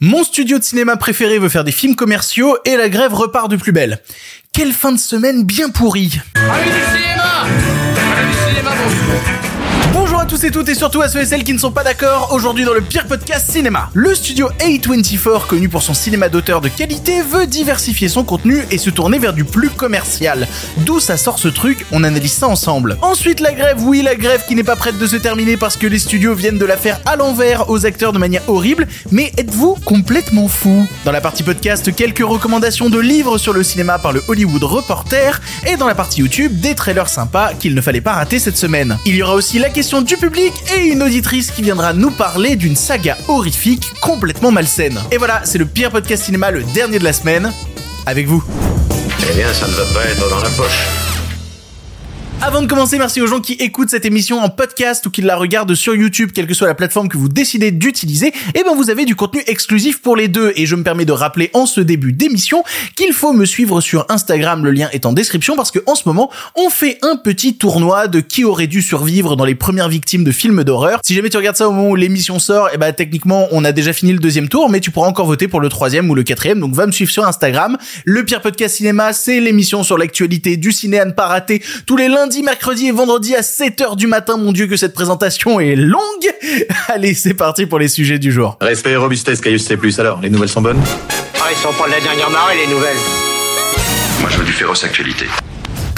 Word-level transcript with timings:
Mon 0.00 0.22
studio 0.22 0.60
de 0.60 0.62
cinéma 0.62 0.96
préféré 0.96 1.40
veut 1.40 1.48
faire 1.48 1.64
des 1.64 1.72
films 1.72 1.96
commerciaux 1.96 2.56
et 2.64 2.76
la 2.76 2.88
grève 2.88 3.12
repart 3.12 3.50
de 3.50 3.56
plus 3.56 3.72
belle. 3.72 3.98
Quelle 4.52 4.72
fin 4.72 4.92
de 4.92 4.98
semaine 4.98 5.42
bien 5.42 5.70
pourrie. 5.70 6.20
Tous 10.28 10.44
et 10.44 10.50
toutes 10.50 10.68
et 10.68 10.74
surtout 10.74 11.00
à 11.00 11.08
ceux 11.08 11.22
et 11.22 11.24
celles 11.24 11.42
qui 11.42 11.54
ne 11.54 11.58
sont 11.58 11.70
pas 11.70 11.82
d'accord 11.82 12.28
aujourd'hui 12.32 12.66
dans 12.66 12.74
le 12.74 12.82
pire 12.82 13.06
podcast 13.06 13.50
cinéma. 13.50 13.88
Le 13.94 14.14
studio 14.14 14.50
A24, 14.58 15.46
connu 15.46 15.70
pour 15.70 15.82
son 15.82 15.94
cinéma 15.94 16.28
d'auteur 16.28 16.60
de 16.60 16.68
qualité, 16.68 17.22
veut 17.22 17.46
diversifier 17.46 18.10
son 18.10 18.24
contenu 18.24 18.62
et 18.70 18.76
se 18.76 18.90
tourner 18.90 19.18
vers 19.18 19.32
du 19.32 19.44
plus 19.44 19.70
commercial. 19.70 20.46
D'où 20.78 21.00
ça 21.00 21.16
sort 21.16 21.38
ce 21.38 21.48
truc, 21.48 21.86
on 21.92 22.04
analyse 22.04 22.34
ça 22.34 22.46
ensemble. 22.46 22.98
Ensuite 23.00 23.40
la 23.40 23.52
grève, 23.52 23.78
oui 23.80 24.02
la 24.02 24.16
grève 24.16 24.44
qui 24.46 24.54
n'est 24.54 24.64
pas 24.64 24.76
prête 24.76 24.98
de 24.98 25.06
se 25.06 25.16
terminer 25.16 25.56
parce 25.56 25.78
que 25.78 25.86
les 25.86 25.98
studios 25.98 26.34
viennent 26.34 26.58
de 26.58 26.66
la 26.66 26.76
faire 26.76 27.00
à 27.06 27.16
l'envers 27.16 27.70
aux 27.70 27.86
acteurs 27.86 28.12
de 28.12 28.18
manière 28.18 28.42
horrible, 28.48 28.86
mais 29.10 29.32
êtes-vous 29.38 29.76
complètement 29.86 30.48
fou? 30.48 30.86
Dans 31.06 31.12
la 31.12 31.22
partie 31.22 31.42
podcast, 31.42 31.94
quelques 31.94 32.18
recommandations 32.18 32.90
de 32.90 32.98
livres 32.98 33.38
sur 33.38 33.54
le 33.54 33.62
cinéma 33.62 33.98
par 33.98 34.12
le 34.12 34.22
Hollywood 34.28 34.62
Reporter 34.62 35.40
et 35.66 35.76
dans 35.78 35.86
la 35.86 35.94
partie 35.94 36.20
YouTube, 36.20 36.60
des 36.60 36.74
trailers 36.74 37.08
sympas 37.08 37.54
qu'il 37.54 37.74
ne 37.74 37.80
fallait 37.80 38.02
pas 38.02 38.12
rater 38.12 38.38
cette 38.38 38.58
semaine. 38.58 38.98
Il 39.06 39.14
y 39.14 39.22
aura 39.22 39.34
aussi 39.34 39.58
la 39.58 39.70
question 39.70 40.02
du 40.02 40.17
public 40.18 40.52
et 40.76 40.86
une 40.86 41.02
auditrice 41.02 41.50
qui 41.50 41.62
viendra 41.62 41.92
nous 41.92 42.10
parler 42.10 42.56
d'une 42.56 42.76
saga 42.76 43.16
horrifique 43.28 43.92
complètement 44.00 44.50
malsaine. 44.50 44.98
Et 45.10 45.16
voilà, 45.16 45.40
c'est 45.44 45.58
le 45.58 45.66
pire 45.66 45.90
podcast 45.90 46.24
cinéma, 46.24 46.50
le 46.50 46.62
dernier 46.62 46.98
de 46.98 47.04
la 47.04 47.12
semaine, 47.12 47.52
avec 48.06 48.26
vous. 48.26 48.42
Eh 49.30 49.34
bien, 49.34 49.52
ça 49.52 49.66
ne 49.66 49.72
va 49.72 49.84
pas 49.94 50.04
être 50.04 50.28
dans 50.28 50.40
la 50.40 50.50
poche. 50.50 51.17
Avant 52.40 52.62
de 52.62 52.68
commencer, 52.68 52.98
merci 52.98 53.20
aux 53.20 53.26
gens 53.26 53.40
qui 53.40 53.54
écoutent 53.54 53.90
cette 53.90 54.04
émission 54.04 54.38
en 54.38 54.48
podcast 54.48 55.04
ou 55.04 55.10
qui 55.10 55.22
la 55.22 55.34
regardent 55.34 55.74
sur 55.74 55.96
YouTube, 55.96 56.30
quelle 56.32 56.46
que 56.46 56.54
soit 56.54 56.68
la 56.68 56.74
plateforme 56.76 57.08
que 57.08 57.18
vous 57.18 57.28
décidez 57.28 57.72
d'utiliser. 57.72 58.32
Et 58.54 58.62
ben 58.62 58.76
vous 58.76 58.90
avez 58.90 59.04
du 59.04 59.16
contenu 59.16 59.42
exclusif 59.48 60.00
pour 60.00 60.14
les 60.14 60.28
deux. 60.28 60.52
Et 60.54 60.64
je 60.64 60.76
me 60.76 60.84
permets 60.84 61.04
de 61.04 61.12
rappeler 61.12 61.50
en 61.52 61.66
ce 61.66 61.80
début 61.80 62.12
d'émission 62.12 62.62
qu'il 62.94 63.12
faut 63.12 63.32
me 63.32 63.44
suivre 63.44 63.80
sur 63.80 64.06
Instagram. 64.08 64.64
Le 64.64 64.70
lien 64.70 64.88
est 64.92 65.04
en 65.04 65.12
description 65.12 65.56
parce 65.56 65.72
que 65.72 65.80
en 65.86 65.96
ce 65.96 66.04
moment, 66.06 66.30
on 66.54 66.70
fait 66.70 66.98
un 67.02 67.16
petit 67.16 67.56
tournoi 67.56 68.06
de 68.06 68.20
qui 68.20 68.44
aurait 68.44 68.68
dû 68.68 68.82
survivre 68.82 69.34
dans 69.34 69.44
les 69.44 69.56
premières 69.56 69.88
victimes 69.88 70.22
de 70.22 70.30
films 70.30 70.62
d'horreur. 70.62 71.00
Si 71.02 71.14
jamais 71.14 71.30
tu 71.30 71.38
regardes 71.38 71.56
ça 71.56 71.68
au 71.68 71.72
moment 71.72 71.90
où 71.90 71.96
l'émission 71.96 72.38
sort, 72.38 72.70
et 72.72 72.78
ben 72.78 72.92
techniquement 72.92 73.48
on 73.50 73.64
a 73.64 73.72
déjà 73.72 73.92
fini 73.92 74.12
le 74.12 74.20
deuxième 74.20 74.48
tour, 74.48 74.70
mais 74.70 74.78
tu 74.78 74.92
pourras 74.92 75.08
encore 75.08 75.26
voter 75.26 75.48
pour 75.48 75.60
le 75.60 75.68
troisième 75.68 76.08
ou 76.08 76.14
le 76.14 76.22
quatrième. 76.22 76.60
Donc 76.60 76.72
va 76.72 76.86
me 76.86 76.92
suivre 76.92 77.10
sur 77.10 77.26
Instagram. 77.26 77.76
Le 78.04 78.24
pire 78.24 78.40
podcast 78.40 78.76
cinéma, 78.76 79.12
c'est 79.12 79.40
l'émission 79.40 79.82
sur 79.82 79.98
l'actualité 79.98 80.56
du 80.56 80.70
ciné 80.70 81.00
à 81.00 81.04
ne 81.04 81.12
pas 81.12 81.26
rater 81.26 81.60
tous 81.84 81.96
les 81.96 82.06
lundis 82.06 82.27
lundi, 82.28 82.42
mercredi 82.42 82.88
et 82.88 82.92
vendredi 82.92 83.34
à 83.34 83.40
7h 83.40 83.96
du 83.96 84.06
matin. 84.06 84.36
Mon 84.36 84.52
dieu 84.52 84.66
que 84.66 84.76
cette 84.76 84.92
présentation 84.92 85.60
est 85.60 85.76
longue. 85.76 86.02
Allez, 86.88 87.14
c'est 87.14 87.32
parti 87.32 87.64
pour 87.64 87.78
les 87.78 87.88
sujets 87.88 88.18
du 88.18 88.32
jour. 88.32 88.58
Respect 88.60 88.90
et 88.90 88.96
robustesse, 88.96 89.40
Caius 89.40 89.64
C+. 89.64 89.78
Alors, 89.98 90.20
les 90.20 90.28
nouvelles 90.28 90.50
sont 90.50 90.60
bonnes? 90.60 90.80
Ah, 91.40 91.46
ils 91.50 91.56
sont 91.56 91.72
pas 91.72 91.86
de 91.86 91.92
la 91.92 92.00
dernière 92.00 92.28
marée, 92.28 92.56
les 92.56 92.66
nouvelles 92.66 92.98
Moi, 94.20 94.28
je 94.28 94.36
veux 94.36 94.44
du 94.44 94.52
féroce 94.52 94.84
actualité. 94.84 95.24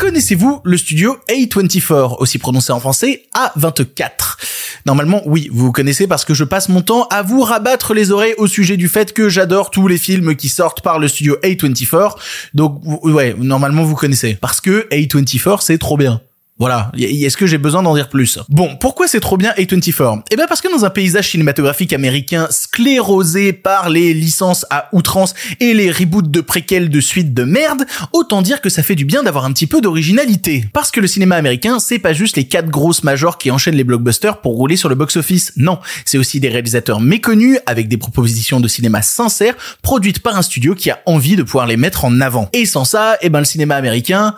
Connaissez-vous 0.01 0.63
le 0.65 0.79
studio 0.79 1.19
A24, 1.29 2.17
aussi 2.21 2.39
prononcé 2.39 2.73
en 2.73 2.81
français 2.81 3.25
A24 3.35 4.39
Normalement, 4.87 5.21
oui, 5.27 5.51
vous 5.53 5.73
connaissez 5.73 6.07
parce 6.07 6.25
que 6.25 6.33
je 6.33 6.43
passe 6.45 6.71
mon 6.71 6.81
temps 6.81 7.07
à 7.11 7.21
vous 7.21 7.43
rabattre 7.43 7.93
les 7.93 8.11
oreilles 8.11 8.33
au 8.39 8.47
sujet 8.47 8.79
du 8.79 8.89
fait 8.89 9.13
que 9.13 9.29
j'adore 9.29 9.71
tous 9.71 9.89
les 9.89 9.99
films 9.99 10.37
qui 10.37 10.49
sortent 10.49 10.81
par 10.81 10.99
le 10.99 11.07
studio 11.07 11.37
A24. 11.43 12.15
Donc, 12.55 12.81
ouais, 13.05 13.35
normalement 13.39 13.83
vous 13.83 13.95
connaissez. 13.95 14.39
Parce 14.41 14.63
que 14.63 14.89
A24, 14.89 15.61
c'est 15.61 15.77
trop 15.77 15.99
bien. 15.99 16.23
Voilà. 16.61 16.93
Est-ce 16.99 17.39
que 17.39 17.47
j'ai 17.47 17.57
besoin 17.57 17.83
d'en 17.83 17.95
dire 17.95 18.11
plus? 18.11 18.39
Bon, 18.51 18.77
pourquoi 18.77 19.09
c'est 19.09 19.19
trop 19.19 19.39
bien 19.39 19.53
A24 19.57 20.25
Eh 20.31 20.37
ben 20.37 20.45
parce 20.47 20.61
que 20.61 20.71
dans 20.71 20.85
un 20.85 20.91
paysage 20.91 21.31
cinématographique 21.31 21.95
américain 21.95 22.49
sclérosé 22.51 23.55
par 23.55 23.89
les 23.89 24.13
licences 24.13 24.67
à 24.69 24.91
outrance 24.93 25.35
et 25.59 25.73
les 25.73 25.91
reboots 25.91 26.31
de 26.31 26.43
préquels 26.43 26.91
de 26.91 27.01
suites 27.01 27.33
de 27.33 27.45
merde, 27.45 27.87
autant 28.13 28.43
dire 28.43 28.61
que 28.61 28.69
ça 28.69 28.83
fait 28.83 28.95
du 28.95 29.07
bien 29.07 29.23
d'avoir 29.23 29.47
un 29.47 29.53
petit 29.53 29.67
peu 29.67 29.81
d'originalité. 29.81 30.67
Parce 30.75 30.91
que 30.91 31.01
le 31.01 31.07
cinéma 31.07 31.37
américain, 31.37 31.79
c'est 31.79 31.99
pas 31.99 32.13
juste 32.13 32.37
les 32.37 32.45
quatre 32.45 32.69
grosses 32.69 33.05
majors 33.05 33.39
qui 33.39 33.51
enchaînent 33.51 33.75
les 33.75 33.85
blockbusters 33.85 34.43
pour 34.43 34.53
rouler 34.53 34.77
sur 34.77 34.91
le 34.91 34.95
box-office. 34.97 35.55
Non, 35.57 35.79
c'est 36.05 36.19
aussi 36.19 36.41
des 36.41 36.51
réalisateurs 36.51 37.01
méconnus 37.01 37.59
avec 37.65 37.89
des 37.89 37.97
propositions 37.97 38.61
de 38.61 38.69
cinéma 38.69 39.01
sincères 39.01 39.55
produites 39.81 40.19
par 40.19 40.37
un 40.37 40.43
studio 40.43 40.75
qui 40.75 40.91
a 40.91 41.01
envie 41.07 41.37
de 41.37 41.43
pouvoir 41.43 41.67
les 41.67 41.79
mettre 41.79 42.05
en 42.05 42.21
avant. 42.21 42.51
Et 42.53 42.67
sans 42.67 42.85
ça, 42.85 43.17
eh 43.23 43.31
ben 43.31 43.39
le 43.39 43.47
cinéma 43.47 43.77
américain, 43.77 44.35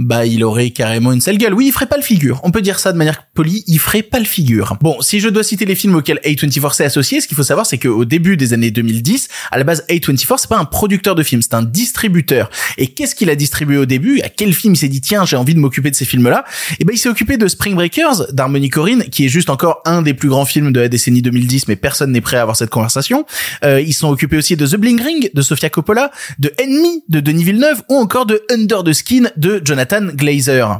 bah 0.00 0.24
il 0.24 0.42
aurait 0.44 0.70
carrément 0.70 1.12
une 1.12 1.20
sale 1.20 1.36
gueule. 1.36 1.52
Oui, 1.52 1.66
il 1.66 1.72
ferait 1.72 1.86
pas 1.86 1.98
le 1.98 2.02
figure. 2.02 2.40
On 2.42 2.50
peut 2.50 2.62
dire 2.62 2.78
ça 2.78 2.90
de 2.90 2.96
manière 2.96 3.26
polie, 3.34 3.62
il 3.66 3.78
ferait 3.78 4.02
pas 4.02 4.18
le 4.18 4.24
figure. 4.24 4.78
Bon, 4.80 4.96
si 5.02 5.20
je 5.20 5.28
dois 5.28 5.42
citer 5.42 5.66
les 5.66 5.74
films 5.74 5.94
auxquels 5.94 6.18
A24 6.24 6.74
s'est 6.74 6.84
associé, 6.84 7.20
ce 7.20 7.28
qu'il 7.28 7.36
faut 7.36 7.42
savoir 7.42 7.66
c'est 7.66 7.76
qu'au 7.76 8.06
début 8.06 8.38
des 8.38 8.54
années 8.54 8.70
2010, 8.70 9.28
à 9.50 9.58
la 9.58 9.64
base 9.64 9.84
A24 9.90 10.38
c'est 10.38 10.48
pas 10.48 10.56
un 10.56 10.64
producteur 10.64 11.14
de 11.14 11.22
films, 11.22 11.42
c'est 11.42 11.52
un 11.52 11.62
distributeur. 11.62 12.48
Et 12.78 12.86
qu'est-ce 12.86 13.14
qu'il 13.14 13.28
a 13.28 13.34
distribué 13.34 13.76
au 13.76 13.84
début? 13.84 14.22
À 14.22 14.30
quel 14.30 14.54
film 14.54 14.72
il 14.72 14.78
s'est 14.78 14.88
dit 14.88 15.02
tiens, 15.02 15.26
j'ai 15.26 15.36
envie 15.36 15.54
de 15.54 15.60
m'occuper 15.60 15.90
de 15.90 15.96
ces 15.96 16.06
films-là? 16.06 16.44
Et 16.72 16.76
eh 16.80 16.84
ben 16.86 16.94
il 16.94 16.98
s'est 16.98 17.10
occupé 17.10 17.36
de 17.36 17.46
Spring 17.46 17.74
Breakers 17.74 18.32
d'Harmony 18.32 18.70
Corrine 18.70 19.04
qui 19.04 19.26
est 19.26 19.28
juste 19.28 19.50
encore 19.50 19.82
un 19.84 20.00
des 20.00 20.14
plus 20.14 20.30
grands 20.30 20.46
films 20.46 20.72
de 20.72 20.80
la 20.80 20.88
décennie 20.88 21.20
2010 21.20 21.68
mais 21.68 21.76
personne 21.76 22.10
n'est 22.10 22.22
prêt 22.22 22.38
à 22.38 22.42
avoir 22.42 22.56
cette 22.56 22.70
conversation. 22.70 23.26
Euh, 23.64 23.82
ils 23.82 23.92
sont 23.92 24.08
occupés 24.08 24.38
aussi 24.38 24.56
de 24.56 24.66
The 24.66 24.76
Bling 24.76 25.02
Ring 25.02 25.30
de 25.34 25.42
Sofia 25.42 25.68
Coppola, 25.68 26.10
de 26.38 26.50
Enemy 26.58 27.04
de 27.10 27.20
Denis 27.20 27.44
Villeneuve 27.44 27.82
ou 27.90 27.96
encore 27.96 28.24
de 28.24 28.40
Under 28.50 28.82
the 28.82 28.94
Skin 28.94 29.28
de 29.36 29.60
Jonathan 29.62 29.89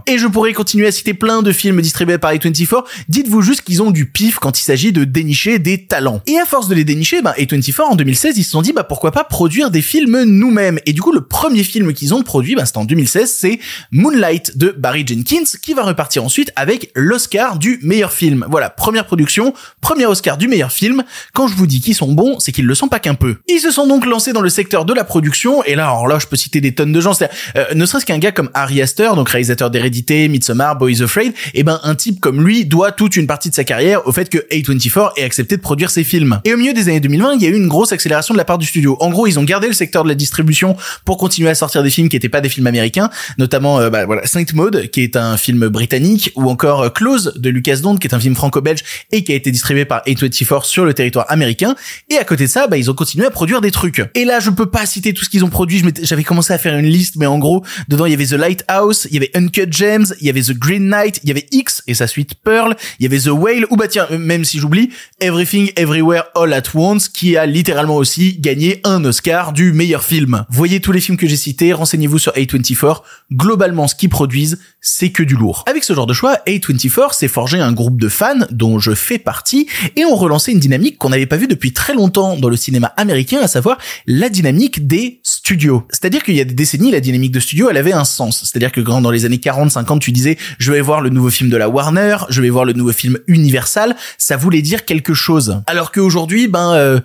Et 0.06 0.19
je 0.19 0.26
pourrais 0.26 0.53
continuer 0.53 0.87
à 0.87 0.93
citer 0.93 1.15
plein 1.15 1.43
de 1.43 1.53
films 1.53 1.81
distribués 1.81 2.19
par 2.19 2.32
A24. 2.32 2.84
Dites-vous 3.09 3.43
juste 3.43 3.62
qu'ils 3.62 3.82
ont 3.82 3.91
du 3.91 4.06
pif 4.06 4.38
quand 4.38 4.60
il 4.60 4.62
s'agit 4.62 4.93
de 4.93 5.04
dénicher 5.04 5.59
des 5.59 5.87
talents. 5.87 6.21
Et 6.26 6.38
à 6.38 6.47
force 6.47 6.69
de 6.69 6.75
les 6.75 6.84
dénicher, 6.84 7.22
bah, 7.22 7.34
A24 7.38 7.82
en 7.82 7.97
2016, 7.97 8.38
ils 8.38 8.44
se 8.44 8.50
sont 8.50 8.62
dit, 8.62 8.72
bah, 8.72 8.84
pourquoi 8.84 9.12
pas 9.12 9.25
produire 9.25 9.71
des 9.71 9.82
films 9.82 10.22
nous-mêmes. 10.25 10.78
Et 10.87 10.93
du 10.93 11.00
coup, 11.00 11.12
le 11.12 11.22
premier 11.22 11.65
film 11.65 11.93
qu'ils 11.93 12.15
ont 12.15 12.22
produit, 12.22 12.54
bah, 12.54 12.66
c'est 12.66 12.76
en 12.76 12.84
2016, 12.84 13.34
c'est 13.38 13.59
Moonlight 13.91 14.56
de 14.56 14.75
Barry 14.76 15.04
Jenkins, 15.06 15.44
qui 15.60 15.75
va 15.75 15.82
repartir 15.82 16.25
ensuite 16.25 16.53
avec 16.56 16.91
l'Oscar 16.94 17.59
du 17.59 17.81
meilleur 17.82 18.12
film. 18.12 18.47
Voilà, 18.48 18.71
première 18.71 19.06
production, 19.06 19.54
premier 19.81 20.06
Oscar 20.06 20.37
du 20.37 20.48
meilleur 20.48 20.72
film. 20.72 21.03
Quand 21.32 21.48
je 21.48 21.54
vous 21.54 21.66
dis 21.66 21.81
qu'ils 21.81 21.94
sont 21.94 22.12
bons, 22.12 22.38
c'est 22.38 22.53
qu'ils 22.53 22.66
le 22.66 22.75
sont 22.75 22.88
pas 22.88 23.00
qu'un 23.00 23.15
peu. 23.15 23.37
Ils 23.48 23.60
se 23.60 23.71
sont 23.71 23.87
donc 23.87 24.06
lancés 24.06 24.32
dans 24.32 24.41
le 24.41 24.48
secteur 24.48 24.84
de 24.84 24.94
la 24.94 25.04
production, 25.04 25.65
et 25.65 25.75
là, 25.75 25.84
alors 25.84 26.06
là, 26.06 26.19
je 26.19 26.27
peux 26.27 26.37
citer 26.37 26.60
des 26.60 26.75
tonnes 26.75 26.92
de 26.92 27.00
gens, 27.00 27.12
euh, 27.56 27.65
ne 27.75 27.87
serait-ce 27.87 28.06
qu'un 28.06 28.19
gars 28.19 28.32
comme 28.32 28.50
Ari 28.54 28.82
Aster, 28.82 28.99
donc 29.00 29.28
réalisateur 29.28 29.70
d'Hérédité, 29.70 30.28
Midsommar, 30.28 30.76
Boys 30.76 31.02
Afraid, 31.02 31.32
et 31.32 31.60
eh 31.60 31.62
ben 31.62 31.80
un 31.82 31.94
type 31.94 32.20
comme 32.20 32.44
lui 32.44 32.64
doit 32.64 32.92
toute 32.92 33.16
une 33.16 33.26
partie 33.26 33.50
de 33.50 33.54
sa 33.54 33.64
carrière 33.64 34.06
au 34.06 34.12
fait 34.12 34.28
que 34.28 34.38
A24 34.52 35.12
ait 35.16 35.24
accepté 35.24 35.56
de 35.56 35.62
produire 35.62 35.90
ses 35.90 36.04
films. 36.04 36.40
Et 36.44 36.52
au 36.54 36.56
milieu 36.56 36.72
des 36.72 36.88
années 36.88 37.00
2020, 37.00 37.34
il 37.34 37.42
y 37.42 37.46
a 37.46 37.48
eu 37.48 37.56
une 37.56 37.68
grosse 37.68 37.92
accélération 37.92 38.34
de 38.34 38.38
la 38.38 38.44
part 38.44 38.58
du 38.58 38.66
studio. 38.66 38.96
En 39.00 39.10
gros, 39.10 39.26
ils 39.26 39.38
ont 39.38 39.44
gardé 39.44 39.66
le 39.68 39.72
secteur 39.72 40.04
de 40.04 40.08
la 40.08 40.14
distribution 40.14 40.76
pour 41.04 41.16
continuer 41.16 41.50
à 41.50 41.54
sortir 41.54 41.82
des 41.82 41.90
films 41.90 42.08
qui 42.08 42.16
n'étaient 42.16 42.28
pas 42.28 42.40
des 42.40 42.48
films 42.48 42.66
américains, 42.66 43.10
notamment 43.38 43.80
euh, 43.80 43.90
bah, 43.90 44.06
voilà 44.06 44.26
Saint 44.26 44.44
Maud 44.54 44.90
qui 44.90 45.02
est 45.02 45.16
un 45.16 45.36
film 45.36 45.68
britannique 45.68 46.32
ou 46.36 46.50
encore 46.50 46.82
euh, 46.82 46.88
Close 46.90 47.34
de 47.36 47.50
Lucas 47.50 47.76
Dont 47.76 47.96
qui 47.96 48.06
est 48.06 48.14
un 48.14 48.20
film 48.20 48.34
franco-belge 48.34 48.80
et 49.12 49.24
qui 49.24 49.32
a 49.32 49.34
été 49.34 49.50
distribué 49.50 49.84
par 49.84 50.02
A24 50.04 50.64
sur 50.64 50.84
le 50.84 50.94
territoire 50.94 51.26
américain. 51.28 51.74
Et 52.08 52.16
à 52.16 52.24
côté 52.24 52.44
de 52.44 52.50
ça, 52.50 52.66
bah, 52.66 52.76
ils 52.76 52.90
ont 52.90 52.94
continué 52.94 53.26
à 53.26 53.30
produire 53.30 53.60
des 53.60 53.70
trucs. 53.70 54.02
Et 54.14 54.24
là, 54.24 54.40
je 54.40 54.50
peux 54.50 54.66
pas 54.66 54.86
citer 54.86 55.14
tout 55.14 55.24
ce 55.24 55.30
qu'ils 55.30 55.44
ont 55.44 55.50
produit. 55.50 55.82
J'avais 56.02 56.24
commencé 56.24 56.52
à 56.52 56.58
faire 56.58 56.76
une 56.76 56.86
liste, 56.86 57.16
mais 57.16 57.26
en 57.26 57.38
gros, 57.38 57.64
dedans 57.88 58.06
il 58.06 58.10
y 58.10 58.14
avait 58.14 58.26
The 58.26 58.32
Lighthouse, 58.32 58.70
il 59.10 59.14
y 59.14 59.16
avait 59.16 59.30
Uncut 59.34 59.66
Gems, 59.70 60.06
il 60.20 60.26
y 60.26 60.30
avait 60.30 60.42
The 60.42 60.52
Green 60.52 60.88
Knight, 60.88 61.20
il 61.22 61.28
y 61.28 61.32
avait 61.32 61.46
X 61.50 61.82
et 61.86 61.94
sa 61.94 62.06
suite 62.06 62.34
Pearl, 62.42 62.74
il 62.98 63.04
y 63.04 63.06
avait 63.06 63.20
The 63.20 63.32
Whale, 63.32 63.66
ou 63.70 63.76
bah 63.76 63.88
tiens, 63.88 64.06
même 64.10 64.44
si 64.44 64.58
j'oublie, 64.58 64.91
Everything 65.20 65.70
Everywhere 65.76 66.24
All 66.34 66.52
at 66.52 66.62
Once, 66.74 67.08
qui 67.08 67.36
a 67.36 67.46
littéralement 67.46 67.96
aussi 67.96 68.38
gagné 68.38 68.80
un 68.84 69.04
Oscar 69.04 69.52
du 69.52 69.72
meilleur 69.72 70.02
film. 70.02 70.44
Voyez 70.50 70.80
tous 70.80 70.92
les 70.92 71.00
films 71.00 71.16
que 71.16 71.26
j'ai 71.26 71.36
cités, 71.36 71.72
renseignez-vous 71.72 72.18
sur 72.18 72.32
A24. 72.32 73.02
Globalement, 73.32 73.88
ce 73.88 73.94
qu'ils 73.94 74.08
produisent, 74.08 74.58
c'est 74.80 75.10
que 75.10 75.22
du 75.22 75.36
lourd. 75.36 75.64
Avec 75.66 75.84
ce 75.84 75.92
genre 75.92 76.06
de 76.06 76.12
choix, 76.12 76.38
A24 76.47 77.14
s'est 77.14 77.28
forgé 77.28 77.58
un 77.58 77.72
groupe 77.72 78.00
de 78.00 78.08
fans, 78.08 78.47
dont 78.50 78.78
je 78.78 78.94
fais 78.94 79.18
partie, 79.18 79.68
et 79.97 80.04
ont 80.04 80.16
relancé 80.16 80.52
une 80.52 80.60
dynamique 80.60 80.98
qu'on 80.98 81.10
n'avait 81.10 81.26
pas 81.26 81.36
vue 81.36 81.48
depuis 81.48 81.72
très 81.72 81.94
longtemps 81.94 82.36
dans 82.36 82.48
le 82.48 82.56
cinéma 82.56 82.88
américain, 82.97 83.41
à 83.42 83.48
savoir 83.48 83.78
la 84.06 84.28
dynamique 84.28 84.86
des 84.86 85.21
studios. 85.22 85.84
C'est-à-dire 85.91 86.22
qu'il 86.22 86.34
y 86.34 86.41
a 86.41 86.44
des 86.44 86.54
décennies, 86.54 86.91
la 86.91 87.00
dynamique 87.00 87.32
de 87.32 87.41
studio, 87.41 87.68
elle 87.71 87.77
avait 87.77 87.92
un 87.92 88.04
sens. 88.04 88.44
C'est-à-dire 88.44 88.69
que 88.72 88.80
dans 88.80 89.10
les 89.10 89.24
années 89.24 89.38
40, 89.38 89.70
50, 89.70 90.00
tu 90.00 90.12
disais, 90.12 90.36
je 90.58 90.72
vais 90.72 90.80
voir 90.80 91.00
le 91.00 91.10
nouveau 91.10 91.30
film 91.30 91.50
de 91.50 91.56
la 91.56 91.68
Warner, 91.68 92.16
je 92.28 92.42
vais 92.42 92.50
voir 92.50 92.64
le 92.64 92.72
nouveau 92.72 92.92
film 92.92 93.18
Universal, 93.26 93.96
ça 94.18 94.36
voulait 94.36 94.62
dire 94.62 94.84
quelque 94.84 95.14
chose. 95.14 95.62
Alors 95.66 95.92
qu'aujourd'hui, 95.92 96.48
ben, 96.48 96.72
euh, 96.72 97.00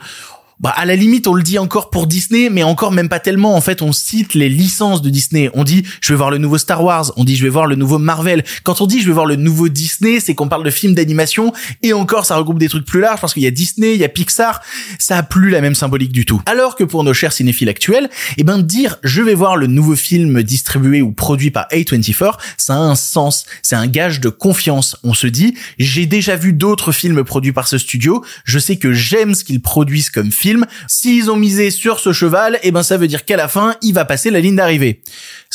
bah 0.60 0.74
à 0.76 0.86
la 0.86 0.96
limite 0.96 1.28
on 1.28 1.34
le 1.34 1.44
dit 1.44 1.60
encore 1.60 1.90
pour 1.90 2.08
Disney 2.08 2.50
mais 2.50 2.64
encore 2.64 2.92
même 2.92 3.10
pas 3.10 3.20
tellement. 3.20 3.56
En 3.56 3.62
fait 3.62 3.82
on 3.82 3.92
cite 3.92 4.34
les 4.34 4.50
licences 4.50 5.02
de 5.02 5.10
Disney. 5.10 5.50
On 5.54 5.64
dit 5.64 5.84
je 6.00 6.14
vais 6.14 6.18
voir 6.18 6.32
le 6.32 6.38
nouveau 6.38 6.58
Star 6.58 6.84
Wars. 6.84 7.12
On 7.18 7.24
dit 7.24 7.36
je 7.36 7.44
vais 7.44 7.50
voir 7.50 7.68
le 7.68 7.76
nouveau 7.76 7.98
Marvel. 7.98 8.44
Quand 8.64 8.80
on 8.82 8.88
dit 8.88 9.02
je 9.02 9.08
vais 9.08 9.14
voir 9.14 9.26
le 9.26 9.36
nouveau 9.36 9.68
Disney 9.68 10.20
c'est 10.20 10.34
qu'on 10.34 10.48
parle 10.48 10.64
de 10.64 10.70
films 10.70 10.96
d'animation. 10.96 11.52
Et 11.84 11.94
encore 11.94 12.26
ça 12.26 12.38
regroupe 12.38 12.60
des 12.60 12.70
trucs 12.70 12.86
plus 12.86 13.02
larges 13.02 13.20
parce 13.20 13.34
qu'il 13.34 13.44
y 13.44 13.48
a 13.48 13.52
Disney 13.52 13.96
il 13.96 14.00
y 14.00 14.06
a 14.06 14.10
Pixar. 14.10 14.62
Ça 14.98 15.18
a 15.18 15.24
plus 15.24 15.50
la 15.50 15.60
même 15.60 15.76
symbolique 15.76 16.14
du 16.14 16.26
tout. 16.26 16.42
Alors 16.46 16.76
que 16.76 16.84
pour 16.84 17.04
nos 17.04 17.14
chers 17.14 17.34
cinéphiles 17.34 17.70
actuels 17.70 18.10
eh 18.38 18.44
ben 18.44 18.60
dire 18.60 18.98
je 19.04 19.22
vais 19.22 19.36
voir 19.36 19.58
le 19.58 19.68
nouveau 19.68 19.96
film 19.96 20.42
distribué 20.42 21.02
ou 21.02 21.12
produit 21.12 21.52
par 21.52 21.68
A24 21.68 22.38
ça 22.58 22.76
a 22.76 22.78
un 22.78 22.96
sens. 22.96 23.46
C'est 23.62 23.76
un 23.76 23.88
gage 23.88 24.22
de 24.22 24.30
confiance. 24.30 24.96
On 25.04 25.14
se 25.14 25.28
dit 25.28 25.56
j'ai 25.78 26.06
déjà 26.06 26.38
vu 26.38 26.54
d'autres 26.54 26.94
films 26.94 27.24
produits 27.26 27.52
par 27.52 27.68
ce 27.68 27.78
studio. 27.78 28.24
Je 28.46 28.58
sais 28.58 28.78
que 28.78 28.94
j'aime 28.94 29.36
ce 29.36 29.44
qu'ils 29.44 29.62
produisent 29.62 30.10
comme 30.10 30.32
film 30.32 30.45
film. 30.46 30.66
S'ils 30.88 31.32
ont 31.32 31.36
misé 31.36 31.72
sur 31.72 32.00
ce 32.00 32.14
cheval, 32.14 32.60
eh 32.62 32.72
ben 32.72 32.84
ça 32.84 32.98
veut 32.98 33.08
dire 33.08 33.26
qu'à 33.26 33.36
la 33.36 33.48
fin, 33.48 33.76
il 33.82 33.94
va 33.94 34.06
passer 34.06 34.30
la 34.30 34.40
ligne 34.40 34.56
d'arrivée. 34.56 35.02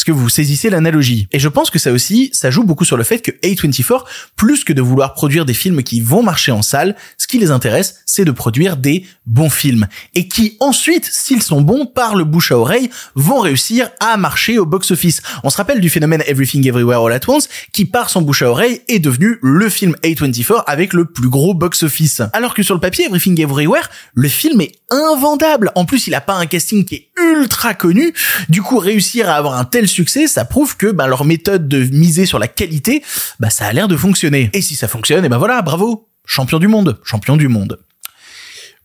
Est-ce 0.00 0.06
que 0.06 0.12
vous 0.12 0.30
saisissez 0.30 0.70
l'analogie? 0.70 1.28
Et 1.30 1.38
je 1.38 1.48
pense 1.48 1.68
que 1.68 1.78
ça 1.78 1.92
aussi, 1.92 2.30
ça 2.32 2.50
joue 2.50 2.64
beaucoup 2.64 2.86
sur 2.86 2.96
le 2.96 3.04
fait 3.04 3.18
que 3.18 3.32
A24, 3.46 4.06
plus 4.34 4.64
que 4.64 4.72
de 4.72 4.80
vouloir 4.80 5.12
produire 5.12 5.44
des 5.44 5.52
films 5.52 5.82
qui 5.82 6.00
vont 6.00 6.22
marcher 6.22 6.52
en 6.52 6.62
salle, 6.62 6.96
ce 7.18 7.26
qui 7.26 7.38
les 7.38 7.50
intéresse, 7.50 7.96
c'est 8.06 8.24
de 8.24 8.30
produire 8.30 8.78
des 8.78 9.04
bons 9.26 9.50
films. 9.50 9.88
Et 10.14 10.26
qui 10.26 10.56
ensuite, 10.58 11.04
s'ils 11.04 11.42
sont 11.42 11.60
bons, 11.60 11.84
par 11.84 12.16
le 12.16 12.24
bouche 12.24 12.50
à 12.50 12.56
oreille, 12.56 12.88
vont 13.14 13.40
réussir 13.40 13.90
à 14.00 14.16
marcher 14.16 14.58
au 14.58 14.64
box-office. 14.64 15.20
On 15.44 15.50
se 15.50 15.58
rappelle 15.58 15.80
du 15.80 15.90
phénomène 15.90 16.22
Everything 16.26 16.66
Everywhere 16.66 17.04
All 17.04 17.12
At 17.12 17.28
Once, 17.28 17.50
qui 17.74 17.84
par 17.84 18.08
son 18.08 18.22
bouche 18.22 18.40
à 18.40 18.48
oreille 18.48 18.80
est 18.88 19.00
devenu 19.00 19.36
le 19.42 19.68
film 19.68 19.94
A24 20.02 20.64
avec 20.66 20.94
le 20.94 21.04
plus 21.04 21.28
gros 21.28 21.52
box-office. 21.52 22.22
Alors 22.32 22.54
que 22.54 22.62
sur 22.62 22.74
le 22.74 22.80
papier, 22.80 23.04
Everything 23.04 23.38
Everywhere, 23.38 23.90
le 24.14 24.30
film 24.30 24.62
est 24.62 24.72
invendable. 24.90 25.72
En 25.74 25.84
plus, 25.84 26.06
il 26.06 26.14
a 26.14 26.22
pas 26.22 26.36
un 26.36 26.46
casting 26.46 26.86
qui 26.86 26.94
est 26.94 27.10
ultra 27.20 27.74
connu. 27.74 28.14
Du 28.48 28.62
coup, 28.62 28.78
réussir 28.78 29.28
à 29.28 29.34
avoir 29.34 29.58
un 29.58 29.66
tel 29.66 29.89
succès, 29.90 30.26
ça 30.26 30.44
prouve 30.44 30.76
que 30.76 30.86
ben, 30.86 31.06
leur 31.06 31.24
méthode 31.24 31.68
de 31.68 31.84
miser 31.84 32.26
sur 32.26 32.38
la 32.38 32.48
qualité, 32.48 33.02
bah 33.38 33.50
ça 33.50 33.66
a 33.66 33.72
l'air 33.72 33.88
de 33.88 33.96
fonctionner. 33.96 34.50
Et 34.52 34.62
si 34.62 34.76
ça 34.76 34.88
fonctionne, 34.88 35.24
et 35.24 35.28
ben 35.28 35.38
voilà, 35.38 35.60
bravo, 35.62 36.08
champion 36.24 36.58
du 36.58 36.68
monde, 36.68 36.98
champion 37.04 37.36
du 37.36 37.48
monde. 37.48 37.80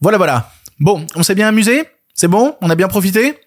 Voilà, 0.01 0.17
voilà. 0.17 0.51
Bon, 0.79 1.05
on 1.15 1.23
s'est 1.23 1.35
bien 1.35 1.47
amusé? 1.47 1.83
C'est 2.13 2.27
bon? 2.27 2.55
On 2.61 2.69
a 2.69 2.75
bien 2.75 2.87
profité? 2.87 3.37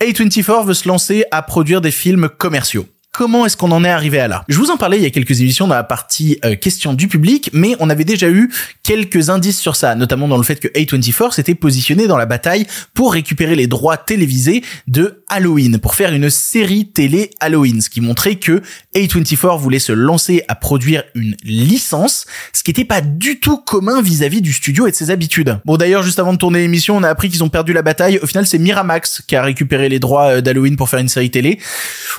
A24 0.00 0.66
veut 0.66 0.74
se 0.74 0.88
lancer 0.88 1.24
à 1.30 1.42
produire 1.42 1.80
des 1.80 1.90
films 1.90 2.28
commerciaux 2.28 2.86
comment 3.16 3.46
est-ce 3.46 3.56
qu'on 3.56 3.72
en 3.72 3.82
est 3.82 3.88
arrivé 3.88 4.20
à 4.20 4.28
là 4.28 4.44
Je 4.46 4.58
vous 4.58 4.70
en 4.70 4.76
parlais 4.76 4.98
il 4.98 5.02
y 5.02 5.06
a 5.06 5.10
quelques 5.10 5.40
émissions 5.40 5.66
dans 5.66 5.74
la 5.74 5.84
partie 5.84 6.38
euh, 6.44 6.54
questions 6.54 6.92
du 6.92 7.08
public, 7.08 7.48
mais 7.54 7.74
on 7.80 7.88
avait 7.88 8.04
déjà 8.04 8.28
eu 8.28 8.52
quelques 8.82 9.30
indices 9.30 9.58
sur 9.58 9.74
ça, 9.74 9.94
notamment 9.94 10.28
dans 10.28 10.36
le 10.36 10.42
fait 10.42 10.56
que 10.56 10.68
A24 10.68 11.32
s'était 11.32 11.54
positionné 11.54 12.08
dans 12.08 12.18
la 12.18 12.26
bataille 12.26 12.66
pour 12.92 13.14
récupérer 13.14 13.54
les 13.54 13.68
droits 13.68 13.96
télévisés 13.96 14.62
de 14.86 15.24
Halloween, 15.30 15.78
pour 15.78 15.94
faire 15.94 16.12
une 16.12 16.28
série 16.28 16.88
télé 16.88 17.30
Halloween, 17.40 17.80
ce 17.80 17.88
qui 17.88 18.02
montrait 18.02 18.34
que 18.34 18.60
A24 18.94 19.58
voulait 19.58 19.78
se 19.78 19.92
lancer 19.92 20.44
à 20.48 20.54
produire 20.54 21.02
une 21.14 21.36
licence, 21.42 22.26
ce 22.52 22.62
qui 22.62 22.70
n'était 22.70 22.84
pas 22.84 23.00
du 23.00 23.40
tout 23.40 23.56
commun 23.56 24.02
vis-à-vis 24.02 24.42
du 24.42 24.52
studio 24.52 24.86
et 24.88 24.90
de 24.90 24.96
ses 24.96 25.10
habitudes. 25.10 25.58
Bon 25.64 25.78
d'ailleurs, 25.78 26.02
juste 26.02 26.18
avant 26.18 26.34
de 26.34 26.38
tourner 26.38 26.60
l'émission, 26.60 26.98
on 26.98 27.02
a 27.02 27.08
appris 27.08 27.30
qu'ils 27.30 27.42
ont 27.42 27.48
perdu 27.48 27.72
la 27.72 27.82
bataille. 27.82 28.18
Au 28.22 28.26
final, 28.26 28.46
c'est 28.46 28.58
Miramax 28.58 29.22
qui 29.26 29.36
a 29.36 29.42
récupéré 29.42 29.88
les 29.88 30.00
droits 30.00 30.32
euh, 30.32 30.40
d'Halloween 30.42 30.76
pour 30.76 30.90
faire 30.90 31.00
une 31.00 31.08
série 31.08 31.30
télé. 31.30 31.58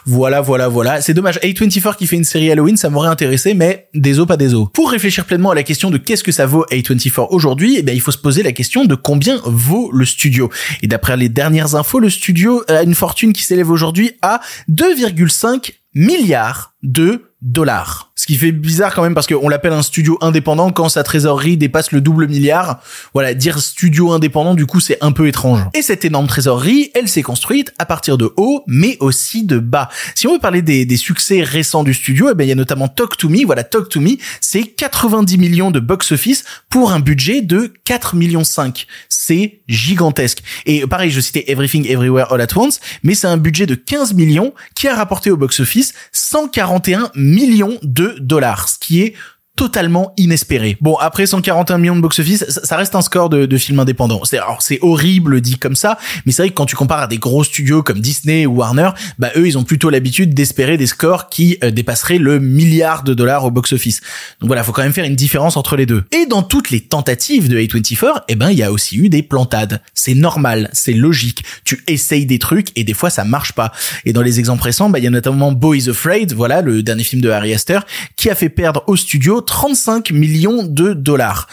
Voilà, 0.08 0.42
voilà, 0.42 0.68
voilà 0.68 0.87
c'est 1.02 1.14
dommage. 1.14 1.40
A24 1.40 1.96
qui 1.96 2.08
fait 2.08 2.16
une 2.16 2.24
série 2.24 2.52
Halloween, 2.52 2.78
ça 2.78 2.90
m'aurait 2.90 3.10
intéressé, 3.10 3.54
mais 3.54 3.90
des 3.94 4.20
os 4.20 4.28
pas 4.28 4.38
des 4.38 4.54
os. 4.54 4.68
Pour 4.74 4.92
réfléchir 4.92 5.26
pleinement 5.26 5.52
à 5.52 5.56
la 5.56 5.64
question 5.64 5.90
de 5.90 5.98
qu'est-ce 5.98 6.24
que 6.24 6.32
ça 6.32 6.46
vaut 6.46 6.66
A24 6.72 7.28
aujourd'hui, 7.32 7.76
eh 7.78 7.84
bien, 7.84 7.94
il 7.94 8.02
faut 8.02 8.12
se 8.12 8.18
poser 8.18 8.44
la 8.44 8.52
question 8.52 8.86
de 8.86 8.96
combien 8.96 9.42
vaut 9.46 9.92
le 9.92 10.06
studio. 10.06 10.50
Et 10.82 10.88
d'après 10.88 11.18
les 11.18 11.30
dernières 11.30 11.76
infos, 11.76 12.00
le 12.00 12.10
studio 12.10 12.64
a 12.68 12.84
une 12.84 12.96
fortune 12.96 13.34
qui 13.34 13.44
s'élève 13.44 13.70
aujourd'hui 13.70 14.12
à 14.22 14.42
2,5 14.70 15.72
milliards 15.94 16.74
de 16.84 17.32
dollars. 17.42 18.07
Ce 18.18 18.26
qui 18.26 18.36
fait 18.36 18.52
bizarre 18.52 18.96
quand 18.96 19.04
même 19.04 19.14
parce 19.14 19.28
qu'on 19.28 19.48
l'appelle 19.48 19.74
un 19.74 19.84
studio 19.84 20.18
indépendant 20.22 20.72
quand 20.72 20.90
sa 20.90 21.04
trésorerie 21.04 21.56
dépasse 21.56 21.92
le 21.92 22.02
double 22.02 22.28
milliard. 22.28 22.82
Voilà, 23.14 23.36
dire 23.36 23.60
studio 23.60 24.12
indépendant, 24.12 24.56
du 24.56 24.66
coup, 24.66 24.80
c'est 24.80 24.98
un 25.02 25.12
peu 25.12 25.28
étrange. 25.28 25.62
Et 25.76 25.84
cette 25.84 26.04
énorme 26.04 26.26
trésorerie, 26.26 26.90
elle 26.96 27.08
s'est 27.08 27.22
construite 27.22 27.72
à 27.78 27.86
partir 27.86 28.18
de 28.18 28.34
haut, 28.36 28.64
mais 28.66 28.98
aussi 29.02 29.46
de 29.46 29.60
bas. 29.60 29.90
Si 30.16 30.26
on 30.26 30.34
veut 30.34 30.40
parler 30.40 30.64
des, 30.64 30.98
succès 30.98 31.44
récents 31.44 31.84
du 31.84 31.94
studio, 31.94 32.30
eh 32.32 32.34
ben, 32.34 32.44
il 32.44 32.48
y 32.48 32.52
a 32.52 32.56
notamment 32.56 32.88
Talk 32.88 33.18
to 33.18 33.30
Me. 33.30 33.46
Voilà, 33.46 33.64
Talk 33.64 33.88
to 33.90 34.00
Me, 34.00 34.18
c'est 34.42 34.64
90 34.64 35.38
millions 35.38 35.70
de 35.70 35.80
box-office 35.80 36.44
pour 36.70 36.92
un 36.92 37.00
budget 37.00 37.42
de 37.42 37.72
4 37.86 38.16
millions 38.16 38.44
5. 38.44 38.88
C'est 39.10 39.62
gigantesque. 39.68 40.42
Et 40.66 40.88
pareil, 40.88 41.12
je 41.12 41.22
citais 41.22 41.46
Everything 41.52 41.88
Everywhere 41.88 42.34
All 42.34 42.42
at 42.42 42.48
Once, 42.56 42.80
mais 43.04 43.14
c'est 43.14 43.28
un 43.28 43.38
budget 43.38 43.68
de 43.68 43.76
15 43.76 44.16
millions 44.16 44.56
qui 44.74 44.88
a 44.88 44.96
rapporté 44.96 45.30
au 45.30 45.38
box-office 45.38 45.94
141 46.12 47.12
millions 47.14 47.78
de 47.84 48.07
dollars, 48.20 48.70
ce 48.70 48.80
qui 48.80 49.04
est 49.04 49.16
totalement 49.58 50.14
inespéré. 50.18 50.78
Bon, 50.80 50.96
après 50.96 51.26
141 51.26 51.80
millions 51.80 51.96
de 51.96 52.02
box-office, 52.02 52.46
ça, 52.48 52.78
reste 52.78 52.96
un 52.96 53.02
score 53.02 53.28
de, 53.28 53.48
de 53.48 53.58
film 53.58 53.80
indépendant. 53.80 54.22
C'est 54.24 54.38
alors 54.38 54.62
c'est 54.62 54.78
horrible 54.82 55.42
dit 55.42 55.58
comme 55.58 55.76
ça, 55.76 55.98
mais 56.26 56.32
c'est 56.32 56.44
vrai 56.44 56.50
que 56.52 56.54
quand 56.54 56.68
tu 56.68 56.76
compares 56.76 57.02
à 57.02 57.08
des 57.08 57.18
gros 57.18 57.44
studios 57.44 57.82
comme 57.82 58.00
Disney 58.00 58.46
ou 58.46 58.58
Warner, 58.58 58.92
bah 59.18 59.32
eux 59.36 59.48
ils 59.48 59.58
ont 59.58 59.64
plutôt 59.64 59.90
l'habitude 59.90 60.36
d'espérer 60.36 60.78
des 60.78 60.86
scores 60.86 61.28
qui 61.28 61.58
euh, 61.64 61.72
dépasseraient 61.72 62.20
le 62.20 62.40
milliard 62.40 63.04
de 63.04 63.16
dollars 63.16 63.46
au 63.46 63.52
box-office. 63.52 64.02
Donc 64.40 64.48
voilà, 64.48 64.64
faut 64.64 64.72
quand 64.72 64.84
même 64.84 64.94
faire 64.94 65.06
une 65.06 65.16
différence 65.16 65.58
entre 65.58 65.76
les 65.76 65.88
deux. 65.88 66.04
Et 66.12 66.28
dans 66.28 66.44
toutes 66.44 66.70
les 66.70 66.82
tentatives 66.82 67.50
de 67.50 67.58
A24, 67.58 68.26
eh 68.28 68.36
ben 68.36 68.52
il 68.52 68.58
y 68.60 68.64
a 68.64 68.72
aussi 68.72 68.98
eu 68.98 69.10
des 69.10 69.24
plantades. 69.24 69.82
C'est 69.96 70.14
normal, 70.14 70.70
c'est 70.72 70.94
logique. 70.94 71.44
Tu 71.64 71.84
essayes 71.88 72.28
des 72.28 72.38
trucs 72.38 72.68
et 72.76 72.84
des 72.84 72.94
fois 72.94 73.10
ça 73.10 73.24
marche 73.24 73.54
pas. 73.54 73.72
Et 74.06 74.14
dans 74.14 74.22
les 74.22 74.38
exemples 74.38 74.64
récents, 74.64 74.92
bah 74.92 75.00
il 75.00 75.04
y 75.04 75.08
a 75.08 75.12
notamment 75.12 75.52
Boys 75.52 75.90
Afraid, 75.90 76.34
voilà 76.34 76.62
le 76.62 76.84
dernier 76.84 77.04
film 77.04 77.24
de 77.24 77.30
Harry 77.32 77.56
Astor, 77.56 77.82
qui 78.16 78.30
a 78.30 78.36
fait 78.36 78.50
perdre 78.50 78.84
au 78.86 78.96
studio 78.96 79.42
35 79.48 80.12
millions 80.12 80.64
de 80.64 80.94
dollars. 80.94 81.48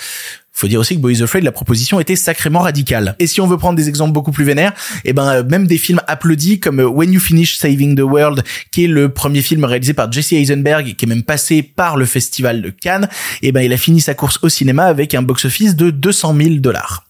Faut 0.56 0.68
dire 0.68 0.78
aussi 0.78 0.94
que 0.94 1.00
Boys 1.00 1.20
Afraid, 1.20 1.42
la 1.42 1.50
proposition 1.50 1.98
était 1.98 2.14
sacrément 2.14 2.60
radicale. 2.60 3.16
Et 3.18 3.26
si 3.26 3.40
on 3.40 3.46
veut 3.46 3.56
prendre 3.56 3.76
des 3.76 3.88
exemples 3.88 4.12
beaucoup 4.12 4.30
plus 4.30 4.44
vénères, 4.44 4.72
eh 5.04 5.12
ben 5.12 5.28
euh, 5.28 5.42
même 5.42 5.66
des 5.66 5.78
films 5.78 6.00
applaudis 6.06 6.60
comme 6.60 6.78
euh, 6.78 6.86
When 6.86 7.12
You 7.12 7.18
Finish 7.18 7.56
Saving 7.56 7.96
the 7.96 8.02
World, 8.02 8.44
qui 8.70 8.84
est 8.84 8.88
le 8.88 9.08
premier 9.08 9.42
film 9.42 9.64
réalisé 9.64 9.94
par 9.94 10.12
Jesse 10.12 10.32
Eisenberg, 10.32 10.94
qui 10.94 11.04
est 11.04 11.08
même 11.08 11.24
passé 11.24 11.62
par 11.62 11.96
le 11.96 12.06
festival 12.06 12.62
de 12.62 12.70
Cannes, 12.70 13.08
eh 13.42 13.50
ben 13.50 13.62
il 13.62 13.72
a 13.72 13.76
fini 13.76 14.00
sa 14.00 14.14
course 14.14 14.38
au 14.42 14.48
cinéma 14.48 14.84
avec 14.84 15.14
un 15.14 15.22
box-office 15.22 15.74
de 15.74 15.90
200 15.90 16.36
000 16.36 16.54
dollars 16.56 17.04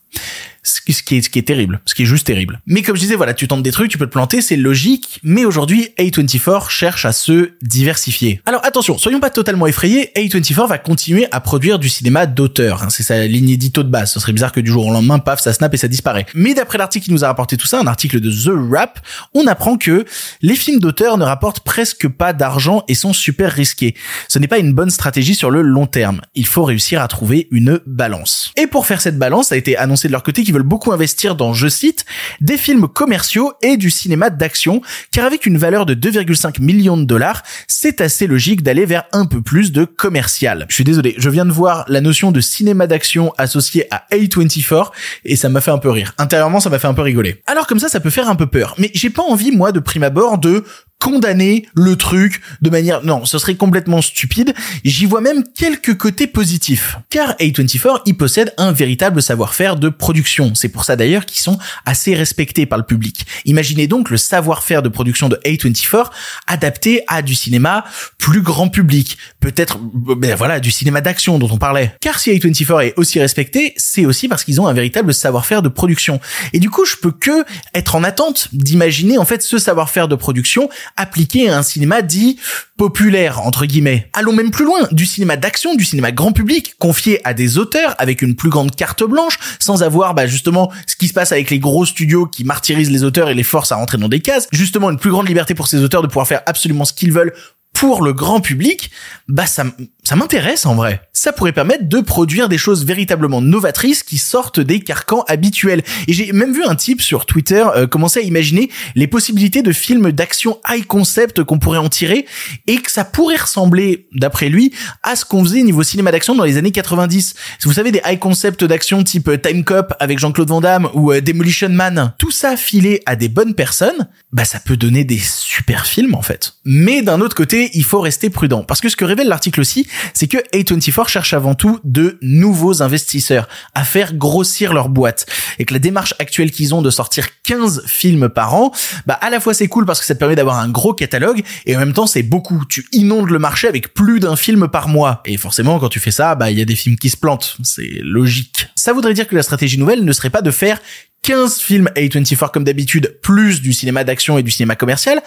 ce 0.65 0.81
qui 0.81 0.93
est, 1.17 1.23
ce 1.23 1.31
qui 1.31 1.39
est 1.39 1.43
terrible, 1.43 1.81
ce 1.85 1.95
qui 1.95 2.03
est 2.03 2.07
juste 2.07 2.27
terrible. 2.27 2.61
Mais 2.67 2.83
comme 2.83 2.97
je 2.97 3.01
disais, 3.01 3.15
voilà, 3.15 3.35
tu 3.35 3.47
tentes 3.47 3.63
des 3.63 3.71
trucs, 3.71 3.91
tu 3.91 3.99
peux 3.99 4.07
te 4.07 4.13
planter, 4.13 4.41
c'est 4.41 4.57
logique, 4.57 5.21
mais 5.23 5.45
aujourd'hui, 5.45 5.91
A24 5.99 6.71
cherche 6.71 7.05
à 7.05 7.13
se 7.13 7.51
diversifier. 7.63 8.41
Alors 8.47 8.65
attention, 8.65 8.99
soyons 8.99 9.21
pas 9.21 9.31
totalement 9.31 9.67
effrayés, 9.67 10.11
A24 10.17 10.69
va 10.69 10.79
continuer 10.79 11.27
à 11.31 11.41
produire 11.41 11.79
du 11.79 11.89
cinéma 11.89 12.27
d'auteur, 12.27 12.83
hein, 12.83 12.89
c'est 12.91 13.03
sa 13.03 13.27
ligne 13.27 13.51
édito 13.51 13.83
de 13.83 13.91
base, 13.91 14.13
ce 14.13 14.21
serait 14.21 14.33
bizarre 14.33 14.53
que 14.53 14.61
du 14.61 14.71
jour 14.71 14.87
au 14.87 14.93
lendemain, 14.93 15.19
paf, 15.19 15.41
ça 15.41 15.53
snap 15.53 15.73
et 15.75 15.77
ça 15.77 15.89
disparaît. 15.89 16.27
Mais 16.35 16.55
d'après 16.55 16.79
l'article 16.79 17.07
qui 17.07 17.13
nous 17.13 17.25
a 17.25 17.29
rapporté 17.29 17.57
tout 17.57 17.67
ça, 17.67 17.79
un 17.79 17.87
article 17.87 18.21
de 18.21 18.31
The 18.31 18.51
Wrap, 18.55 19.01
on 19.35 19.47
apprend 19.47 19.77
que 19.77 20.05
les 20.41 20.57
films 20.57 20.81
d'auteur 20.81 21.19
ne 21.19 21.25
rapportent 21.25 21.61
presque 21.61 22.09
pas 22.09 22.33
d'argent 22.33 22.85
et 22.89 22.95
sont 22.95 23.13
super 23.13 23.53
risqués. 23.53 23.95
Ce 24.29 24.39
n'est 24.39 24.49
pas 24.49 24.59
une 24.59 24.73
bonne 24.73 24.91
stratégie 24.91 25.35
sur 25.35 25.51
le 25.51 25.63
long 25.63 25.87
terme. 25.87 26.21
Il 26.35 26.47
faut 26.47 26.65
réussir 26.65 27.03
à 27.03 27.09
trouver 27.09 27.49
une 27.51 27.81
balance. 27.87 28.53
Et 28.57 28.67
pour 28.67 28.87
faire 28.87 29.01
cette 29.01 29.19
balance, 29.19 29.49
ça 29.49 29.55
a 29.55 29.59
été 29.59 29.77
annoncé 29.77 30.09
de 30.09 30.13
leur 30.13 30.23
côté 30.23 30.43
veulent 30.55 30.63
beaucoup 30.63 30.93
investir 30.93 31.35
dans, 31.35 31.53
je 31.53 31.69
cite, 31.69 32.05
des 32.41 32.57
films 32.57 32.89
commerciaux 32.89 33.53
et 33.63 33.77
du 33.77 33.91
cinéma 33.91 34.31
d'action, 34.31 34.81
car 35.13 35.27
avec 35.27 35.47
une 35.47 35.59
valeur 35.59 35.87
de 35.87 35.95
2,5 35.95 36.61
millions 36.63 36.97
de 36.97 37.05
dollars, 37.05 37.43
c'est 37.69 38.01
assez 38.01 38.27
logique 38.27 38.63
d'aller 38.63 38.87
vers 38.87 39.05
un 39.13 39.27
peu 39.27 39.43
plus 39.43 39.73
de 39.73 39.85
commercial. 39.85 40.67
Je 40.69 40.75
suis 40.75 40.85
désolé, 40.85 41.15
je 41.19 41.29
viens 41.29 41.45
de 41.45 41.53
voir 41.53 41.85
la 41.89 42.01
notion 42.01 42.33
de 42.33 42.41
cinéma 42.41 42.87
d'action 42.87 43.33
associée 43.37 43.87
à 43.91 44.05
A24 44.13 44.91
et 45.25 45.37
ça 45.37 45.49
m'a 45.49 45.61
fait 45.61 45.71
un 45.71 45.79
peu 45.79 45.91
rire. 45.91 46.15
Intérieurement, 46.19 46.61
ça 46.61 46.71
m'a 46.71 46.79
fait 46.79 46.87
un 46.87 46.95
peu 46.95 47.03
rigoler. 47.03 47.43
Alors 47.47 47.67
comme 47.67 47.79
ça, 47.79 47.89
ça 47.89 48.01
peut 48.01 48.11
faire 48.11 48.29
un 48.29 48.37
peu 48.37 48.47
peur, 48.47 48.75
mais 48.79 48.91
j'ai 48.95 49.11
pas 49.11 49.23
envie, 49.23 49.51
moi, 49.51 49.73
de 49.73 49.81
prime 49.81 50.05
abord 50.05 50.39
de 50.39 50.65
condamner 51.05 51.69
le 51.75 51.97
truc 51.97 52.41
de 52.63 52.71
manière 52.71 53.05
non 53.05 53.27
ce 53.27 53.37
serait 53.37 53.57
complètement 53.57 54.01
stupide. 54.01 54.55
J'y 54.87 55.05
vois 55.05 55.21
même 55.21 55.45
quelques 55.55 55.99
côtés 55.99 56.27
positifs 56.27 56.97
car 57.11 57.35
A24 57.35 58.01
il 58.07 58.17
possède 58.17 58.55
un 58.57 58.73
véritable 58.73 59.21
savoir-faire 59.21 59.77
de 59.77 59.91
production. 59.91 60.55
C'est 60.55 60.71
pour 60.71 60.87
ça 60.87 60.97
d'ailleurs 60.97 61.27
qu'ils 61.27 61.43
sont 61.43 61.59
assez 61.85 62.15
respectés 62.15 62.65
par 62.65 62.79
le 62.79 62.87
public. 62.87 63.27
Imaginez 63.45 63.87
donc 63.87 64.09
le 64.09 64.17
savoir-faire 64.17 64.81
de 64.81 64.89
production 64.89 65.29
de 65.29 65.39
A24 65.45 66.11
adapté 66.47 67.03
à 67.07 67.21
du 67.21 67.35
cinéma 67.35 67.85
plus 68.17 68.41
grand 68.41 68.69
public. 68.69 69.19
Peut-être 69.41 69.79
ben 69.83 70.35
voilà 70.35 70.59
du 70.59 70.71
cinéma 70.71 71.03
d'action 71.03 71.39
dont 71.39 71.51
on 71.53 71.59
parlait. 71.59 71.95
Car 72.01 72.19
si 72.19 72.31
A24 72.31 72.83
est 72.83 72.95
aussi 72.97 73.21
respecté 73.21 73.75
c'est 73.77 74.07
aussi 74.07 74.27
parce 74.27 74.43
qu'ils 74.43 74.59
ont 74.59 74.69
un 74.69 74.73
véritable 74.73 75.13
savoir-faire 75.13 75.61
de 75.61 75.69
production. 75.69 76.19
Et 76.55 76.61
du 76.61 76.71
coup 76.71 76.87
je 76.87 76.97
peux 76.97 77.13
que 77.13 77.45
être 77.75 77.95
en 77.95 78.05
attente 78.05 78.49
d'imaginer 78.55 79.19
en 79.19 79.27
fait 79.27 79.43
ce 79.43 79.59
savoir-faire 79.59 80.09
de 80.09 80.15
production 80.15 80.71
appliqué 80.97 81.49
à 81.49 81.59
un 81.59 81.63
cinéma 81.63 82.03
dit 82.03 82.39
populaire, 82.77 83.41
entre 83.47 83.67
guillemets. 83.67 84.09
Allons 84.13 84.33
même 84.33 84.51
plus 84.51 84.65
loin, 84.65 84.81
du 84.93 85.07
cinéma 85.07 85.37
d'action, 85.37 85.75
du 85.75 85.85
cinéma 85.85 86.13
grand 86.13 86.33
public, 86.33 86.75
confié 86.79 87.21
à 87.27 87.35
des 87.35 87.59
auteurs 87.59 87.95
avec 87.99 88.23
une 88.23 88.35
plus 88.35 88.51
grande 88.51 88.75
carte 88.75 89.05
blanche, 89.05 89.39
sans 89.59 89.83
avoir 89.83 90.15
bah, 90.15 90.27
justement 90.27 90.73
ce 90.87 90.97
qui 90.97 91.09
se 91.09 91.13
passe 91.13 91.33
avec 91.33 91.51
les 91.51 91.59
gros 91.59 91.85
studios 91.87 92.27
qui 92.27 92.45
martyrisent 92.45 92.91
les 92.91 93.05
auteurs 93.05 93.29
et 93.29 93.35
les 93.35 93.43
forcent 93.43 93.73
à 93.73 93.77
rentrer 93.77 93.99
dans 93.99 94.09
des 94.09 94.21
cases, 94.21 94.49
justement 94.53 94.91
une 94.91 94.99
plus 94.99 95.11
grande 95.11 95.29
liberté 95.29 95.55
pour 95.55 95.69
ces 95.69 95.83
auteurs 95.83 96.03
de 96.03 96.07
pouvoir 96.07 96.27
faire 96.27 96.43
absolument 96.47 96.85
ce 96.85 96.93
qu'ils 96.93 97.13
veulent 97.13 97.33
pour 97.75 98.03
le 98.03 98.13
grand 98.13 98.41
public, 98.41 98.91
bah 99.29 99.47
ça, 99.47 99.65
ça 100.05 100.17
m'intéresse 100.17 100.67
en 100.67 100.75
vrai. 100.75 101.01
Ça 101.15 101.33
pourrait 101.33 101.53
permettre 101.53 101.89
de 101.89 102.01
produire 102.01 102.51
des 102.51 102.59
choses 102.59 102.85
véritablement 102.85 103.41
novatrices 103.41 104.03
qui 104.03 104.19
sortent 104.19 104.61
des 104.61 104.81
carcans 104.81 105.25
habituels. 105.29 105.83
Et 106.09 106.13
j'ai 106.13 106.33
même 106.33 106.53
vu 106.53 106.63
un 106.63 106.75
type 106.75 107.01
sur 107.01 107.25
Twitter 107.25 107.65
euh, 107.75 107.87
commencer 107.87 108.21
à 108.21 108.23
imaginer 108.23 108.71
les 108.95 109.07
possibilités 109.07 109.63
de 109.63 109.73
films 109.73 110.13
d'action 110.13 110.61
high 110.69 110.85
concept 110.85 111.43
qu'on 111.43 111.59
pourrait 111.59 111.79
en 111.79 111.89
tirer 111.89 112.27
et 112.67 112.77
que 112.77 112.91
ça 112.91 113.05
pourrait 113.05 113.37
ressembler, 113.37 114.07
d'après 114.13 114.51
lui, 114.51 114.75
à 115.03 115.17
ce 115.17 115.25
qu'on 115.25 115.43
faisait 115.43 115.63
niveau 115.63 115.83
cinéma 115.83 116.13
d'action 116.13 116.35
dans 116.35 116.45
les 116.45 116.59
années 116.59 116.71
90. 116.71 117.35
Vous 117.63 117.73
savez, 117.73 117.91
des 117.91 118.03
high 118.05 118.19
concept 118.19 118.63
d'action 118.63 119.03
type 119.03 119.31
Time 119.41 119.65
Cop 119.65 119.95
avec 120.01 120.19
Jean-Claude 120.19 120.49
Van 120.49 120.61
Damme 120.61 120.89
ou 120.93 121.13
euh, 121.13 121.23
Demolition 121.23 121.71
Man, 121.71 122.13
tout 122.19 122.31
ça 122.31 122.59
filé 122.59 123.01
à 123.07 123.17
des 123.17 123.29
bonnes 123.29 123.55
personnes, 123.55 124.09
bah 124.33 124.45
ça 124.45 124.61
peut 124.61 124.77
donner 124.77 125.05
des 125.05 125.19
super 125.19 125.87
films 125.87 126.15
en 126.15 126.23
fait. 126.23 126.57
Mais 126.67 127.01
d'un 127.01 127.23
autre 127.23 127.35
côté, 127.35 127.71
il 127.73 127.85
faut 127.85 128.01
rester 128.01 128.29
prudent 128.29 128.65
parce 128.65 128.83
que 128.83 128.91
ce 128.91 128.97
que 128.97 129.07
révèle 129.07 129.29
l'article 129.29 129.61
aussi, 129.61 129.87
c'est 130.13 130.27
que 130.27 130.39
A24 130.57 131.09
cherche 131.09 131.35
avant 131.35 131.55
tout 131.55 131.81
de 131.85 132.19
nouveaux 132.23 132.83
investisseurs 132.83 133.49
à 133.75 133.85
faire 133.85 134.15
grossir 134.15 134.73
leur 134.73 134.89
boîte 134.89 135.27
et 135.59 135.65
que 135.65 135.73
la 135.73 135.79
démarche 135.79 136.15
actuelle 136.19 136.51
qu'ils 136.51 136.75
ont 136.75 136.83
de 136.83 136.91
sortir 136.91 137.29
15 137.45 137.85
films 137.87 138.29
par 138.29 138.55
an, 138.55 138.73
bah 139.07 139.19
à 139.21 139.31
la 139.31 139.41
fois 139.41 139.55
c'est 139.55 139.69
cool 139.69 139.87
parce 139.87 140.01
que 140.01 140.07
ça 140.07 140.15
te 140.15 140.19
permet 140.19 140.37
d'avoir 140.37 140.59
un 140.59 140.69
gros 140.69 140.95
catalogue 140.95 141.43
et 141.67 141.77
en 141.77 141.79
même 141.79 141.93
temps 141.93 142.07
c'est 142.07 142.23
beaucoup. 142.23 142.65
Tu 142.69 142.87
inondes 142.93 143.31
le 143.31 143.39
marché 143.39 143.69
avec 143.69 143.95
plus 143.95 144.21
d'un 144.21 144.37
film 144.37 144.69
par 144.69 144.89
mois 144.89 145.23
et 145.25 145.37
forcément 145.37 145.79
quand 145.79 145.89
tu 145.89 146.01
fais 146.01 146.11
ça, 146.11 146.35
bah 146.35 146.51
il 146.51 146.59
y 146.59 146.63
a 146.63 146.65
des 146.65 146.77
films 146.77 146.97
qui 146.97 147.11
se 147.11 147.17
plantent, 147.17 147.57
c'est 147.63 148.01
logique. 148.03 148.69
Ça 148.77 148.93
voudrait 148.93 149.15
dire 149.15 149.27
que 149.27 149.35
la 149.35 149.43
stratégie 149.43 149.79
nouvelle 149.79 150.05
ne 150.05 150.13
serait 150.13 150.31
pas 150.31 150.43
de 150.43 150.51
faire 150.51 150.81
15 151.23 151.61
films 151.61 151.91
A24 151.97 152.51
comme 152.51 152.65
d'habitude, 152.65 153.19
plus 153.23 153.63
du 153.63 153.73
cinéma 153.73 154.05
d'action 154.05 154.37
et 154.37 154.43
du 154.43 154.51
cinéma 154.51 154.77
commercial, 154.77 155.23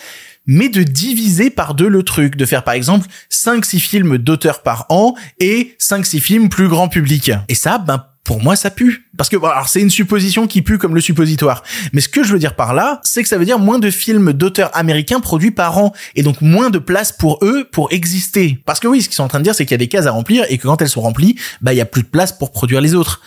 mais 0.47 0.69
de 0.69 0.81
diviser 0.81 1.49
par 1.49 1.75
deux 1.75 1.89
le 1.89 2.03
truc, 2.03 2.35
de 2.35 2.45
faire 2.45 2.63
par 2.63 2.73
exemple 2.73 3.07
5-6 3.31 3.79
films 3.79 4.17
d'auteur 4.17 4.63
par 4.63 4.85
an 4.89 5.13
et 5.39 5.75
5-6 5.79 6.19
films 6.19 6.49
plus 6.49 6.67
grand 6.67 6.87
public. 6.87 7.31
Et 7.49 7.55
ça, 7.55 7.77
ben 7.77 8.05
pour 8.23 8.43
moi 8.43 8.55
ça 8.55 8.69
pue. 8.69 9.05
Parce 9.17 9.29
que 9.29 9.37
alors 9.37 9.69
c'est 9.69 9.81
une 9.81 9.89
supposition 9.89 10.47
qui 10.47 10.61
pue 10.61 10.77
comme 10.77 10.95
le 10.95 11.01
suppositoire. 11.01 11.63
Mais 11.93 12.01
ce 12.01 12.09
que 12.09 12.23
je 12.23 12.33
veux 12.33 12.39
dire 12.39 12.55
par 12.55 12.73
là, 12.73 12.99
c'est 13.03 13.23
que 13.23 13.29
ça 13.29 13.37
veut 13.37 13.45
dire 13.45 13.59
moins 13.59 13.79
de 13.79 13.89
films 13.89 14.33
d'auteurs 14.33 14.75
américains 14.75 15.19
produits 15.19 15.51
par 15.51 15.77
an 15.77 15.93
et 16.15 16.23
donc 16.23 16.41
moins 16.41 16.69
de 16.69 16.79
place 16.79 17.11
pour 17.11 17.39
eux 17.41 17.67
pour 17.71 17.91
exister. 17.91 18.59
Parce 18.65 18.79
que 18.79 18.87
oui, 18.87 19.01
ce 19.01 19.07
qu'ils 19.07 19.15
sont 19.15 19.23
en 19.23 19.29
train 19.29 19.39
de 19.39 19.45
dire 19.45 19.55
c'est 19.55 19.65
qu'il 19.65 19.73
y 19.73 19.75
a 19.75 19.77
des 19.77 19.87
cases 19.87 20.07
à 20.07 20.11
remplir 20.11 20.45
et 20.49 20.57
que 20.57 20.63
quand 20.63 20.81
elles 20.81 20.89
sont 20.89 21.01
remplies, 21.01 21.37
bah 21.61 21.73
il 21.73 21.77
y 21.77 21.81
a 21.81 21.85
plus 21.85 22.03
de 22.03 22.07
place 22.07 22.31
pour 22.31 22.51
produire 22.51 22.81
les 22.81 22.95
autres. 22.95 23.21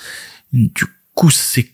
Du 0.53 0.85
coup, 1.15 1.31
c'est 1.31 1.69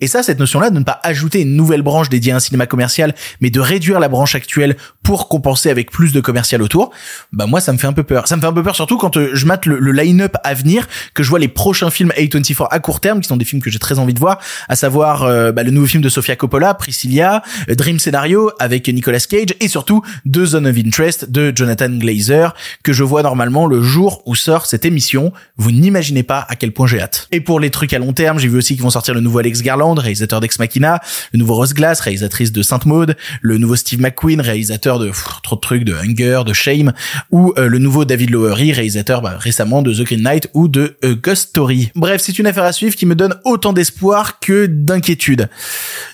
Et 0.00 0.06
ça, 0.06 0.22
cette 0.22 0.38
notion-là 0.38 0.70
de 0.70 0.78
ne 0.78 0.84
pas 0.84 0.98
ajouter 1.02 1.42
une 1.42 1.54
nouvelle 1.54 1.82
branche 1.82 2.08
dédiée 2.08 2.32
à 2.32 2.36
un 2.36 2.40
cinéma 2.40 2.66
commercial, 2.66 3.14
mais 3.40 3.50
de 3.50 3.60
réduire 3.60 4.00
la 4.00 4.08
branche 4.08 4.34
actuelle 4.34 4.76
pour 5.02 5.28
compenser 5.28 5.70
avec 5.70 5.90
plus 5.90 6.12
de 6.12 6.20
commercial 6.20 6.62
autour, 6.62 6.90
bah 7.32 7.46
moi 7.46 7.60
ça 7.60 7.72
me 7.72 7.78
fait 7.78 7.86
un 7.86 7.92
peu 7.92 8.02
peur. 8.02 8.28
Ça 8.28 8.36
me 8.36 8.40
fait 8.40 8.46
un 8.46 8.52
peu 8.52 8.62
peur 8.62 8.74
surtout 8.74 8.96
quand 8.96 9.16
euh, 9.16 9.30
je 9.34 9.46
mate 9.46 9.66
le, 9.66 9.92
line-up 9.92 10.36
à 10.42 10.54
venir, 10.54 10.88
que 11.14 11.22
je 11.22 11.28
vois 11.28 11.38
les 11.38 11.48
prochains 11.48 11.90
films 11.90 12.12
A24 12.16 12.68
à 12.70 12.80
court 12.80 13.00
terme, 13.00 13.20
qui 13.20 13.28
sont 13.28 13.36
des 13.36 13.44
films 13.44 13.62
que 13.62 13.70
j'ai 13.70 13.78
très 13.78 13.98
envie 13.98 14.14
de 14.14 14.18
voir, 14.18 14.38
à 14.68 14.76
savoir 14.76 15.22
euh, 15.22 15.52
bah, 15.52 15.62
le 15.62 15.70
nouveau 15.70 15.86
film 15.86 16.02
de 16.02 16.08
Sofia 16.08 16.36
Coppola, 16.36 16.74
Priscilla, 16.74 17.42
euh, 17.70 17.74
Dream 17.74 17.98
Scenario 17.98 18.50
avec 18.58 18.88
Nicolas 18.88 19.20
Cage, 19.20 19.54
et 19.60 19.68
surtout 19.68 20.02
The 20.30 20.44
Zone 20.44 20.66
of 20.66 20.76
Interest 20.76 21.30
de 21.30 21.52
Jonathan 21.54 21.90
Glazer, 21.90 22.54
que 22.82 22.92
je 22.92 23.04
vois 23.04 23.22
normalement 23.22 23.66
le 23.66 23.82
jour 23.82 24.22
où 24.26 24.34
sort 24.34 24.66
cette 24.66 24.84
émission. 24.84 25.32
Vous 25.56 25.72
n'imaginez 25.72 26.22
pas 26.22 26.44
à 26.48 26.56
quel 26.56 26.72
point 26.72 26.86
j'ai 26.86 27.00
hâte. 27.00 27.28
Et 27.32 27.40
pour 27.40 27.60
les 27.60 27.70
trucs 27.70 27.92
à 27.92 27.98
long 27.98 28.12
terme, 28.12 28.38
j'ai 28.38 28.48
vu 28.48 28.58
aussi 28.58 28.74
qu'ils 28.74 28.82
vont 28.82 28.90
sortir 28.90 29.14
le 29.14 29.25
nouveau 29.26 29.40
Alex 29.40 29.62
Garland, 29.62 29.94
réalisateur 29.94 30.40
d'Ex 30.40 30.58
Machina, 30.58 31.00
le 31.32 31.38
nouveau 31.38 31.54
Rose 31.54 31.74
Glass, 31.74 32.00
réalisatrice 32.00 32.52
de 32.52 32.62
Sainte 32.62 32.86
Maud, 32.86 33.16
le 33.42 33.58
nouveau 33.58 33.76
Steve 33.76 34.00
McQueen, 34.00 34.40
réalisateur 34.40 34.98
de 34.98 35.10
trop 35.42 35.56
de 35.56 35.60
trucs, 35.60 35.84
de 35.84 35.94
Hunger, 35.94 36.42
de 36.46 36.52
Shame, 36.52 36.92
ou 37.30 37.52
euh, 37.58 37.68
le 37.68 37.78
nouveau 37.78 38.04
David 38.04 38.30
Lowery, 38.30 38.72
réalisateur 38.72 39.22
bah, 39.22 39.36
récemment 39.38 39.82
de 39.82 39.92
The 39.92 40.04
Green 40.04 40.22
Knight 40.22 40.48
ou 40.54 40.68
de 40.68 40.96
A 41.02 41.14
Ghost 41.14 41.50
Story. 41.50 41.90
Bref, 41.94 42.22
c'est 42.24 42.38
une 42.38 42.46
affaire 42.46 42.64
à 42.64 42.72
suivre 42.72 42.94
qui 42.94 43.06
me 43.06 43.14
donne 43.14 43.34
autant 43.44 43.72
d'espoir 43.72 44.40
que 44.40 44.66
d'inquiétude. 44.66 45.48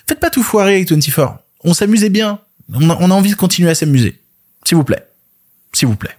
Faites 0.06 0.20
pas 0.20 0.30
tout 0.30 0.42
foirer 0.42 0.76
avec 0.76 0.90
24. 0.90 1.34
On 1.64 1.74
s'amusait 1.74 2.08
bien. 2.08 2.40
On 2.74 2.88
on 2.90 3.10
a 3.10 3.14
envie 3.14 3.30
de 3.30 3.36
continuer 3.36 3.70
à 3.70 3.74
s'amuser. 3.74 4.18
S'il 4.64 4.76
vous 4.76 4.84
plaît. 4.84 5.04
S'il 5.72 5.88
vous 5.88 5.96
plaît. 5.96 6.16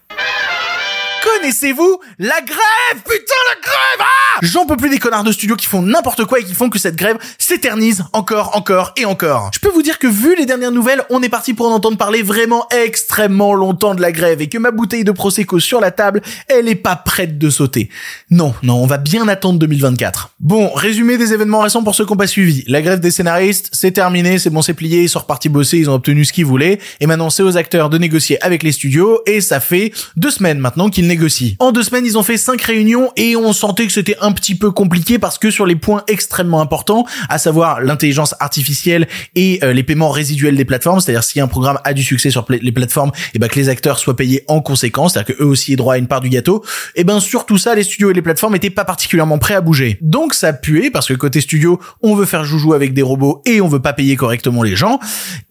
Connaissez-vous 1.43 1.99
la 2.19 2.39
grève? 2.39 3.03
Putain, 3.03 3.33
la 3.49 3.61
grève 3.61 3.99
ah 3.99 4.39
J'en 4.41 4.65
peux 4.65 4.77
plus 4.77 4.89
des 4.89 4.97
connards 4.97 5.25
de 5.25 5.31
studio 5.33 5.57
qui 5.57 5.65
font 5.65 5.81
n'importe 5.81 6.23
quoi 6.23 6.39
et 6.39 6.43
qui 6.45 6.53
font 6.53 6.69
que 6.69 6.79
cette 6.79 6.95
grève 6.95 7.17
s'éternise 7.37 8.05
encore, 8.13 8.55
encore 8.55 8.93
et 8.95 9.03
encore. 9.03 9.51
Je 9.53 9.59
peux 9.59 9.69
vous 9.69 9.81
dire 9.81 9.99
que 9.99 10.07
vu 10.07 10.37
les 10.37 10.45
dernières 10.45 10.71
nouvelles, 10.71 11.03
on 11.09 11.21
est 11.21 11.27
parti 11.27 11.53
pour 11.53 11.67
en 11.67 11.73
entendre 11.73 11.97
parler 11.97 12.21
vraiment 12.21 12.65
extrêmement 12.69 13.53
longtemps 13.55 13.93
de 13.93 14.01
la 14.01 14.13
grève 14.13 14.41
et 14.41 14.47
que 14.47 14.57
ma 14.57 14.71
bouteille 14.71 15.03
de 15.03 15.11
Prosecco 15.11 15.59
sur 15.59 15.81
la 15.81 15.91
table, 15.91 16.21
elle 16.47 16.69
est 16.69 16.75
pas 16.75 16.95
prête 16.95 17.37
de 17.37 17.49
sauter. 17.49 17.89
Non, 18.29 18.53
non, 18.63 18.75
on 18.75 18.87
va 18.87 18.97
bien 18.97 19.27
attendre 19.27 19.59
2024. 19.59 20.35
Bon, 20.39 20.71
résumé 20.73 21.17
des 21.17 21.33
événements 21.33 21.59
récents 21.59 21.83
pour 21.83 21.93
ceux 21.93 22.05
qui 22.05 22.13
n'ont 22.13 22.17
pas 22.17 22.25
suivi. 22.27 22.63
La 22.67 22.81
grève 22.81 23.01
des 23.01 23.11
scénaristes, 23.11 23.69
c'est 23.73 23.91
terminé, 23.91 24.39
c'est 24.39 24.49
bon, 24.49 24.61
c'est 24.61 24.73
plié, 24.73 25.01
ils 25.01 25.09
sont 25.09 25.19
repartis 25.19 25.49
bosser, 25.49 25.77
ils 25.77 25.89
ont 25.89 25.95
obtenu 25.95 26.23
ce 26.23 26.31
qu'ils 26.31 26.45
voulaient 26.45 26.79
et 27.01 27.05
maintenant 27.05 27.29
c'est 27.29 27.43
aux 27.43 27.57
acteurs 27.57 27.89
de 27.89 27.97
négocier 27.97 28.41
avec 28.41 28.63
les 28.63 28.71
studios 28.71 29.19
et 29.25 29.41
ça 29.41 29.59
fait 29.59 29.91
deux 30.15 30.31
semaines 30.31 30.59
maintenant 30.59 30.89
qu'ils 30.89 31.05
négocient. 31.05 31.32
En 31.59 31.71
deux 31.71 31.83
semaines, 31.83 32.05
ils 32.05 32.17
ont 32.17 32.23
fait 32.23 32.37
cinq 32.37 32.61
réunions 32.61 33.11
et 33.15 33.35
on 33.35 33.53
sentait 33.53 33.85
que 33.85 33.93
c'était 33.93 34.17
un 34.21 34.31
petit 34.31 34.55
peu 34.55 34.71
compliqué 34.71 35.19
parce 35.19 35.37
que 35.37 35.51
sur 35.51 35.65
les 35.65 35.75
points 35.75 36.03
extrêmement 36.07 36.61
importants, 36.61 37.05
à 37.29 37.37
savoir 37.37 37.81
l'intelligence 37.81 38.35
artificielle 38.39 39.07
et 39.35 39.59
euh, 39.63 39.73
les 39.73 39.83
paiements 39.83 40.09
résiduels 40.09 40.55
des 40.55 40.65
plateformes, 40.65 40.99
c'est-à-dire 40.99 41.23
si 41.23 41.39
un 41.39 41.47
programme 41.47 41.79
a 41.83 41.93
du 41.93 42.03
succès 42.03 42.29
sur 42.29 42.45
les 42.49 42.71
plateformes, 42.71 43.09
et 43.09 43.31
eh 43.35 43.39
ben 43.39 43.47
que 43.47 43.59
les 43.59 43.69
acteurs 43.69 43.99
soient 43.99 44.15
payés 44.15 44.43
en 44.47 44.61
conséquence, 44.61 45.13
c'est-à-dire 45.13 45.35
que 45.35 45.43
eux 45.43 45.47
aussi 45.47 45.73
aient 45.73 45.77
droit 45.77 45.95
à 45.95 45.97
une 45.97 46.07
part 46.07 46.21
du 46.21 46.29
gâteau, 46.29 46.63
et 46.95 47.01
eh 47.01 47.03
ben 47.03 47.19
sur 47.19 47.45
tout 47.45 47.57
ça, 47.57 47.75
les 47.75 47.83
studios 47.83 48.11
et 48.11 48.13
les 48.13 48.21
plateformes 48.21 48.55
étaient 48.55 48.69
pas 48.69 48.85
particulièrement 48.85 49.37
prêts 49.37 49.55
à 49.55 49.61
bouger. 49.61 49.97
Donc 50.01 50.33
ça 50.33 50.53
puait 50.53 50.89
parce 50.91 51.07
que 51.07 51.13
côté 51.13 51.41
studio, 51.41 51.79
on 52.01 52.15
veut 52.15 52.25
faire 52.25 52.43
joujou 52.43 52.73
avec 52.73 52.93
des 52.93 53.01
robots 53.01 53.41
et 53.45 53.61
on 53.61 53.67
veut 53.67 53.81
pas 53.81 53.93
payer 53.93 54.15
correctement 54.15 54.63
les 54.63 54.75
gens. 54.75 54.99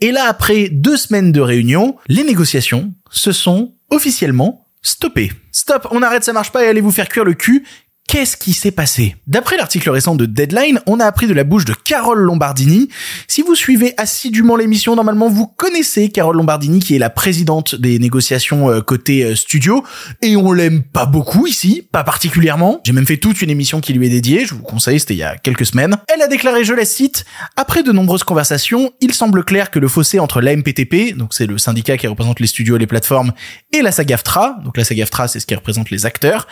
Et 0.00 0.12
là, 0.12 0.26
après 0.28 0.68
deux 0.70 0.96
semaines 0.96 1.32
de 1.32 1.40
réunion, 1.40 1.96
les 2.08 2.24
négociations 2.24 2.92
se 3.10 3.32
sont 3.32 3.74
officiellement 3.90 4.61
stoppées. 4.82 5.32
Stop, 5.52 5.88
on 5.90 6.02
arrête, 6.02 6.24
ça 6.24 6.32
marche 6.32 6.52
pas 6.52 6.64
et 6.64 6.68
allez 6.68 6.80
vous 6.80 6.90
faire 6.90 7.08
cuire 7.08 7.24
le 7.24 7.34
cul. 7.34 7.64
Qu'est-ce 8.08 8.36
qui 8.36 8.52
s'est 8.52 8.72
passé? 8.72 9.16
D'après 9.26 9.56
l'article 9.56 9.88
récent 9.88 10.14
de 10.14 10.26
Deadline, 10.26 10.80
on 10.86 11.00
a 11.00 11.06
appris 11.06 11.26
de 11.26 11.32
la 11.32 11.44
bouche 11.44 11.64
de 11.64 11.72
Carole 11.72 12.18
Lombardini. 12.18 12.90
Si 13.26 13.40
vous 13.40 13.54
suivez 13.54 13.94
assidûment 13.96 14.54
l'émission, 14.56 14.94
normalement 14.94 15.30
vous 15.30 15.46
connaissez 15.46 16.10
Carole 16.10 16.36
Lombardini 16.36 16.80
qui 16.80 16.94
est 16.94 16.98
la 16.98 17.08
présidente 17.08 17.74
des 17.74 17.98
négociations 17.98 18.68
euh, 18.68 18.82
côté 18.82 19.24
euh, 19.24 19.34
studio 19.34 19.82
et 20.20 20.36
on 20.36 20.52
l'aime 20.52 20.82
pas 20.82 21.06
beaucoup 21.06 21.46
ici, 21.46 21.88
pas 21.90 22.04
particulièrement. 22.04 22.82
J'ai 22.84 22.92
même 22.92 23.06
fait 23.06 23.16
toute 23.16 23.40
une 23.40 23.48
émission 23.48 23.80
qui 23.80 23.94
lui 23.94 24.08
est 24.08 24.10
dédiée, 24.10 24.44
je 24.44 24.54
vous 24.54 24.62
conseille, 24.62 25.00
c'était 25.00 25.14
il 25.14 25.20
y 25.20 25.22
a 25.22 25.38
quelques 25.38 25.64
semaines. 25.64 25.96
Elle 26.14 26.20
a 26.20 26.28
déclaré, 26.28 26.64
je 26.64 26.74
la 26.74 26.84
cite, 26.84 27.24
après 27.56 27.82
de 27.82 27.92
nombreuses 27.92 28.24
conversations, 28.24 28.92
il 29.00 29.14
semble 29.14 29.42
clair 29.42 29.70
que 29.70 29.78
le 29.78 29.88
fossé 29.88 30.18
entre 30.18 30.42
l'AMPTP, 30.42 31.16
donc 31.16 31.32
c'est 31.32 31.46
le 31.46 31.56
syndicat 31.56 31.96
qui 31.96 32.08
représente 32.08 32.40
les 32.40 32.46
studios 32.46 32.76
et 32.76 32.78
les 32.78 32.86
plateformes, 32.86 33.32
et 33.72 33.80
la 33.80 33.90
SAGAFTRA, 33.90 34.58
donc 34.64 34.76
la 34.76 34.84
SAGAFTRA 34.84 35.28
c'est 35.28 35.40
ce 35.40 35.46
qui 35.46 35.54
représente 35.54 35.88
les 35.88 36.04
acteurs, 36.04 36.46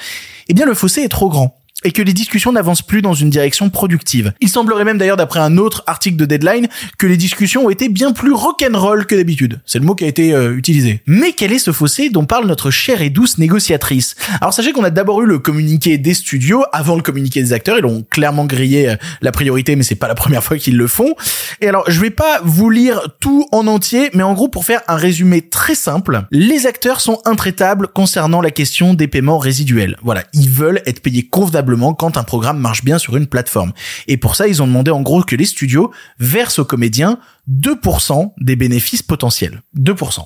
eh 0.49 0.55
bien 0.55 0.65
le 0.65 0.73
fossé 0.73 1.03
est 1.03 1.09
trop 1.09 1.29
grand 1.29 1.50
et 1.85 1.93
que 1.93 2.03
les 2.03 2.13
discussions 2.13 2.53
n'avancent 2.53 2.83
plus 2.83 3.03
dans 3.03 3.15
une 3.15 3.31
direction 3.31 3.71
productive. 3.71 4.33
Il 4.41 4.49
semblerait 4.49 4.85
même 4.85 4.99
d'ailleurs 4.99 5.17
d'après 5.17 5.41
un 5.41 5.57
autre 5.57 5.83
article 5.87 6.17
de 6.17 6.27
Deadline 6.27 6.69
que 6.99 7.07
les 7.07 7.17
discussions 7.17 7.67
ont 7.67 7.71
été 7.71 7.89
bien 7.89 8.13
plus 8.13 8.33
rock'n'roll 8.33 9.07
que 9.07 9.15
d'habitude. 9.15 9.61
C'est 9.65 9.79
le 9.79 9.85
mot 9.85 9.95
qui 9.95 10.05
a 10.05 10.09
été 10.09 10.35
euh, 10.35 10.57
utilisé. 10.57 11.03
Mais 11.07 11.33
quel 11.33 11.53
est 11.53 11.59
ce 11.59 11.73
fossé 11.73 12.11
dont 12.11 12.25
parle 12.25 12.47
notre 12.47 12.71
chère 12.71 13.03
et 13.03 13.11
douce 13.11 13.39
négociatrice? 13.39 14.17
Alors 14.41 14.53
sachez 14.53 14.73
qu'on 14.73 14.85
a 14.85 14.91
d'abord 14.91 15.23
eu 15.23 15.27
le 15.27 15.39
communiqué 15.39 15.99
des 15.99 16.15
studios 16.15 16.65
avant 16.73 16.97
le 16.97 17.03
communiqué 17.03 17.43
des 17.43 17.53
acteurs, 17.53 17.79
ils 17.79 17.85
ont 17.85 18.05
clairement 18.11 18.45
grillé 18.45 18.91
euh, 18.91 18.97
la 19.23 19.33
priorité 19.33 19.77
mais 19.77 19.83
c'est 19.83 19.95
pas 19.95 20.09
la 20.09 20.15
première 20.15 20.45
fois 20.45 20.59
qu'ils 20.59 20.77
le 20.77 20.87
font. 20.87 21.15
Et 21.61 21.69
alors 21.69 21.85
je 21.89 22.01
vais 22.01 22.11
pas 22.11 22.41
vous 22.45 22.71
lire 22.71 23.01
tout 23.21 23.47
en 23.53 23.67
entier 23.67 24.11
mais 24.15 24.23
en 24.23 24.35
gros 24.35 24.49
pour 24.49 24.65
faire 24.65 24.83
un 24.89 24.97
résumé 24.97 25.43
très 25.43 25.75
simple, 25.75 26.23
les 26.31 26.67
acteurs 26.67 27.01
sont 27.01 27.21
intraitables 27.25 27.89
concernant 27.89 28.41
la 28.41 28.51
question 28.51 28.95
des 28.95 29.09
paiements 29.09 29.39
résiduels. 29.39 29.97
Voilà, 30.03 30.25
ils 30.35 30.51
veulent 30.51 30.83
être 30.87 31.01
payés 31.01 31.27
convenablement 31.27 31.70
quand 31.95 32.17
un 32.17 32.25
programme 32.25 32.59
marche 32.59 32.85
bien 32.85 32.99
sur 32.99 33.17
une 33.17 33.27
plateforme. 33.27 33.73
Et 34.09 34.17
pour 34.17 34.37
ça, 34.37 34.49
ils 34.49 34.63
ont 34.63 34.67
demandé 34.67 34.91
en 34.91 35.03
gros 35.03 35.23
que 35.23 35.37
les 35.37 35.45
studios 35.45 35.91
versent 36.19 36.59
aux 36.59 36.65
comédiens 36.65 37.19
2% 37.51 38.33
des 38.39 38.57
bénéfices 38.57 39.03
potentiels. 39.03 39.63
2%. 39.77 40.25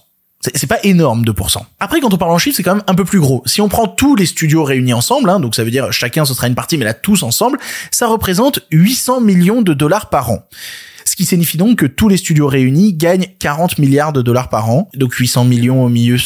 C'est 0.55 0.67
pas 0.67 0.79
énorme 0.83 1.25
2%. 1.25 1.59
Après 1.81 2.01
quand 2.01 2.13
on 2.13 2.19
parle 2.19 2.33
en 2.33 2.39
chiffres 2.39 2.57
c'est 2.57 2.63
quand 2.63 2.75
même 2.75 2.85
un 2.87 2.95
peu 2.95 3.05
plus 3.05 3.21
gros. 3.21 3.43
Si 3.47 3.63
on 3.63 3.69
prend 3.69 3.89
tous 3.89 4.15
les 4.15 4.27
studios 4.27 4.63
réunis 4.63 4.93
ensemble, 4.93 5.31
hein, 5.31 5.41
donc 5.41 5.55
ça 5.55 5.65
veut 5.65 5.71
dire 5.71 5.91
chacun 5.91 6.27
ce 6.27 6.35
sera 6.35 6.49
une 6.49 6.55
partie 6.55 6.77
mais 6.77 6.85
là 6.85 6.93
tous 6.93 7.23
ensemble, 7.23 7.59
ça 7.91 8.09
représente 8.09 8.61
800 8.71 9.23
millions 9.23 9.63
de 9.63 9.73
dollars 9.73 10.11
par 10.11 10.31
an. 10.31 10.47
Ce 11.04 11.16
qui 11.16 11.25
signifie 11.25 11.58
donc 11.58 11.78
que 11.78 11.87
tous 11.87 12.08
les 12.08 12.16
studios 12.16 12.46
réunis 12.46 12.94
gagnent 12.94 13.26
40 13.38 13.78
milliards 13.78 14.12
de 14.12 14.23
dollars 14.23 14.49
par 14.49 14.70
an. 14.70 14.88
Donc 14.94 15.14
800 15.14 15.44
millions 15.44 15.84
au 15.84 15.88
milieu, 15.88 16.16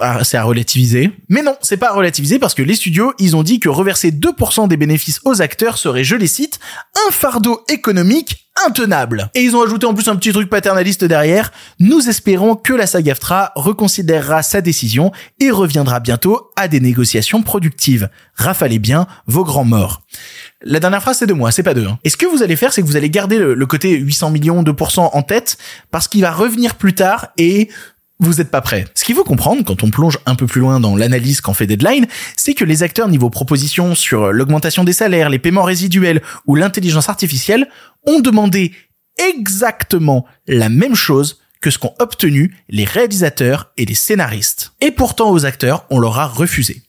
ah, 0.00 0.22
c'est 0.24 0.36
à 0.36 0.44
relativiser. 0.44 1.10
Mais 1.28 1.42
non, 1.42 1.56
c'est 1.60 1.76
pas 1.76 1.90
à 1.90 1.92
relativiser 1.92 2.38
parce 2.38 2.54
que 2.54 2.62
les 2.62 2.74
studios, 2.74 3.12
ils 3.18 3.36
ont 3.36 3.42
dit 3.42 3.60
que 3.60 3.68
reverser 3.68 4.10
2% 4.10 4.68
des 4.68 4.76
bénéfices 4.76 5.20
aux 5.24 5.42
acteurs 5.42 5.78
serait, 5.78 6.04
je 6.04 6.16
les 6.16 6.26
cite, 6.26 6.60
un 7.08 7.10
fardeau 7.10 7.64
économique 7.68 8.42
intenable. 8.66 9.30
Et 9.34 9.42
ils 9.42 9.56
ont 9.56 9.62
ajouté 9.62 9.86
en 9.86 9.94
plus 9.94 10.08
un 10.08 10.16
petit 10.16 10.32
truc 10.32 10.48
paternaliste 10.50 11.04
derrière. 11.04 11.52
Nous 11.78 12.08
espérons 12.08 12.54
que 12.54 12.72
la 12.72 12.86
SAG-AFTRA 12.86 13.52
reconsidérera 13.54 14.42
sa 14.42 14.60
décision 14.60 15.10
et 15.40 15.50
reviendra 15.50 16.00
bientôt 16.00 16.50
à 16.56 16.68
des 16.68 16.80
négociations 16.80 17.42
productives. 17.42 18.10
Rafalez 18.34 18.78
bien 18.78 19.06
vos 19.26 19.44
grands 19.44 19.64
morts. 19.64 20.02
La 20.64 20.80
dernière 20.80 21.02
phrase, 21.02 21.18
c'est 21.18 21.26
de 21.26 21.32
moi, 21.32 21.50
c'est 21.50 21.62
pas 21.62 21.74
d'eux. 21.74 21.86
hein. 21.86 21.98
Et 22.04 22.10
ce 22.10 22.16
que 22.16 22.26
vous 22.26 22.42
allez 22.42 22.56
faire, 22.56 22.72
c'est 22.72 22.82
que 22.82 22.86
vous 22.86 22.96
allez 22.96 23.10
garder 23.10 23.38
le, 23.38 23.66
côté 23.66 23.98
800 23.98 24.30
millions, 24.30 24.62
2% 24.62 25.10
en 25.12 25.22
tête, 25.22 25.58
parce 25.90 26.08
qu'il 26.08 26.20
va 26.20 26.32
revenir 26.32 26.76
plus 26.76 26.94
tard 26.94 27.28
et 27.36 27.68
vous 28.20 28.40
êtes 28.40 28.50
pas 28.50 28.60
prêt. 28.60 28.86
Ce 28.94 29.04
qu'il 29.04 29.16
faut 29.16 29.24
comprendre 29.24 29.64
quand 29.64 29.82
on 29.82 29.90
plonge 29.90 30.18
un 30.26 30.36
peu 30.36 30.46
plus 30.46 30.60
loin 30.60 30.78
dans 30.78 30.96
l'analyse 30.96 31.40
qu'en 31.40 31.54
fait 31.54 31.66
Deadline, 31.66 32.06
c'est 32.36 32.54
que 32.54 32.64
les 32.64 32.84
acteurs 32.84 33.08
niveau 33.08 33.30
proposition 33.30 33.96
sur 33.96 34.32
l'augmentation 34.32 34.84
des 34.84 34.92
salaires, 34.92 35.28
les 35.28 35.40
paiements 35.40 35.64
résiduels 35.64 36.22
ou 36.46 36.54
l'intelligence 36.54 37.08
artificielle 37.08 37.68
ont 38.06 38.20
demandé 38.20 38.72
exactement 39.28 40.24
la 40.46 40.68
même 40.68 40.94
chose 40.94 41.40
que 41.60 41.70
ce 41.70 41.78
qu'ont 41.78 41.94
obtenu 41.98 42.56
les 42.68 42.84
réalisateurs 42.84 43.72
et 43.76 43.84
les 43.84 43.94
scénaristes. 43.94 44.72
Et 44.80 44.90
pourtant 44.92 45.30
aux 45.30 45.44
acteurs, 45.44 45.86
on 45.90 45.98
leur 45.98 46.18
a 46.18 46.26
refusé. 46.26 46.82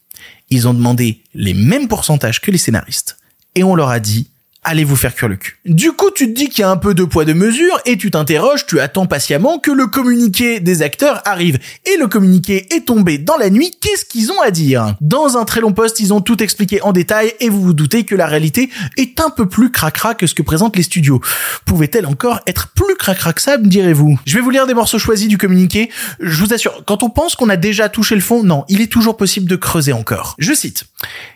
Ils 0.50 0.68
ont 0.68 0.74
demandé 0.74 1.24
les 1.34 1.54
mêmes 1.54 1.88
pourcentages 1.88 2.42
que 2.42 2.52
les 2.52 2.58
scénaristes. 2.58 3.18
Et 3.56 3.64
on 3.64 3.76
leur 3.76 3.90
a 3.90 4.00
dit, 4.00 4.32
allez 4.64 4.84
vous 4.84 4.96
faire 4.96 5.14
cuire 5.16 5.30
le 5.30 5.36
cul. 5.36 5.58
Du 5.66 5.92
coup, 5.92 6.10
tu 6.12 6.28
te 6.28 6.34
dis 6.34 6.50
qu'il 6.50 6.62
y 6.62 6.64
a 6.64 6.70
un 6.70 6.78
peu 6.78 6.94
de 6.94 7.04
poids 7.04 7.26
de 7.26 7.34
mesure 7.34 7.80
et 7.86 7.98
tu 7.98 8.12
t'interroges, 8.12 8.66
tu 8.66 8.80
attends 8.80 9.06
patiemment 9.06 9.60
que 9.60 9.72
le 9.72 9.88
communiqué 9.88 10.60
des 10.60 10.82
acteurs 10.82 11.22
arrive. 11.26 11.60
Et 11.86 11.98
le 11.98 12.08
communiqué 12.08 12.68
est 12.76 12.86
tombé 12.86 13.18
dans 13.18 13.38
la 13.38 13.50
nuit, 13.50 13.72
qu'est-ce 13.82 14.06
qu'ils 14.06 14.32
ont 14.32 14.42
à 14.42 14.52
dire? 14.52 14.96
Dans 15.02 15.38
un 15.38 15.46
très 15.46 15.62
long 15.62 15.74
post, 15.74 16.00
ils 16.00 16.14
ont 16.14 16.22
tout 16.22 16.42
expliqué 16.42 16.82
en 16.82 16.94
détail 16.94 17.34
et 17.40 17.50
vous 17.50 17.62
vous 17.62 17.74
doutez 17.74 18.04
que 18.04 18.16
la 18.16 18.26
réalité 18.26 18.70
est 18.98 19.20
un 19.20 19.30
peu 19.30 19.48
plus 19.48 19.72
cracra 19.72 20.16
que 20.16 20.28
ce 20.28 20.34
que 20.34 20.42
présentent 20.42 20.76
les 20.76 20.84
studios. 20.84 21.22
Pouvait-elle 21.66 22.06
encore 22.06 22.40
être 22.48 22.70
plus 22.70 22.96
cracra 22.96 23.34
que 23.34 23.42
ça, 23.42 23.58
me 23.58 23.68
direz-vous? 23.68 24.20
Je 24.26 24.36
vais 24.36 24.42
vous 24.42 24.50
lire 24.50 24.68
des 24.68 24.74
morceaux 24.74 25.00
choisis 25.00 25.28
du 25.28 25.38
communiqué. 25.38 25.90
Je 26.20 26.44
vous 26.44 26.54
assure, 26.54 26.84
quand 26.86 27.04
on 27.04 27.10
pense 27.10 27.36
qu'on 27.36 27.50
a 27.50 27.58
déjà 27.58 27.90
touché 27.90 28.16
le 28.16 28.22
fond, 28.22 28.44
non, 28.44 28.66
il 28.70 28.82
est 28.82 28.92
toujours 28.92 29.18
possible 29.18 29.50
de 29.50 29.56
creuser 29.56 29.94
encore. 29.94 30.36
Je 30.40 30.54
cite. 30.54 30.86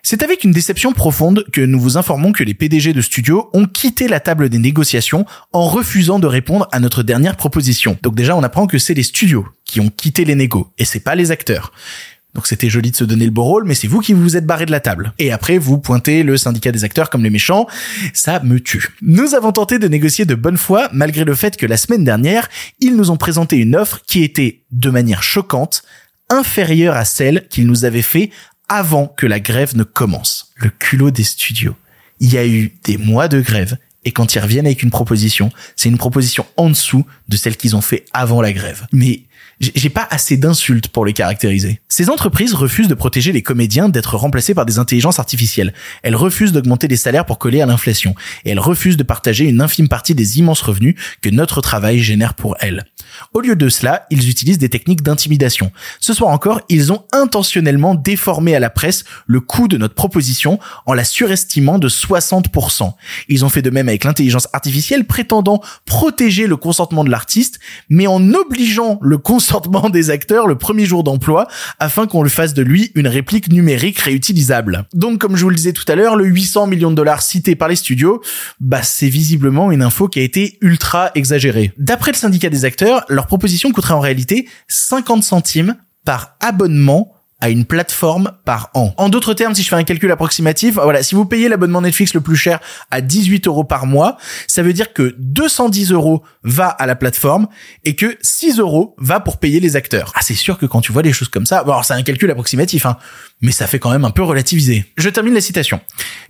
C'est 0.03 0.23
avec 0.23 0.43
une 0.43 0.51
déception 0.51 0.93
profonde 0.93 1.45
que 1.51 1.61
nous 1.61 1.79
vous 1.79 1.97
informons 1.97 2.31
que 2.31 2.43
les 2.43 2.53
PDG 2.53 2.93
de 2.93 3.01
studios 3.17 3.49
ont 3.53 3.65
quitté 3.65 4.07
la 4.07 4.19
table 4.19 4.47
des 4.47 4.59
négociations 4.59 5.25
en 5.51 5.65
refusant 5.65 6.19
de 6.19 6.27
répondre 6.27 6.67
à 6.71 6.79
notre 6.79 7.01
dernière 7.01 7.35
proposition. 7.35 7.97
Donc 8.03 8.13
déjà, 8.13 8.35
on 8.35 8.43
apprend 8.43 8.67
que 8.67 8.77
c'est 8.77 8.93
les 8.93 9.01
studios 9.01 9.47
qui 9.65 9.79
ont 9.79 9.89
quitté 9.89 10.23
les 10.23 10.35
négos 10.35 10.71
et 10.77 10.85
c'est 10.85 10.99
pas 10.99 11.15
les 11.15 11.31
acteurs. 11.31 11.71
Donc 12.35 12.45
c'était 12.45 12.69
joli 12.69 12.91
de 12.91 12.95
se 12.95 13.03
donner 13.03 13.25
le 13.25 13.31
beau 13.31 13.41
rôle, 13.41 13.63
mais 13.65 13.73
c'est 13.73 13.87
vous 13.87 14.01
qui 14.01 14.13
vous 14.13 14.37
êtes 14.37 14.45
barré 14.45 14.67
de 14.67 14.71
la 14.71 14.81
table. 14.81 15.13
Et 15.17 15.31
après, 15.31 15.57
vous 15.57 15.79
pointez 15.79 16.21
le 16.21 16.37
syndicat 16.37 16.71
des 16.71 16.83
acteurs 16.83 17.09
comme 17.09 17.23
les 17.23 17.31
méchants. 17.31 17.65
Ça 18.13 18.39
me 18.43 18.59
tue. 18.59 18.89
Nous 19.01 19.33
avons 19.33 19.51
tenté 19.51 19.79
de 19.79 19.87
négocier 19.87 20.25
de 20.25 20.35
bonne 20.35 20.57
foi, 20.57 20.87
malgré 20.91 21.23
le 21.23 21.33
fait 21.33 21.57
que 21.57 21.65
la 21.65 21.77
semaine 21.77 22.03
dernière, 22.03 22.47
ils 22.79 22.95
nous 22.95 23.09
ont 23.09 23.17
présenté 23.17 23.57
une 23.57 23.75
offre 23.75 24.03
qui 24.05 24.23
était, 24.23 24.61
de 24.69 24.91
manière 24.91 25.23
choquante, 25.23 25.81
inférieure 26.29 26.95
à 26.95 27.05
celle 27.05 27.47
qu'ils 27.47 27.65
nous 27.65 27.83
avaient 27.83 28.03
fait 28.03 28.29
avant 28.69 29.07
que 29.07 29.25
la 29.25 29.39
grève 29.39 29.75
ne 29.75 29.83
commence. 29.83 30.53
Le 30.55 30.69
culot 30.69 31.09
des 31.09 31.23
studios. 31.23 31.73
Il 32.19 32.33
y 32.33 32.37
a 32.37 32.47
eu 32.47 32.73
des 32.83 32.97
mois 32.97 33.27
de 33.27 33.41
grève, 33.41 33.77
et 34.03 34.11
quand 34.11 34.35
ils 34.35 34.39
reviennent 34.39 34.65
avec 34.65 34.83
une 34.83 34.89
proposition, 34.89 35.51
c'est 35.75 35.89
une 35.89 35.97
proposition 35.97 36.45
en 36.55 36.69
dessous 36.69 37.05
de 37.27 37.37
celle 37.37 37.57
qu'ils 37.57 37.75
ont 37.75 37.81
fait 37.81 38.05
avant 38.13 38.41
la 38.41 38.53
grève. 38.53 38.87
Mais 38.93 39.23
j'ai 39.59 39.89
pas 39.89 40.07
assez 40.11 40.37
d'insultes 40.37 40.87
pour 40.87 41.05
les 41.05 41.13
caractériser. 41.13 41.81
Ces 41.89 42.09
entreprises 42.09 42.53
refusent 42.53 42.87
de 42.87 42.93
protéger 42.93 43.31
les 43.31 43.41
comédiens 43.41 43.89
d'être 43.89 44.15
remplacés 44.15 44.53
par 44.53 44.65
des 44.65 44.77
intelligences 44.77 45.19
artificielles. 45.19 45.73
Elles 46.03 46.15
refusent 46.15 46.51
d'augmenter 46.51 46.87
les 46.87 46.95
salaires 46.95 47.25
pour 47.25 47.39
coller 47.39 47.61
à 47.61 47.65
l'inflation. 47.65 48.13
Et 48.45 48.51
elles 48.51 48.59
refusent 48.59 48.97
de 48.97 49.03
partager 49.03 49.45
une 49.45 49.61
infime 49.61 49.87
partie 49.87 50.13
des 50.13 50.37
immenses 50.37 50.61
revenus 50.61 50.95
que 51.21 51.29
notre 51.29 51.61
travail 51.61 51.99
génère 51.99 52.35
pour 52.35 52.55
elles. 52.59 52.85
Au 53.33 53.41
lieu 53.41 53.55
de 53.55 53.69
cela, 53.69 54.05
ils 54.09 54.29
utilisent 54.29 54.57
des 54.57 54.69
techniques 54.69 55.03
d'intimidation. 55.03 55.71
Ce 55.99 56.13
soir 56.13 56.31
encore, 56.31 56.61
ils 56.69 56.91
ont 56.91 57.03
intentionnellement 57.11 57.95
déformé 57.95 58.55
à 58.55 58.59
la 58.59 58.69
presse 58.69 59.03
le 59.25 59.39
coût 59.39 59.67
de 59.67 59.77
notre 59.77 59.95
proposition 59.95 60.59
en 60.85 60.93
la 60.93 61.03
surestimant 61.03 61.79
de 61.79 61.89
60%. 61.89 62.93
Ils 63.29 63.45
ont 63.45 63.49
fait 63.49 63.61
de 63.61 63.69
même 63.69 63.89
avec 63.89 64.03
l'intelligence 64.03 64.47
artificielle 64.53 65.05
prétendant 65.05 65.61
protéger 65.85 66.47
le 66.47 66.57
consentement 66.57 67.03
de 67.03 67.09
l'artiste, 67.09 67.59
mais 67.89 68.07
en 68.07 68.33
obligeant 68.33 68.99
le 69.01 69.17
consentement 69.17 69.89
des 69.89 70.09
acteurs 70.09 70.47
le 70.47 70.57
premier 70.57 70.85
jour 70.85 71.03
d'emploi 71.03 71.47
afin 71.79 72.07
qu'on 72.07 72.23
le 72.23 72.29
fasse 72.29 72.53
de 72.53 72.61
lui 72.61 72.91
une 72.95 73.07
réplique 73.07 73.51
numérique 73.51 73.99
réutilisable. 73.99 74.85
Donc 74.93 75.19
comme 75.19 75.35
je 75.35 75.43
vous 75.43 75.49
le 75.49 75.55
disais 75.55 75.73
tout 75.73 75.85
à 75.87 75.95
l'heure, 75.95 76.15
le 76.15 76.25
800 76.25 76.67
millions 76.67 76.91
de 76.91 76.95
dollars 76.95 77.21
cité 77.21 77.55
par 77.55 77.67
les 77.67 77.75
studios, 77.75 78.21
bah 78.59 78.83
c'est 78.83 79.09
visiblement 79.09 79.71
une 79.71 79.81
info 79.81 80.07
qui 80.07 80.19
a 80.19 80.23
été 80.23 80.57
ultra 80.61 81.11
exagérée. 81.15 81.73
D'après 81.77 82.11
le 82.11 82.17
syndicat 82.17 82.49
des 82.49 82.65
acteurs, 82.65 82.96
leur 83.09 83.27
proposition 83.27 83.71
coûterait 83.71 83.93
en 83.93 83.99
réalité 83.99 84.47
50 84.67 85.23
centimes 85.23 85.75
par 86.05 86.35
abonnement 86.39 87.13
à 87.39 87.49
une 87.49 87.65
plateforme 87.65 88.31
par 88.45 88.71
an. 88.73 88.93
En 88.97 89.09
d'autres 89.09 89.33
termes, 89.33 89.53
si 89.53 89.61
je 89.61 89.69
fais 89.69 89.75
un 89.75 89.83
calcul 89.83 90.11
approximatif, 90.11 90.75
voilà, 90.75 91.03
si 91.03 91.13
vous 91.13 91.25
payez 91.25 91.49
l'abonnement 91.49 91.81
Netflix 91.81 92.13
le 92.13 92.21
plus 92.21 92.35
cher 92.35 92.59
à 92.89 93.01
18 93.01 93.47
euros 93.47 93.63
par 93.63 93.85
mois, 93.85 94.17
ça 94.47 94.63
veut 94.63 94.73
dire 94.73 94.91
que 94.91 95.15
210 95.19 95.91
euros 95.91 96.23
va 96.43 96.67
à 96.67 96.87
la 96.87 96.95
plateforme 96.95 97.47
et 97.85 97.95
que 97.95 98.17
6 98.21 98.59
euros 98.59 98.95
va 98.97 99.19
pour 99.19 99.37
payer 99.37 99.59
les 99.59 99.75
acteurs. 99.75 100.11
Ah, 100.15 100.21
c'est 100.23 100.33
sûr 100.33 100.57
que 100.57 100.65
quand 100.65 100.81
tu 100.81 100.91
vois 100.91 101.03
des 101.03 101.13
choses 101.13 101.29
comme 101.29 101.45
ça, 101.45 101.63
bon, 101.63 101.71
alors 101.73 101.85
c'est 101.85 101.93
un 101.93 102.01
calcul 102.01 102.31
approximatif, 102.31 102.87
hein, 102.87 102.97
mais 103.41 103.51
ça 103.51 103.67
fait 103.67 103.79
quand 103.79 103.91
même 103.91 104.05
un 104.05 104.11
peu 104.11 104.23
relativiser. 104.23 104.85
Je 104.97 105.09
termine 105.09 105.33
la 105.33 105.41
citation. 105.41 105.79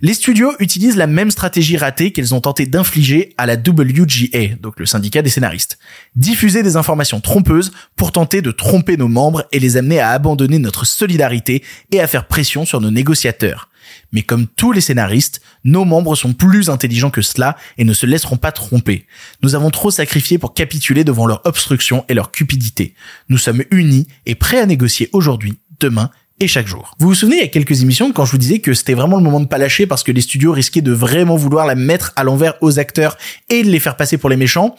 Les 0.02 0.14
studios 0.14 0.52
utilisent 0.58 0.96
la 0.96 1.06
même 1.06 1.30
stratégie 1.30 1.78
ratée 1.78 2.12
qu'elles 2.12 2.34
ont 2.34 2.40
tenté 2.40 2.66
d'infliger 2.66 3.34
à 3.38 3.46
la 3.46 3.54
WGA, 3.54 4.56
donc 4.60 4.78
le 4.78 4.86
syndicat 4.86 5.22
des 5.22 5.30
scénaristes. 5.30 5.78
Diffuser 6.16 6.62
des 6.62 6.76
informations 6.76 7.20
trompeuses 7.20 7.72
pour 7.96 8.12
tenter 8.12 8.42
de 8.42 8.50
tromper 8.50 8.96
nos 8.96 9.08
membres 9.08 9.46
et 9.52 9.58
les 9.58 9.76
amener 9.76 10.00
à 10.00 10.10
abandonner 10.10 10.58
notre 10.58 10.86
solidarité 10.86 11.64
et 11.92 12.00
à 12.00 12.06
faire 12.06 12.26
pression 12.26 12.66
sur 12.66 12.80
nos 12.80 12.90
négociateurs. 12.90 13.68
Mais 14.12 14.22
comme 14.22 14.46
tous 14.46 14.72
les 14.72 14.82
scénaristes, 14.82 15.40
nos 15.64 15.86
membres 15.86 16.14
sont 16.14 16.34
plus 16.34 16.68
intelligents 16.68 17.10
que 17.10 17.22
cela 17.22 17.56
et 17.78 17.84
ne 17.84 17.94
se 17.94 18.04
laisseront 18.04 18.36
pas 18.36 18.52
tromper. 18.52 19.06
Nous 19.42 19.54
avons 19.54 19.70
trop 19.70 19.90
sacrifié 19.90 20.36
pour 20.36 20.52
capituler 20.52 21.04
devant 21.04 21.26
leur 21.26 21.40
obstruction 21.46 22.04
et 22.10 22.14
leur 22.14 22.30
cupidité. 22.30 22.94
Nous 23.30 23.38
sommes 23.38 23.64
unis 23.70 24.06
et 24.26 24.34
prêts 24.34 24.60
à 24.60 24.66
négocier 24.66 25.08
aujourd'hui, 25.12 25.58
demain 25.80 26.10
et 26.40 26.48
chaque 26.48 26.66
jour. 26.66 26.94
Vous 26.98 27.08
vous 27.08 27.14
souvenez 27.14 27.36
il 27.36 27.42
y 27.42 27.44
a 27.44 27.48
quelques 27.48 27.82
émissions 27.82 28.12
quand 28.12 28.24
je 28.24 28.32
vous 28.32 28.38
disais 28.38 28.58
que 28.60 28.74
c'était 28.74 28.94
vraiment 28.94 29.16
le 29.16 29.22
moment 29.22 29.40
de 29.40 29.46
pas 29.46 29.58
lâcher 29.58 29.86
parce 29.86 30.02
que 30.02 30.12
les 30.12 30.20
studios 30.20 30.52
risquaient 30.52 30.80
de 30.80 30.92
vraiment 30.92 31.36
vouloir 31.36 31.66
la 31.66 31.74
mettre 31.74 32.12
à 32.16 32.24
l'envers 32.24 32.54
aux 32.60 32.78
acteurs 32.78 33.16
et 33.48 33.62
de 33.62 33.68
les 33.68 33.80
faire 33.80 33.96
passer 33.96 34.18
pour 34.18 34.30
les 34.30 34.36
méchants 34.36 34.76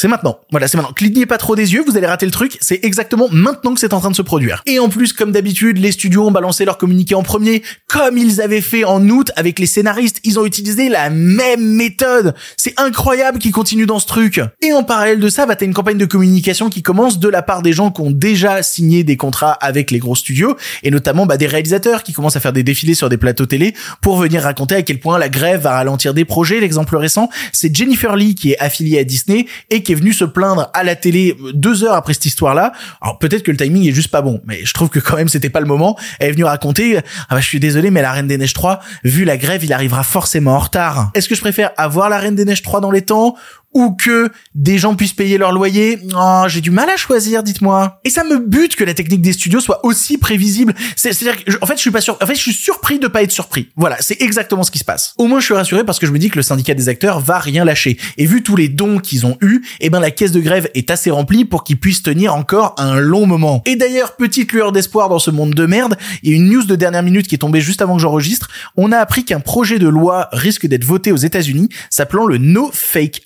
C'est 0.00 0.08
maintenant. 0.08 0.38
Voilà, 0.50 0.66
c'est 0.66 0.78
maintenant. 0.78 0.94
Clignez 0.94 1.26
pas 1.26 1.36
trop 1.36 1.54
des 1.54 1.74
yeux, 1.74 1.84
vous 1.86 1.98
allez 1.98 2.06
rater 2.06 2.24
le 2.24 2.32
truc. 2.32 2.56
C'est 2.62 2.82
exactement 2.86 3.28
maintenant 3.30 3.74
que 3.74 3.80
c'est 3.80 3.92
en 3.92 4.00
train 4.00 4.10
de 4.10 4.16
se 4.16 4.22
produire. 4.22 4.62
Et 4.64 4.78
en 4.78 4.88
plus, 4.88 5.12
comme 5.12 5.30
d'habitude, 5.30 5.76
les 5.76 5.92
studios 5.92 6.26
ont 6.26 6.30
balancé 6.30 6.64
leur 6.64 6.78
communiqué 6.78 7.14
en 7.14 7.22
premier, 7.22 7.62
comme 7.86 8.16
ils 8.16 8.40
avaient 8.40 8.62
fait 8.62 8.84
en 8.84 9.06
août 9.10 9.30
avec 9.36 9.58
les 9.58 9.66
scénaristes. 9.66 10.18
Ils 10.24 10.38
ont 10.38 10.46
utilisé 10.46 10.88
la 10.88 11.10
même 11.10 11.62
méthode. 11.62 12.34
C'est 12.56 12.72
incroyable 12.80 13.38
qu'ils 13.38 13.52
continuent 13.52 13.84
dans 13.84 13.98
ce 13.98 14.06
truc. 14.06 14.40
Et 14.62 14.72
en 14.72 14.84
parallèle 14.84 15.20
de 15.20 15.28
ça, 15.28 15.44
bah, 15.44 15.54
t'as 15.54 15.66
une 15.66 15.74
campagne 15.74 15.98
de 15.98 16.06
communication 16.06 16.70
qui 16.70 16.80
commence 16.80 17.18
de 17.18 17.28
la 17.28 17.42
part 17.42 17.60
des 17.60 17.74
gens 17.74 17.90
qui 17.90 18.00
ont 18.00 18.10
déjà 18.10 18.62
signé 18.62 19.04
des 19.04 19.18
contrats 19.18 19.52
avec 19.52 19.90
les 19.90 19.98
gros 19.98 20.14
studios 20.14 20.56
et 20.82 20.90
notamment 20.90 21.26
bah, 21.26 21.36
des 21.36 21.46
réalisateurs 21.46 22.04
qui 22.04 22.14
commencent 22.14 22.36
à 22.36 22.40
faire 22.40 22.54
des 22.54 22.62
défilés 22.62 22.94
sur 22.94 23.10
des 23.10 23.18
plateaux 23.18 23.44
télé 23.44 23.74
pour 24.00 24.16
venir 24.16 24.44
raconter 24.44 24.76
à 24.76 24.82
quel 24.82 24.98
point 24.98 25.18
la 25.18 25.28
grève 25.28 25.60
va 25.60 25.72
ralentir 25.72 26.14
des 26.14 26.24
projets. 26.24 26.58
L'exemple 26.58 26.96
récent, 26.96 27.28
c'est 27.52 27.76
Jennifer 27.76 28.16
Lee 28.16 28.34
qui 28.34 28.52
est 28.52 28.58
affiliée 28.60 28.98
à 28.98 29.04
Disney 29.04 29.44
et 29.68 29.82
qui 29.82 29.89
est 29.92 29.94
venue 29.94 30.12
se 30.12 30.24
plaindre 30.24 30.70
à 30.74 30.84
la 30.84 30.96
télé 30.96 31.36
deux 31.54 31.84
heures 31.84 31.94
après 31.94 32.14
cette 32.14 32.26
histoire-là. 32.26 32.72
Alors 33.00 33.18
peut-être 33.18 33.42
que 33.42 33.50
le 33.50 33.56
timing 33.56 33.88
est 33.88 33.92
juste 33.92 34.10
pas 34.10 34.22
bon, 34.22 34.40
mais 34.46 34.64
je 34.64 34.72
trouve 34.72 34.88
que 34.88 34.98
quand 34.98 35.16
même 35.16 35.28
c'était 35.28 35.50
pas 35.50 35.60
le 35.60 35.66
moment. 35.66 35.98
Elle 36.18 36.28
est 36.28 36.32
venue 36.32 36.44
raconter, 36.44 36.98
ah 36.98 37.02
bah 37.30 37.40
je 37.40 37.46
suis 37.46 37.60
désolé, 37.60 37.90
mais 37.90 38.02
la 38.02 38.12
Reine 38.12 38.26
des 38.26 38.38
Neiges 38.38 38.52
3, 38.52 38.80
vu 39.04 39.24
la 39.24 39.36
grève, 39.36 39.64
il 39.64 39.72
arrivera 39.72 40.02
forcément 40.02 40.54
en 40.54 40.58
retard. 40.58 41.10
Est-ce 41.14 41.28
que 41.28 41.34
je 41.34 41.40
préfère 41.40 41.70
avoir 41.76 42.08
la 42.08 42.18
Reine 42.18 42.34
des 42.34 42.44
Neiges 42.44 42.62
3 42.62 42.80
dans 42.80 42.90
les 42.90 43.02
temps 43.02 43.36
ou 43.72 43.92
que 43.92 44.30
des 44.54 44.78
gens 44.78 44.94
puissent 44.96 45.12
payer 45.12 45.38
leur 45.38 45.52
loyer. 45.52 45.98
Oh, 46.16 46.44
j'ai 46.48 46.60
du 46.60 46.70
mal 46.70 46.88
à 46.90 46.96
choisir, 46.96 47.42
dites-moi. 47.42 48.00
Et 48.04 48.10
ça 48.10 48.24
me 48.24 48.38
bute 48.38 48.74
que 48.76 48.84
la 48.84 48.94
technique 48.94 49.22
des 49.22 49.32
studios 49.32 49.60
soit 49.60 49.84
aussi 49.86 50.18
prévisible. 50.18 50.74
C'est- 50.96 51.12
C'est-à-dire 51.12 51.44
que, 51.44 51.52
en 51.60 51.66
fait, 51.66 51.74
je 51.76 51.80
suis 51.80 51.90
pas 51.90 52.00
sûr. 52.00 52.16
En 52.20 52.26
fait, 52.26 52.34
je 52.34 52.40
suis 52.40 52.52
surpris 52.52 52.98
de 52.98 53.06
pas 53.08 53.22
être 53.22 53.30
surpris. 53.30 53.68
Voilà, 53.76 53.96
c'est 54.00 54.20
exactement 54.22 54.62
ce 54.62 54.70
qui 54.70 54.78
se 54.78 54.84
passe. 54.84 55.14
Au 55.18 55.26
moins, 55.26 55.40
je 55.40 55.44
suis 55.44 55.54
rassuré 55.54 55.84
parce 55.84 55.98
que 55.98 56.06
je 56.06 56.12
me 56.12 56.18
dis 56.18 56.30
que 56.30 56.36
le 56.36 56.42
syndicat 56.42 56.74
des 56.74 56.88
acteurs 56.88 57.20
va 57.20 57.38
rien 57.38 57.64
lâcher. 57.64 57.96
Et 58.16 58.26
vu 58.26 58.42
tous 58.42 58.56
les 58.56 58.68
dons 58.68 58.98
qu'ils 58.98 59.26
ont 59.26 59.36
eus, 59.40 59.62
eh 59.80 59.90
ben 59.90 60.00
la 60.00 60.10
caisse 60.10 60.32
de 60.32 60.40
grève 60.40 60.68
est 60.74 60.90
assez 60.90 61.10
remplie 61.10 61.44
pour 61.44 61.64
qu'ils 61.64 61.78
puissent 61.78 62.02
tenir 62.02 62.34
encore 62.34 62.74
un 62.78 62.98
long 62.98 63.26
moment. 63.26 63.62
Et 63.66 63.76
d'ailleurs, 63.76 64.16
petite 64.16 64.52
lueur 64.52 64.72
d'espoir 64.72 65.08
dans 65.08 65.18
ce 65.18 65.30
monde 65.30 65.54
de 65.54 65.66
merde, 65.66 65.96
il 66.22 66.30
y 66.30 66.32
a 66.32 66.36
une 66.36 66.48
news 66.48 66.64
de 66.64 66.74
dernière 66.74 67.02
minute 67.02 67.26
qui 67.28 67.34
est 67.34 67.38
tombée 67.38 67.60
juste 67.60 67.82
avant 67.82 67.96
que 67.96 68.02
j'enregistre. 68.02 68.48
On 68.76 68.92
a 68.92 68.98
appris 68.98 69.24
qu'un 69.24 69.40
projet 69.40 69.78
de 69.78 69.88
loi 69.88 70.28
risque 70.32 70.66
d'être 70.66 70.84
voté 70.84 71.12
aux 71.12 71.16
États-Unis, 71.16 71.68
s'appelant 71.90 72.26
le 72.26 72.38
No 72.38 72.70
Fake 72.72 73.22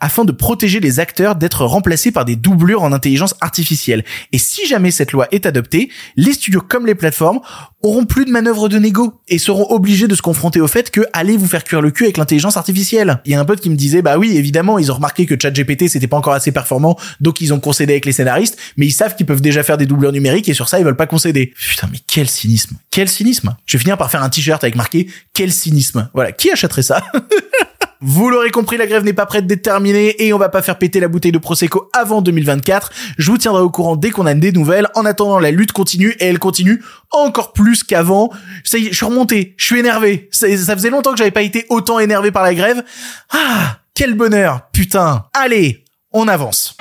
Afin 0.00 0.24
de 0.24 0.32
protéger 0.32 0.80
les 0.80 1.00
acteurs 1.00 1.36
d'être 1.36 1.64
remplacés 1.64 2.10
par 2.10 2.24
des 2.24 2.36
doublures 2.36 2.82
en 2.82 2.92
intelligence 2.92 3.34
artificielle. 3.40 4.04
Et 4.32 4.38
si 4.38 4.66
jamais 4.66 4.90
cette 4.90 5.12
loi 5.12 5.28
est 5.32 5.46
adoptée, 5.46 5.90
les 6.16 6.32
studios 6.32 6.60
comme 6.60 6.86
les 6.86 6.94
plateformes 6.94 7.40
auront 7.82 8.04
plus 8.04 8.24
de 8.24 8.30
manœuvres 8.30 8.68
de 8.68 8.78
négo 8.78 9.20
et 9.28 9.38
seront 9.38 9.70
obligés 9.70 10.08
de 10.08 10.14
se 10.14 10.22
confronter 10.22 10.60
au 10.60 10.66
fait 10.66 10.90
que 10.90 11.02
allez 11.12 11.36
vous 11.36 11.46
faire 11.46 11.64
cuire 11.64 11.80
le 11.80 11.90
cul 11.90 12.04
avec 12.04 12.16
l'intelligence 12.16 12.56
artificielle. 12.56 13.20
Il 13.24 13.32
y 13.32 13.34
a 13.34 13.40
un 13.40 13.44
pote 13.44 13.60
qui 13.60 13.70
me 13.70 13.76
disait 13.76 14.02
bah 14.02 14.18
oui 14.18 14.36
évidemment 14.36 14.78
ils 14.78 14.90
ont 14.90 14.96
remarqué 14.96 15.26
que 15.26 15.34
ChatGPT 15.40 15.88
c'était 15.88 16.06
pas 16.06 16.16
encore 16.16 16.32
assez 16.32 16.52
performant 16.52 16.98
donc 17.20 17.40
ils 17.40 17.52
ont 17.52 17.60
concédé 17.60 17.92
avec 17.94 18.04
les 18.04 18.12
scénaristes 18.12 18.58
mais 18.76 18.86
ils 18.86 18.92
savent 18.92 19.14
qu'ils 19.14 19.26
peuvent 19.26 19.40
déjà 19.40 19.62
faire 19.62 19.76
des 19.76 19.86
doubleurs 19.86 20.12
numériques 20.12 20.48
et 20.48 20.54
sur 20.54 20.68
ça 20.68 20.78
ils 20.78 20.84
veulent 20.84 20.96
pas 20.96 21.06
concéder. 21.06 21.52
Putain 21.56 21.88
mais 21.92 21.98
quel 22.06 22.28
cynisme, 22.28 22.76
quel 22.90 23.08
cynisme. 23.08 23.56
Je 23.66 23.76
vais 23.76 23.82
finir 23.82 23.96
par 23.96 24.10
faire 24.10 24.22
un 24.22 24.28
t-shirt 24.28 24.62
avec 24.64 24.74
marqué 24.74 25.08
quel 25.32 25.52
cynisme. 25.52 26.08
Voilà 26.14 26.32
qui 26.32 26.50
achèterait 26.50 26.82
ça? 26.82 27.04
Vous 28.00 28.28
l'aurez 28.28 28.50
compris, 28.50 28.76
la 28.76 28.86
grève 28.86 29.04
n'est 29.04 29.14
pas 29.14 29.24
prête 29.26 29.46
d'être 29.46 29.62
terminée 29.62 30.22
et 30.22 30.32
on 30.32 30.38
va 30.38 30.48
pas 30.48 30.60
faire 30.60 30.78
péter 30.78 31.00
la 31.00 31.08
bouteille 31.08 31.32
de 31.32 31.38
Prosecco 31.38 31.88
avant 31.94 32.20
2024. 32.20 32.90
Je 33.16 33.30
vous 33.30 33.38
tiendrai 33.38 33.62
au 33.62 33.70
courant 33.70 33.96
dès 33.96 34.10
qu'on 34.10 34.26
a 34.26 34.34
des 34.34 34.52
nouvelles. 34.52 34.88
En 34.94 35.06
attendant, 35.06 35.38
la 35.38 35.50
lutte 35.50 35.72
continue 35.72 36.14
et 36.20 36.26
elle 36.26 36.38
continue 36.38 36.82
encore 37.10 37.52
plus 37.52 37.84
qu'avant. 37.84 38.30
Ça 38.64 38.78
y 38.78 38.86
est, 38.86 38.90
je 38.90 38.96
suis 38.96 39.06
remonté, 39.06 39.54
je 39.56 39.64
suis 39.64 39.78
énervé. 39.78 40.28
Ça, 40.30 40.46
ça 40.56 40.76
faisait 40.76 40.90
longtemps 40.90 41.12
que 41.12 41.18
j'avais 41.18 41.30
pas 41.30 41.42
été 41.42 41.64
autant 41.70 41.98
énervé 41.98 42.30
par 42.30 42.42
la 42.42 42.54
grève. 42.54 42.84
Ah, 43.30 43.78
quel 43.94 44.14
bonheur, 44.14 44.68
putain. 44.72 45.24
Allez, 45.32 45.84
on 46.12 46.28
avance. 46.28 46.76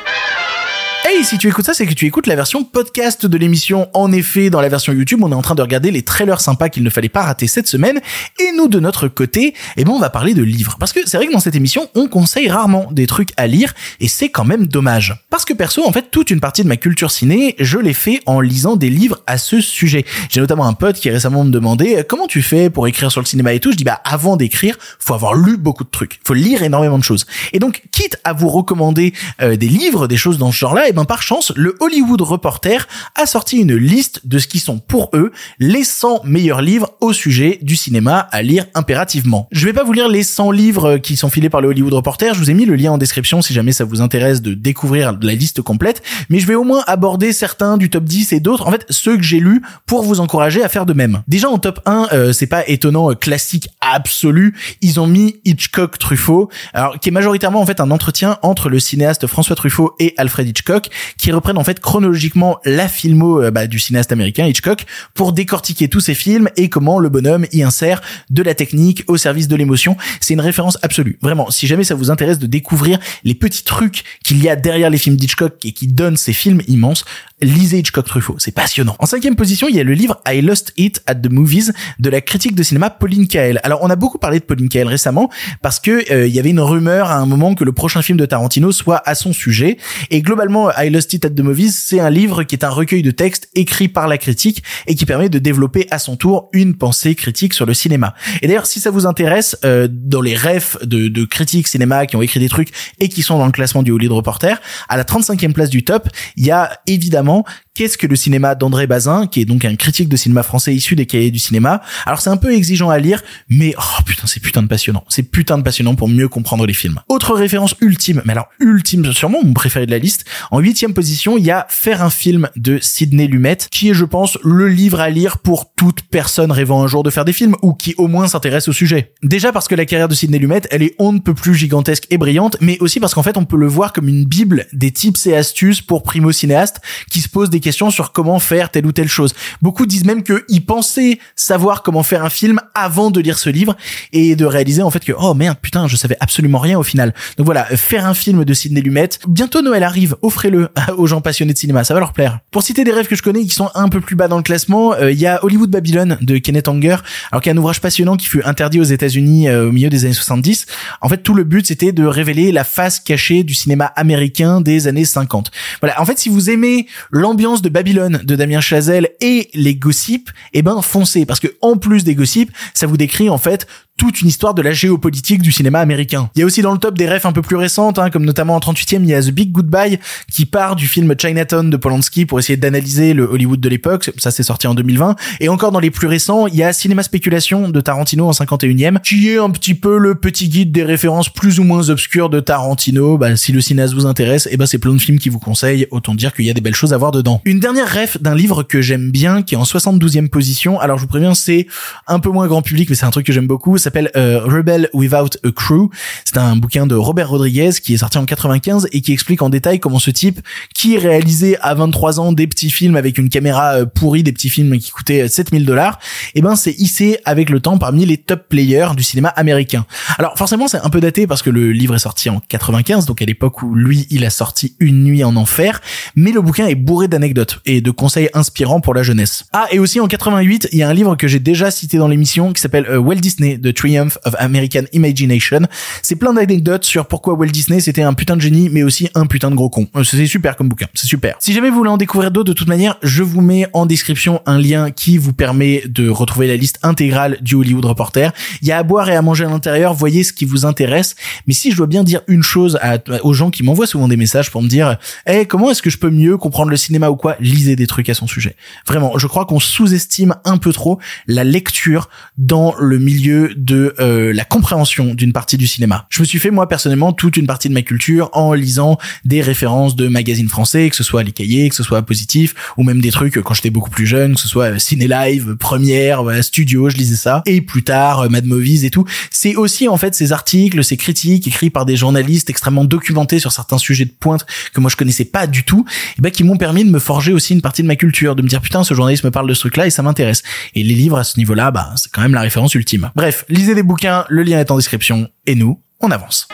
Hey, 1.08 1.24
si 1.24 1.38
tu 1.38 1.48
écoutes 1.48 1.65
ça, 1.68 1.76
c'est 1.76 1.86
que 1.86 1.94
tu 1.94 2.08
écoutes 2.08 2.26
la 2.26 2.36
version 2.36 2.63
podcast 2.63 3.28
de 3.28 3.38
l'émission. 3.38 3.89
En 3.94 4.12
effet, 4.12 4.50
dans 4.50 4.60
la 4.60 4.70
version 4.70 4.91
YouTube, 4.91 5.20
on 5.22 5.32
est 5.32 5.36
en 5.36 5.44
train 5.44 5.54
de 5.54 5.62
regarder 5.62 5.91
les 5.91 6.02
trailers 6.02 6.41
sympas 6.41 6.70
qu'il 6.70 6.82
ne 6.82 6.89
fallait 6.89 7.10
pas 7.10 7.22
rater 7.22 7.46
cette 7.46 7.68
semaine. 7.68 8.02
Et 8.39 8.52
nous, 8.58 8.68
de 8.68 8.80
notre 8.80 9.08
côté, 9.08 9.54
eh 9.78 9.84
ben, 9.84 9.91
on 9.91 10.00
va 10.00 10.10
parler 10.10 10.34
de 10.34 10.41
livres. 10.41 10.78
Parce 10.80 10.94
que 10.94 11.02
c'est 11.06 11.18
vrai 11.18 11.28
que 11.28 11.32
dans 11.32 11.39
cette 11.39 11.54
émission, 11.54 11.91
on 11.94 12.08
conseille 12.08 12.50
rarement 12.50 12.88
des 12.91 13.06
trucs 13.06 13.34
à 13.38 13.46
lire, 13.46 13.76
et 14.00 14.08
c'est 14.08 14.30
quand 14.30 14.46
même 14.46 14.65
dommage. 14.65 15.13
Parce 15.30 15.46
que 15.46 15.54
perso, 15.54 15.88
en 15.88 15.91
fait, 15.91 16.10
toute 16.10 16.32
une 16.32 16.39
partie 16.39 16.63
de 16.63 16.68
ma 16.68 16.76
culture 16.76 17.12
ciné, 17.12 17.54
je 17.60 17.78
l'ai 17.78 17.94
fait 17.94 18.20
en 18.26 18.41
lisant 18.41 18.76
des 18.76 18.89
livres 18.89 19.22
à 19.28 19.38
ce 19.38 19.62
sujet. 19.62 20.06
J'ai 20.32 20.41
notamment 20.41 20.65
un 20.65 20.74
pote 20.74 20.96
qui 20.96 21.12
récemment 21.12 21.44
me 21.44 21.52
demandait 21.52 22.04
comment 22.10 22.26
tu 22.26 22.41
fais 22.41 22.72
pour 22.72 22.88
écrire 22.88 23.12
sur 23.12 23.22
le 23.22 23.28
cinéma 23.28 23.54
et 23.54 23.60
tout? 23.60 23.72
Je 23.72 23.78
dis 23.78 23.84
bah 23.84 24.02
avant 24.06 24.38
d'écrire, 24.38 24.76
faut 24.98 25.13
avoir 25.13 25.36
lu 25.36 25.58
beaucoup 25.58 25.84
de 25.84 25.91
trucs, 25.91 26.20
faut 26.26 26.34
lire 26.34 26.63
énormément 26.63 26.98
de 26.98 27.04
choses. 27.04 27.28
Et 27.54 27.60
donc, 27.60 27.84
quitte 27.91 28.18
à 28.24 28.34
vous 28.34 28.50
recommander 28.50 29.13
euh, 29.44 29.56
des 29.56 29.68
livres, 29.68 30.08
des 30.08 30.18
choses 30.18 30.39
dans 30.39 30.52
ce 30.52 30.58
genre-là, 30.58 30.94
ben 30.95 31.05
par 31.05 31.21
chance, 31.21 31.51
le 31.55 31.75
Hollywood 31.79 32.21
Reporter 32.21 32.88
a 33.15 33.25
sorti 33.25 33.58
une 33.58 33.75
liste 33.75 34.21
de 34.25 34.39
ce 34.39 34.47
qui 34.47 34.60
sont 34.60 34.79
pour 34.79 35.10
eux 35.13 35.31
les 35.60 35.84
100 35.84 36.21
meilleurs 36.23 36.62
livres 36.62 36.93
au 37.01 37.13
sujet 37.13 37.60
du 37.62 37.75
cinéma 37.75 38.27
à 38.31 38.41
lire 38.41 38.65
impérativement. 38.73 39.47
Je 39.51 39.65
vais 39.65 39.73
pas 39.73 39.84
vous 39.84 39.93
lire 39.93 40.08
les 40.08 40.23
100 40.23 40.51
livres 40.51 40.97
qui 40.97 41.17
sont 41.17 41.29
filés 41.29 41.49
par 41.49 41.62
le 41.62 41.67
Hollywood 41.67 41.93
Reporter, 41.93 42.34
je 42.34 42.39
vous 42.39 42.49
ai 42.49 42.53
mis 42.53 42.65
le 42.65 42.75
lien 42.75 42.93
en 42.93 42.97
description 42.97 43.41
si 43.41 43.53
jamais 43.53 43.73
ça 43.73 43.84
vous 43.84 44.01
intéresse 44.01 44.41
de 44.41 44.53
découvrir 44.53 45.17
la 45.21 45.36
liste 45.36 45.62
complète, 45.62 46.01
mais 46.29 46.39
je 46.39 46.47
vais 46.47 46.55
au 46.55 46.63
moins 46.63 46.84
aborder 46.88 47.34
certains 47.34 47.77
du 47.77 47.89
top 47.89 48.05
10 48.05 48.34
et 48.34 48.39
d'autres, 48.39 48.67
en 48.67 48.71
fait 48.71 48.86
ceux 48.89 49.17
que 49.17 49.23
j'ai 49.23 49.39
lus 49.39 49.62
pour 49.86 50.03
vous 50.03 50.19
encourager 50.19 50.63
à 50.63 50.69
faire 50.69 50.86
de 50.86 50.93
même. 50.93 51.21
Déjà 51.27 51.49
en 51.49 51.58
top 51.58 51.81
1, 51.86 52.08
euh, 52.13 52.34
c'est 52.34 52.47
pas 52.47 52.67
étonnant, 52.67 53.12
euh, 53.12 53.15
classique 53.15 53.69
absolu, 53.81 54.55
ils 54.81 54.99
ont 54.99 55.08
mis 55.08 55.36
Hitchcock 55.45 55.99
Truffaut, 55.99 56.49
alors 56.73 56.99
qui 56.99 57.10
est 57.10 57.12
majoritairement 57.12 57.62
en 57.62 57.65
fait 57.65 57.79
un 57.79 57.91
entretien 57.91 58.38
entre 58.41 58.69
le 58.69 58.79
cinéaste 58.79 59.27
François 59.27 59.55
Truffaut 59.55 59.95
et 59.99 60.13
Alfred 60.17 60.47
Hitchcock, 60.47 60.85
qui 61.17 61.32
reprennent 61.32 61.58
en 61.58 61.63
fait 61.63 61.80
chronologiquement 61.80 62.60
la 62.65 62.88
filmo 62.88 63.41
euh, 63.41 63.52
bah, 63.52 63.67
du 63.67 63.80
cinéaste 63.80 64.12
américain 64.12 64.45
Hitchcock 64.45 64.86
pour 65.13 65.34
décortiquer 65.34 65.88
tous 65.88 66.00
ses 66.00 66.15
films 66.15 66.50
et 66.58 66.69
comment 66.69 67.00
le 67.00 67.10
bonhomme 67.10 67.45
y 67.52 67.63
insère 67.63 68.02
de 68.30 68.43
la 68.43 68.54
technique 68.54 69.04
au 69.08 69.17
service 69.17 69.48
de 69.48 69.56
l'émotion. 69.56 69.98
C'est 70.19 70.34
une 70.34 70.41
référence 70.41 70.78
absolue. 70.82 71.17
Vraiment, 71.21 71.50
si 71.50 71.67
jamais 71.67 71.84
ça 71.84 71.95
vous 71.95 72.12
intéresse 72.12 72.39
de 72.39 72.48
découvrir 72.48 73.00
les 73.24 73.36
petits 73.36 73.63
trucs 73.63 74.04
qu'il 74.24 74.41
y 74.43 74.50
a 74.50 74.56
derrière 74.56 74.89
les 74.89 74.98
films 74.98 75.15
d'Hitchcock 75.15 75.54
et 75.65 75.71
qui 75.71 75.88
donnent 75.88 76.17
ces 76.17 76.34
films 76.34 76.62
immenses, 76.67 77.06
lisez 77.45 77.79
Hitchcock 77.79 78.05
Truffaut, 78.05 78.36
c'est 78.38 78.53
passionnant. 78.53 78.95
En 78.99 79.05
cinquième 79.05 79.36
position, 79.36 79.67
il 79.67 79.75
y 79.75 79.79
a 79.79 79.84
le 79.84 79.93
livre 79.93 80.21
I 80.27 80.41
Lost 80.41 80.73
It 80.77 81.01
at 81.08 81.15
the 81.15 81.29
Movies 81.29 81.71
de 81.99 82.10
la 82.10 82.21
critique 82.21 82.55
de 82.55 82.63
cinéma 82.63 82.89
Pauline 82.89 83.27
Kael. 83.27 83.60
Alors 83.63 83.79
on 83.84 83.89
a 83.89 83.95
beaucoup 83.95 84.17
parlé 84.17 84.39
de 84.39 84.45
Pauline 84.45 84.69
Kael 84.69 84.88
récemment 84.88 85.29
parce 85.62 85.79
que 85.79 86.12
euh, 86.12 86.27
il 86.27 86.34
y 86.34 86.39
avait 86.39 86.49
une 86.49 86.60
rumeur 86.60 87.10
à 87.10 87.15
un 87.15 87.25
moment 87.25 87.55
que 87.55 87.63
le 87.63 87.71
prochain 87.71 88.01
film 88.01 88.17
de 88.17 88.25
Tarantino 88.25 88.71
soit 88.71 89.01
à 89.05 89.15
son 89.15 89.34
sujet 89.34 89.77
et 90.12 90.21
globalement 90.21 90.69
I 90.77 90.89
Lost 90.89 91.13
It 91.13 91.25
at 91.25 91.29
the 91.31 91.41
Movies, 91.41 91.71
c'est 91.71 91.99
un 91.99 92.10
livre 92.10 92.43
qui 92.43 92.55
est 92.55 92.63
un 92.63 92.69
recueil 92.69 93.03
de 93.03 93.12
textes 93.12 93.49
écrits 93.55 93.88
par 93.88 94.08
la 94.08 94.17
critique 94.17 94.63
et 94.88 94.95
qui 94.95 95.05
permet 95.05 95.29
de 95.29 95.39
développer 95.39 95.88
à 95.91 95.99
son 95.99 96.15
tour 96.15 96.49
une 96.53 96.75
pensée 96.75 97.15
critique 97.15 97.53
sur 97.53 97.65
le 97.65 97.73
cinéma. 97.73 98.13
Et 98.41 98.47
d'ailleurs, 98.47 98.65
si 98.65 98.79
ça 98.79 98.91
vous 98.91 99.05
intéresse, 99.05 99.58
euh, 99.65 99.88
dans 99.91 100.21
les 100.21 100.36
refs 100.36 100.77
de, 100.84 101.08
de 101.08 101.25
critiques 101.25 101.67
cinéma 101.67 102.05
qui 102.05 102.15
ont 102.15 102.21
écrit 102.21 102.39
des 102.39 102.49
trucs 102.49 102.69
et 102.99 103.10
qui 103.10 103.21
sont 103.21 103.38
dans 103.38 103.45
le 103.45 103.51
classement 103.51 103.84
du 103.84 103.91
Hollywood 103.91 104.17
Reporter, 104.17 104.62
à 104.89 104.97
la 104.97 105.03
35e 105.03 105.53
place 105.53 105.69
du 105.69 105.84
top, 105.84 106.10
il 106.36 106.45
y 106.45 106.51
a 106.51 106.79
évidemment 106.88 107.35
événement 107.36 107.64
qu'est-ce 107.75 107.97
que 107.97 108.07
le 108.07 108.15
cinéma 108.15 108.55
d'André 108.55 108.88
Bazin, 108.88 109.27
qui 109.27 109.41
est 109.41 109.45
donc 109.45 109.65
un 109.65 109.75
critique 109.75 110.09
de 110.09 110.15
cinéma 110.15 110.41
français 110.43 110.73
issu 110.73 110.95
des 110.95 111.05
cahiers 111.05 111.29
du 111.29 111.39
cinéma? 111.39 111.81
Alors 112.05 112.21
c'est 112.21 112.29
un 112.29 112.38
peu 112.38 112.53
exigeant 112.53 112.89
à 112.89 112.97
lire, 112.97 113.21
mais 113.49 113.75
oh 113.77 114.01
putain 114.05 114.25
c'est 114.25 114.39
putain 114.39 114.63
de 114.63 114.67
passionnant. 114.67 115.03
C'est 115.09 115.23
putain 115.23 115.57
de 115.57 115.63
passionnant 115.63 115.93
pour 115.95 116.07
mieux 116.07 116.29
comprendre 116.29 116.65
les 116.65 116.73
films. 116.73 116.99
Autre 117.09 117.35
référence 117.35 117.75
ultime, 117.81 118.21
mais 118.25 118.31
alors 118.31 118.47
ultime, 118.59 119.11
sûrement 119.13 119.43
mon 119.43 119.53
préféré 119.53 119.85
de 119.85 119.91
la 119.91 119.99
liste. 119.99 120.25
En 120.51 120.59
huitième 120.59 120.93
position, 120.93 121.38
il 121.38 121.45
y 121.45 121.51
a 121.51 121.67
Faire 121.69 122.01
un 122.01 122.09
film 122.09 122.49
de 122.55 122.79
Sidney 122.81 123.27
Lumet, 123.27 123.57
qui 123.69 123.89
est 123.89 123.93
je 123.93 124.05
pense 124.05 124.38
le 124.43 124.69
livre 124.69 125.01
à 125.01 125.09
lire 125.09 125.39
pour 125.39 125.73
toute 125.75 126.01
personne 126.03 126.51
rêvant 126.51 126.81
un 126.81 126.88
jour 126.88 127.03
de 127.03 127.09
faire 127.09 127.25
des 127.25 127.33
films 127.33 127.55
ou 127.61 127.73
qui 127.73 127.93
au 127.97 128.07
moins 128.07 128.27
s'intéresse 128.27 128.69
au 128.69 128.73
sujet. 128.73 129.13
Déjà 129.21 129.51
parce 129.51 129.67
que 129.67 129.75
la 129.75 129.85
carrière 129.85 130.07
de 130.07 130.15
Sidney 130.15 130.39
Lumet, 130.39 130.61
elle 130.71 130.81
est 130.81 130.95
on 130.97 131.11
ne 131.11 131.19
peut 131.19 131.33
plus 131.33 131.55
gigantesque 131.55 132.07
et 132.09 132.17
brillante, 132.17 132.55
mais 132.61 132.77
aussi 132.79 133.01
parce 133.01 133.13
qu'en 133.13 133.23
fait 133.23 133.35
on 133.35 133.43
peut 133.43 133.57
le 133.57 133.67
voir 133.67 133.91
comme 133.91 134.07
une 134.07 134.23
bible 134.23 134.65
des 134.71 134.91
tips 134.91 135.27
et 135.27 135.35
astuces 135.35 135.81
pour 135.81 136.03
primo 136.03 136.31
cinéastes 136.31 136.79
qui 137.11 137.19
se 137.19 137.27
posent 137.27 137.49
des 137.49 137.64
questions 137.65 137.89
sur 137.89 138.12
comment 138.12 138.38
faire 138.38 138.69
telle 138.69 138.86
ou 138.86 138.91
telle 138.91 139.10
chose. 139.10 139.34
Beaucoup 139.63 139.88
disent 139.88 140.06
même 140.06 140.21
qu'ils 140.21 140.63
pensaient 140.65 141.17
savoir 141.36 141.82
comment 141.82 142.04
faire 142.04 142.23
un 142.23 142.30
film 142.30 142.62
avant 142.75 143.10
de 143.10 143.19
lire 143.19 143.39
ce 143.39 143.49
livre 143.49 143.75
et 144.13 144.36
de 144.36 144.45
réaliser 144.45 144.84
en 144.84 144.91
fait 144.91 145.04
que 145.04 145.13
oh 145.17 145.34
merde 145.34 145.58
putain 145.60 145.88
je 145.88 145.95
savais 145.95 146.15
absolument 146.19 146.60
rien 146.60 146.78
au 146.78 146.84
final. 146.84 147.13
Donc 147.38 147.45
voilà, 147.45 147.63
faire 147.65 148.06
un 148.06 148.13
film 148.13 148.45
de 148.45 148.54
Sidney 148.54 148.82
Lumet. 148.82 149.10
Bientôt 149.28 149.63
Noël 149.63 149.82
arrive, 149.82 150.15
offrez-le 150.21 150.69
aux 150.97 151.08
gens 151.08 151.21
passionnés 151.21 151.54
de 151.54 151.58
cinéma, 151.58 151.84
ça 151.84 151.95
va 151.95 151.99
leur 151.99 152.13
plaire. 152.13 152.39
Pour 152.51 152.62
citer 152.62 152.84
des 152.84 152.91
rêves 152.91 153.08
que 153.08 153.15
je 153.15 153.23
connais 153.23 153.43
qui 153.43 153.56
sont 153.56 153.71
un 153.73 153.89
peu 153.89 153.99
plus 153.99 154.15
bas 154.15 154.28
dans 154.28 154.38
le 154.38 154.43
classement, 154.43 154.93
euh, 154.93 155.12
il 155.12 155.19
y 155.19 155.25
a 155.25 155.43
Hollywood 155.43 155.71
Babylon 155.71 156.17
de 156.21 156.38
Kenneth 156.38 156.67
Anger, 156.67 156.97
alors 157.32 157.41
qui 157.41 157.49
est 157.49 157.51
un 157.51 157.58
ouvrage 157.58 157.82
passionnant 157.82 158.15
qui 158.15 158.28
fut 158.28 158.43
interdit 158.43 158.80
aux 158.80 158.84
États-Unis 158.84 159.49
euh, 159.49 159.69
au 159.69 159.71
milieu 159.71 159.89
des 159.89 160.06
années 160.06 160.13
70. 160.13 160.67
En 161.01 161.10
fait, 161.10 161.17
tout 161.17 161.34
le 161.34 161.43
but 161.43 161.65
c'était 161.65 161.91
de 161.91 162.06
révéler 162.06 162.51
la 162.51 162.63
face 162.63 162.99
cachée 162.99 163.43
du 163.43 163.56
cinéma 163.56 163.86
américain 163.95 164.62
des 164.62 164.88
années 164.88 165.06
50. 165.06 165.49
Voilà, 165.82 165.99
en 165.99 166.06
fait 166.06 166.19
si 166.19 166.30
vous 166.30 166.51
aimez 166.51 166.86
l'ambiance 167.10 167.55
de 167.62 167.70
Babylone 167.70 168.22
de 168.24 168.36
Damien 168.36 168.62
Chazelle 168.62 169.10
et 169.22 169.50
les 169.54 169.76
gossips, 169.76 170.30
eh 170.54 170.62
ben 170.62 170.82
foncez. 170.82 171.26
Parce 171.26 171.39
que 171.39 171.48
en 171.62 171.78
plus 171.78 172.04
des 172.04 172.15
gossips, 172.15 172.52
ça 172.74 172.88
vous 172.88 172.98
décrit 172.98 173.30
en 173.30 173.38
fait 173.38 173.68
toute 173.97 174.21
une 174.21 174.27
histoire 174.27 174.53
de 174.53 174.62
la 174.62 174.71
géopolitique 174.71 175.41
du 175.41 175.53
cinéma 175.53 175.79
américain. 175.79 176.29
Il 176.36 176.39
y 176.39 176.43
a 176.43 176.45
aussi 176.45 176.62
dans 176.62 176.73
le 176.73 176.77
top 176.77 176.97
des 176.97 177.08
refs 177.08 177.25
un 177.25 177.31
peu 177.31 177.41
plus 177.41 177.55
récentes, 177.55 177.97
hein, 177.97 178.10
comme 178.10 178.25
notamment 178.25 178.55
en 178.55 178.60
38e, 178.60 178.99
il 179.01 179.08
y 179.08 179.13
a 179.13 179.21
The 179.21 179.31
Big 179.31 179.51
Goodbye, 179.51 179.99
qui 180.31 180.45
part 180.45 180.75
du 180.75 180.88
film 180.88 181.13
Chinatown 181.17 181.69
de 181.69 181.77
Polanski 181.77 182.25
pour 182.25 182.39
essayer 182.39 182.58
d'analyser 182.58 183.13
le 183.13 183.23
Hollywood 183.23 183.62
de 183.62 183.69
l'époque. 183.69 184.12
Ça, 184.17 184.31
c'est 184.31 184.43
sorti 184.43 184.67
en 184.67 184.75
2020. 184.75 185.15
Et 185.39 185.47
encore 185.47 185.71
dans 185.71 185.79
les 185.79 185.91
plus 185.91 186.08
récents, 186.08 186.47
il 186.47 186.55
y 186.55 186.63
a 186.63 186.73
Cinéma 186.73 187.03
Spéculation 187.03 187.69
de 187.69 187.81
Tarantino 187.81 188.27
en 188.27 188.31
51e, 188.31 188.99
qui 189.01 189.29
est 189.29 189.38
un 189.38 189.49
petit 189.49 189.75
peu 189.75 189.97
le 189.97 190.15
petit 190.15 190.49
guide 190.49 190.73
des 190.73 190.84
références 190.84 191.29
plus 191.29 191.60
ou 191.60 191.63
moins 191.63 191.89
obscures 191.89 192.29
de 192.29 192.41
Tarantino. 192.41 193.17
Bah, 193.17 193.38
si 193.38 193.53
le 193.53 193.62
cinéaste 193.62 193.93
vous 193.93 194.05
intéresse, 194.05 194.47
et 194.47 194.51
eh 194.53 194.58
ben 194.58 194.65
c'est 194.65 194.77
plein 194.77 194.93
de 194.93 194.99
films 194.99 195.19
qui 195.19 195.29
vous 195.29 195.39
conseillent. 195.39 195.88
Autant 195.91 196.15
dire 196.15 196.34
qu'il 196.34 196.45
y 196.45 196.49
a 196.49 196.53
des 196.53 196.62
belles 196.62 196.75
choses 196.75 196.93
à 196.93 196.97
voir 196.97 197.12
dedans. 197.12 197.41
Une 197.45 197.62
dernière 197.62 197.89
ref 197.89 198.21
d'un 198.21 198.36
livre 198.36 198.63
que 198.63 198.81
j'aime 198.81 199.10
bien, 199.12 199.41
qui 199.41 199.55
est 199.55 199.58
en 199.58 199.63
72e 199.63 200.27
position. 200.27 200.81
Alors, 200.81 200.97
je 200.97 201.03
vous 201.03 201.08
préviens, 201.08 201.34
c'est 201.34 201.67
un 202.08 202.19
peu 202.19 202.29
moins 202.29 202.47
grand 202.47 202.62
public, 202.62 202.89
mais 202.89 202.95
c'est 202.95 203.05
un 203.05 203.12
truc 203.12 203.25
que 203.25 203.31
j'aime 203.31 203.47
beaucoup 203.47 203.77
s'appelle 203.86 204.12
euh, 204.15 204.41
Rebel 204.43 204.89
Without 204.93 205.38
a 205.43 205.52
Crew. 205.52 205.89
C'est 206.26 206.38
un 206.38 206.56
bouquin 206.56 206.88
de 206.88 206.95
Robert 206.95 207.30
Rodriguez 207.30 207.69
qui 207.82 207.93
est 207.93 207.98
sorti 207.98 208.17
en 208.17 208.26
95 208.26 208.88
et 208.91 209.02
qui 209.02 209.13
explique 209.13 209.41
en 209.41 209.50
détail 209.50 209.80
comment 209.80 210.00
ce 210.00 210.12
type, 210.12 210.41
qui 210.74 210.98
réalisait 210.98 211.58
à 211.62 211.74
23 211.76 212.19
ans 212.19 212.34
des 212.34 212.48
petits 212.48 212.71
films 212.71 212.95
avec 212.95 213.17
une 213.17 213.30
caméra 213.30 213.76
euh, 213.76 213.86
pourrie, 213.86 214.24
des 214.24 214.32
petits 214.32 214.50
films 214.50 214.78
qui 214.80 214.91
coûtaient 214.91 215.28
7000 215.28 215.62
euh, 215.62 215.65
dollars, 215.65 216.00
et 216.34 216.39
eh 216.39 216.41
ben 216.41 216.56
c'est 216.56 216.74
hissé 216.74 217.19
avec 217.26 217.50
le 217.50 217.60
temps 217.60 217.78
parmi 217.78 218.06
les 218.06 218.17
top 218.17 218.50
players 218.50 218.89
du 218.98 219.04
cinéma 219.04 219.30
américain. 219.30 219.86
Alors 220.17 220.38
forcément 220.38 220.67
c'est 220.67 220.80
un 220.80 220.89
peu 220.89 221.00
daté 221.00 221.28
parce 221.28 221.41
que 221.41 221.50
le 221.50 221.71
livre 221.71 221.95
est 221.95 222.00
sorti 222.00 222.30
en 222.30 222.41
95, 222.48 223.06
donc 223.06 223.21
à 223.21 223.26
l'époque 223.26 223.62
où 223.62 223.76
lui 223.76 224.08
il 224.10 224.26
a 224.26 224.30
sorti 224.30 224.76
Une 224.80 225.04
nuit 225.04 225.24
en 225.24 225.36
enfer, 225.36 225.82
mais 226.15 226.32
le 226.32 226.41
bouquin 226.41 226.67
est 226.67 226.76
bourré 226.76 227.08
d'anecdotes 227.08 227.62
et 227.65 227.82
de 227.82 227.91
conseils 227.91 228.30
inspirants 228.34 228.82
pour 228.82 228.93
la 228.93 229.04
jeunesse. 229.04 229.45
Ah 229.54 229.67
et 229.71 229.80
aussi 229.80 230.00
en 230.00 230.08
88 230.08 230.69
il 230.71 230.80
y 230.80 230.84
a 230.84 230.89
un 230.89 230.93
livre 230.93 231.15
que 231.15 231.28
j'ai 231.28 231.39
déjà 231.39 231.69
cité 231.69 231.98
dans 231.98 232.08
l'émission 232.08 232.52
qui 232.52 232.62
s'appelle 232.62 232.98
Walt 232.98 233.15
Disney 233.15 233.58
de 233.58 233.71
Triumph 233.75 234.17
of 234.25 234.35
American 234.39 234.83
Imagination. 234.93 235.61
C'est 236.01 236.15
plein 236.15 236.33
d'anecdotes 236.33 236.85
sur 236.85 237.05
pourquoi 237.05 237.33
Walt 237.35 237.47
Disney 237.47 237.79
c'était 237.79 238.01
un 238.01 238.13
putain 238.13 238.35
de 238.35 238.41
génie, 238.41 238.69
mais 238.69 238.83
aussi 238.83 239.09
un 239.15 239.25
putain 239.25 239.51
de 239.51 239.55
gros 239.55 239.69
con. 239.69 239.88
Euh, 239.95 240.03
C'est 240.03 240.25
super 240.25 240.55
comme 240.55 240.69
bouquin, 240.69 240.88
c'est 240.93 241.07
super. 241.07 241.35
Si 241.39 241.53
jamais 241.53 241.69
vous 241.69 241.77
voulez 241.77 241.89
en 241.89 241.97
découvrir 241.97 242.31
d'autres, 242.31 242.49
de 242.49 242.53
toute 242.53 242.67
manière, 242.67 242.97
je 243.03 243.23
vous 243.23 243.41
mets 243.41 243.67
en 243.73 243.85
description 243.85 244.41
un 244.45 244.57
lien 244.57 244.91
qui 244.91 245.17
vous 245.17 245.33
permet 245.33 245.83
de 245.88 246.09
retrouver 246.09 246.47
la 246.47 246.55
liste 246.55 246.79
intégrale 246.83 247.38
du 247.41 247.55
Hollywood 247.55 247.85
Reporter. 247.85 248.31
Il 248.61 248.67
y 248.67 248.71
a 248.71 248.77
à 248.77 248.83
boire 248.83 249.09
et 249.09 249.15
à 249.15 249.21
manger 249.21 249.45
à 249.45 249.49
l'intérieur, 249.49 249.93
voyez 249.93 250.23
ce 250.23 250.33
qui 250.33 250.45
vous 250.45 250.65
intéresse. 250.65 251.15
Mais 251.47 251.53
si 251.53 251.71
je 251.71 251.77
dois 251.77 251.88
bien 251.88 252.03
dire 252.03 252.21
une 252.27 252.43
chose 252.43 252.79
aux 253.23 253.33
gens 253.33 253.51
qui 253.51 253.63
m'envoient 253.63 253.88
souvent 253.88 254.07
des 254.07 254.17
messages 254.17 254.51
pour 254.51 254.61
me 254.61 254.67
dire, 254.67 254.97
eh, 255.27 255.45
comment 255.45 255.71
est-ce 255.71 255.81
que 255.81 255.89
je 255.89 255.97
peux 255.97 256.09
mieux 256.09 256.38
comprendre 256.38 256.69
le 256.69 256.77
cinéma 256.77 257.09
ou 257.09 257.15
quoi, 257.15 257.35
lisez 257.39 257.75
des 257.75 257.88
trucs 257.88 258.09
à 258.09 258.13
son 258.13 258.27
sujet. 258.27 258.55
Vraiment, 258.88 259.17
je 259.17 259.27
crois 259.27 259.45
qu'on 259.45 259.59
sous-estime 259.59 260.35
un 260.45 260.57
peu 260.57 260.71
trop 260.71 260.99
la 261.27 261.43
lecture 261.43 262.09
dans 262.38 262.73
le 262.79 262.99
milieu 262.99 263.53
de 263.65 263.95
euh, 263.99 264.32
la 264.32 264.45
compréhension 264.45 265.13
d'une 265.13 265.34
partie 265.34 265.58
du 265.58 265.67
cinéma. 265.67 266.06
Je 266.10 266.21
me 266.21 266.25
suis 266.25 266.39
fait 266.39 266.51
moi 266.51 266.69
personnellement 266.69 267.13
toute 267.13 267.36
une 267.36 267.47
partie 267.47 267.67
de 267.67 267.73
ma 267.73 267.82
culture 267.82 268.30
en 268.34 268.54
lisant 268.54 268.97
des 269.25 269.41
références 269.41 269.95
de 269.95 270.08
magazines 270.08 270.49
français, 270.49 270.89
que 270.89 270.95
ce 270.95 271.04
soit 271.04 271.23
les 271.23 271.32
cahiers, 271.32 271.69
que 271.69 271.75
ce 271.75 271.84
soit 271.84 272.01
positif, 272.04 272.54
ou 272.78 272.84
même 272.84 273.01
des 273.01 273.12
trucs 273.12 273.38
euh, 273.38 273.41
quand 273.41 273.56
j'étais 273.56 273.71
beaucoup 273.71 273.89
plus 273.89 274.06
jeune, 274.06 274.36
que 274.36 274.41
ce 274.41 274.47
soit 274.47 274.73
euh, 274.73 274.80
Ciné 274.80 275.08
Live, 275.08 275.56
Première, 275.60 276.23
voilà, 276.23 276.43
Studio, 276.43 276.89
je 276.89 276.97
lisais 276.97 277.15
ça, 277.15 277.41
et 277.45 277.62
plus 277.62 277.84
tard 277.84 278.21
euh, 278.21 278.30
Mad 278.30 278.45
Movies 278.45 278.86
et 278.86 278.91
tout. 278.91 279.06
C'est 279.32 279.56
aussi 279.56 279.88
en 279.88 279.97
fait 279.97 280.13
ces 280.13 280.32
articles, 280.32 280.84
ces 280.84 280.97
critiques 280.97 281.47
écrits 281.47 281.71
par 281.71 281.86
des 281.86 281.95
journalistes 281.95 282.49
extrêmement 282.49 282.86
documentés 282.86 283.39
sur 283.39 283.51
certains 283.51 283.80
sujets 283.80 284.06
de 284.06 284.13
pointe 284.17 284.45
que 284.73 284.80
moi 284.80 284.91
je 284.91 284.95
connaissais 284.95 285.25
pas 285.25 285.47
du 285.47 285.63
tout, 285.63 285.86
et 286.17 286.21
ben 286.21 286.32
qui 286.32 286.43
m'ont 286.43 286.58
permis 286.58 286.84
de 286.84 286.89
me 286.91 286.99
forger 286.99 287.34
aussi 287.34 287.54
une 287.54 287.62
partie 287.62 287.82
de 287.82 287.88
ma 287.88 287.95
culture, 287.95 288.36
de 288.36 288.43
me 288.43 288.47
dire 288.47 288.62
putain 288.62 288.84
ce 288.84 288.93
journaliste 288.93 289.23
me 289.23 289.32
parle 289.32 289.49
de 289.49 289.54
ce 289.54 289.62
truc-là 289.62 289.88
et 289.88 289.89
ça 289.89 290.04
m'intéresse. 290.04 290.43
Et 290.75 290.84
les 290.84 290.93
livres 290.93 291.17
à 291.17 291.23
ce 291.23 291.38
niveau-là, 291.39 291.71
bah 291.71 291.93
c'est 291.95 292.12
quand 292.12 292.21
même 292.21 292.34
la 292.34 292.41
référence 292.41 292.75
ultime. 292.75 293.10
Bref, 293.15 293.45
lisez 293.56 293.74
des 293.74 293.84
bouquins, 293.84 294.26
le 294.30 294.44
lien 294.44 294.60
est 294.60 294.70
en 294.70 294.76
description, 294.76 295.30
et 295.46 295.56
nous, 295.56 295.82
on 296.02 296.12
avance. 296.12 296.48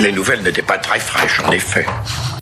Les 0.00 0.12
nouvelles 0.12 0.42
n'étaient 0.42 0.62
pas 0.62 0.78
très 0.78 1.00
fraîches, 1.00 1.40
en 1.44 1.50
effet. 1.50 1.84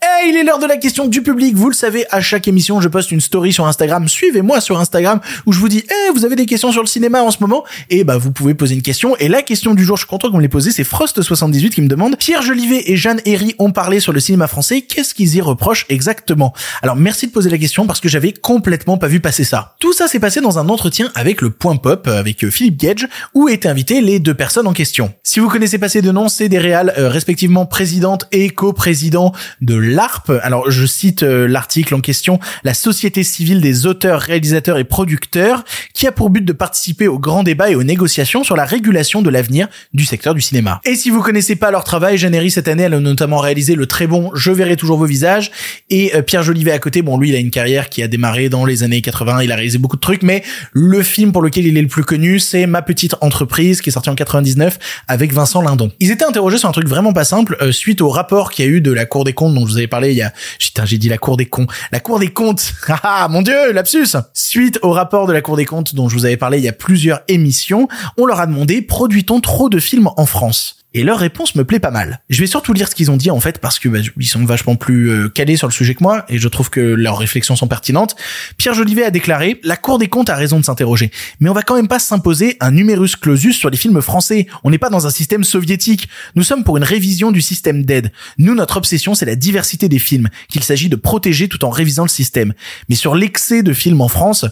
Eh, 0.03 0.29
il 0.29 0.37
est 0.37 0.45
l'heure 0.45 0.59
de 0.59 0.67
la 0.67 0.77
question 0.77 1.07
du 1.07 1.23
public. 1.23 1.55
Vous 1.57 1.71
le 1.71 1.75
savez, 1.75 2.05
à 2.11 2.21
chaque 2.21 2.49
émission, 2.49 2.83
je 2.83 2.89
poste 2.89 3.11
une 3.13 3.21
story 3.23 3.53
sur 3.53 3.67
Instagram. 3.67 4.09
Suivez-moi 4.09 4.61
sur 4.61 4.79
Instagram 4.79 5.21
où 5.47 5.53
je 5.53 5.59
vous 5.59 5.69
dis, 5.69 5.83
eh, 5.89 6.13
vous 6.13 6.27
avez 6.27 6.37
des 6.37 6.45
questions 6.45 6.71
sur 6.71 6.83
le 6.83 6.87
cinéma 6.87 7.23
en 7.23 7.31
ce 7.31 7.39
moment? 7.41 7.65
Et 7.89 8.05
bah, 8.05 8.19
vous 8.19 8.31
pouvez 8.31 8.53
poser 8.53 8.75
une 8.75 8.83
question. 8.83 9.17
Et 9.17 9.29
la 9.29 9.41
question 9.41 9.73
du 9.73 9.85
jour, 9.85 9.97
je 9.97 10.03
suis 10.03 10.09
content 10.09 10.31
qu'on 10.31 10.37
me 10.37 10.43
l'ait 10.43 10.49
posée, 10.49 10.71
c'est 10.71 10.83
Frost78 10.83 11.71
qui 11.71 11.81
me 11.81 11.89
demande, 11.89 12.17
Pierre 12.19 12.43
Jolivet 12.43 12.91
et 12.91 12.97
Jeanne 12.97 13.23
Herry 13.25 13.55
ont 13.59 13.73
parlé 13.73 14.01
sur 14.01 14.13
le 14.13 14.21
cinéma 14.21 14.49
français. 14.49 14.83
Qu'est-ce 14.83 15.15
qu'ils 15.15 15.35
y 15.37 15.41
reprochent 15.41 15.87
exactement? 15.89 16.53
Alors, 16.83 16.97
merci 16.97 17.27
de 17.27 17.33
poser 17.33 17.49
la 17.49 17.59
question 17.59 17.87
parce 17.87 18.01
que 18.01 18.09
j'avais 18.09 18.33
complètement 18.33 18.99
pas 18.99 19.09
vu 19.09 19.21
passer 19.21 19.45
ça. 19.45 19.77
Tout 19.81 19.95
ça 19.95 20.09
s'est 20.09 20.21
passé 20.21 20.43
dans 20.43 20.59
un 20.59 20.69
entretien 20.69 21.11
avec 21.15 21.41
le 21.41 21.49
Point 21.49 21.77
Pop, 21.77 22.07
avec 22.07 22.45
euh, 22.45 22.51
Philippe 22.51 22.77
Gage, 22.77 23.09
où 23.33 23.49
étaient 23.49 23.69
invités 23.69 24.03
les 24.03 24.21
deux 24.21 24.35
personnes 24.35 24.67
en 24.67 24.75
question. 24.75 25.15
Si 25.23 25.41
vous 25.41 25.49
connaissez 25.49 25.79
pas 25.79 25.89
ces 25.89 26.03
deux 26.03 26.13
noms, 26.13 26.29
c'est 26.29 26.51
des 26.51 26.59
réals 26.59 26.93
euh, 26.99 27.09
respectivement 27.27 27.67
présidente 27.67 28.29
et 28.31 28.51
co-président 28.51 29.33
de 29.61 29.75
l'ARP. 29.75 30.31
Alors 30.45 30.71
je 30.71 30.87
cite 30.87 31.25
euh, 31.25 31.49
l'article 31.49 31.97
en 31.97 32.01
question, 32.01 32.39
la 32.63 32.73
Société 32.73 33.25
civile 33.25 33.61
des 33.61 33.85
auteurs, 33.85 34.21
réalisateurs 34.21 34.79
et 34.79 34.85
producteurs, 34.85 35.65
qui 35.93 36.07
a 36.07 36.13
pour 36.13 36.31
but 36.31 36.45
de 36.45 36.53
participer 36.53 37.09
au 37.09 37.19
grand 37.19 37.43
débat 37.43 37.69
et 37.69 37.75
aux 37.75 37.83
négociations 37.83 38.45
sur 38.45 38.55
la 38.55 38.65
régulation 38.65 39.23
de 39.23 39.31
l'avenir 39.31 39.67
du 39.93 40.05
secteur 40.05 40.35
du 40.35 40.41
cinéma. 40.41 40.81
Et 40.85 40.95
si 40.95 41.11
vous 41.11 41.21
connaissez 41.21 41.57
pas 41.57 41.73
leur 41.73 41.83
travail, 41.83 42.17
Jeannery 42.17 42.49
cette 42.49 42.69
année, 42.69 42.85
elle 42.85 42.95
a 42.95 43.01
notamment 43.01 43.39
réalisé 43.39 43.75
le 43.75 43.87
très 43.87 44.07
bon 44.07 44.31
Je 44.37 44.53
verrai 44.53 44.77
toujours 44.77 44.99
vos 44.99 45.07
visages 45.07 45.51
et 45.91 46.15
euh, 46.15 46.23
Pierre 46.23 46.45
Jolivet 46.45 46.71
à 46.71 46.79
côté. 46.79 47.03
Bon, 47.03 47.19
lui, 47.19 47.31
il 47.31 47.35
a 47.35 47.41
une 47.41 47.51
carrière 47.51 47.89
qui 47.89 48.05
a 48.05 48.07
démarré 48.07 48.49
dans 48.49 48.65
les 48.65 48.85
années 48.85 49.03
80, 49.03 49.43
il 49.43 49.51
a 49.51 49.57
réalisé 49.57 49.79
beaucoup 49.79 49.97
de 49.97 50.01
trucs, 50.01 50.23
mais 50.23 50.45
le 50.73 51.03
film 51.03 51.33
pour 51.33 51.43
lequel 51.43 51.67
il 51.67 51.77
est 51.77 51.83
le 51.83 51.89
plus 51.89 52.05
connu, 52.05 52.39
c'est 52.39 52.69
Ma 52.69 52.83
petite 52.83 53.17
entreprise, 53.21 53.81
qui 53.81 53.89
est 53.89 53.93
sorti 53.93 54.11
en 54.11 54.15
99 54.15 54.79
avec 55.09 55.33
Vincent 55.33 55.61
Lindon. 55.61 55.91
Ils 55.99 56.13
étaient 56.13 56.25
interrogés 56.25 56.59
sur 56.59 56.69
un 56.69 56.73
truc 56.73 56.87
vraiment 56.87 57.06
pas 57.13 57.25
simple 57.25 57.57
euh, 57.61 57.73
suite 57.73 58.01
au 58.01 58.09
rapport 58.09 58.51
qu'il 58.51 58.65
y 58.65 58.69
a 58.69 58.71
eu 58.71 58.81
de 58.81 58.93
la 58.93 59.07
Cour 59.07 59.25
des 59.25 59.33
comptes 59.33 59.55
dont 59.55 59.67
je 59.67 59.73
vous 59.73 59.77
avais 59.79 59.87
parlé 59.87 60.13
il 60.13 60.17
y 60.17 60.23
a 60.23 60.33
putain 60.59 60.85
j'ai 60.85 60.99
dit 60.99 61.09
la 61.09 61.19
Cour 61.19 61.37
des 61.37 61.47
cons 61.47 61.67
la 61.93 62.01
Cour 62.01 62.19
des 62.19 62.33
comptes. 62.33 62.73
Ah 63.03 63.29
mon 63.31 63.43
dieu 63.43 63.73
lapsus. 63.73 64.17
Suite 64.33 64.79
au 64.83 64.91
rapport 64.91 65.27
de 65.27 65.33
la 65.33 65.43
Cour 65.43 65.57
des 65.57 65.65
comptes 65.65 65.95
dont 65.95 66.09
je 66.09 66.15
vous 66.15 66.25
avais 66.25 66.37
parlé 66.37 66.59
il 66.59 66.65
y 66.65 66.69
a 66.69 66.73
plusieurs 66.73 67.21
émissions 67.29 67.89
on 68.17 68.27
leur 68.27 68.41
a 68.41 68.47
demandé 68.47 68.83
produit-on 68.83 69.41
trop 69.41 69.69
de 69.69 69.79
films 69.79 70.09
en 70.17 70.27
France? 70.27 70.77
Et 70.97 71.03
leur 71.03 71.19
réponse 71.19 71.55
me 71.57 71.65
plaît 71.65 71.79
pas 71.79 71.91
mal. 71.91 72.23
Je 72.31 72.41
vais 72.41 72.47
surtout 72.47 72.73
lire 72.73 72.89
ce 72.89 72.95
qu'ils 72.95 73.11
ont 73.11 73.19
dit 73.19 73.31
en 73.31 73.39
fait 73.39 73.59
parce 73.59 73.79
que 73.79 73.91
bah, 73.91 73.99
ils 74.17 74.27
sont 74.27 74.43
vachement 74.47 74.77
plus 74.77 75.11
euh, 75.11 75.29
calés 75.29 75.59
sur 75.59 75.69
le 75.69 75.73
sujet 75.73 75.95
que 75.95 76.03
moi 76.03 76.25
et 76.31 76.39
je 76.39 76.49
trouve 76.49 76.71
que 76.71 76.81
leurs 76.81 77.19
réflexions 77.19 77.55
sont 77.55 77.69
pertinentes. 77.69 78.17
Pierre 78.57 78.73
Jolivet 78.73 79.05
a 79.05 79.11
déclaré 79.11 79.61
"La 79.63 79.77
Cour 79.77 79.99
des 79.99 80.09
comptes 80.09 80.31
a 80.31 80.35
raison 80.35 80.59
de 80.59 80.65
s'interroger, 80.65 81.11
mais 81.39 81.51
on 81.51 81.53
va 81.53 81.61
quand 81.61 81.77
même 81.77 81.87
pas 81.87 81.99
s'imposer 81.99 82.57
un 82.61 82.71
numerus 82.71 83.15
clausus 83.15 83.59
sur 83.59 83.69
les 83.69 83.77
films 83.77 84.01
français. 84.01 84.47
On 84.65 84.71
n'est 84.71 84.79
pas 84.79 84.89
dans 84.89 85.07
un 85.07 85.11
système 85.11 85.45
soviétique. 85.45 86.09
Nous 86.35 86.43
sommes 86.43 86.65
pour 86.65 86.79
une 86.79 86.85
révision 86.85 87.31
du 87.31 87.43
système 87.43 87.85
d'aide. 87.85 88.11
Nous 88.39 88.55
notre 88.55 88.79
obsession 88.79 89.15
c'est 89.15 89.27
la 89.27 89.37
diversité 89.37 89.91
des 89.91 89.99
films 89.99 90.31
qu'il 90.49 90.65
s'agit 90.65 90.89
de 90.89 90.97
protéger 90.97 91.49
tout 91.49 91.63
en 91.67 91.71
révisant 91.71 92.05
le 92.05 92.09
système. 92.09 92.55
Mais 92.89 92.95
sur 92.97 93.15
l'excès 93.15 93.63
de 93.63 93.75
films 93.75 94.01
en 94.01 94.09
France, 94.09 94.47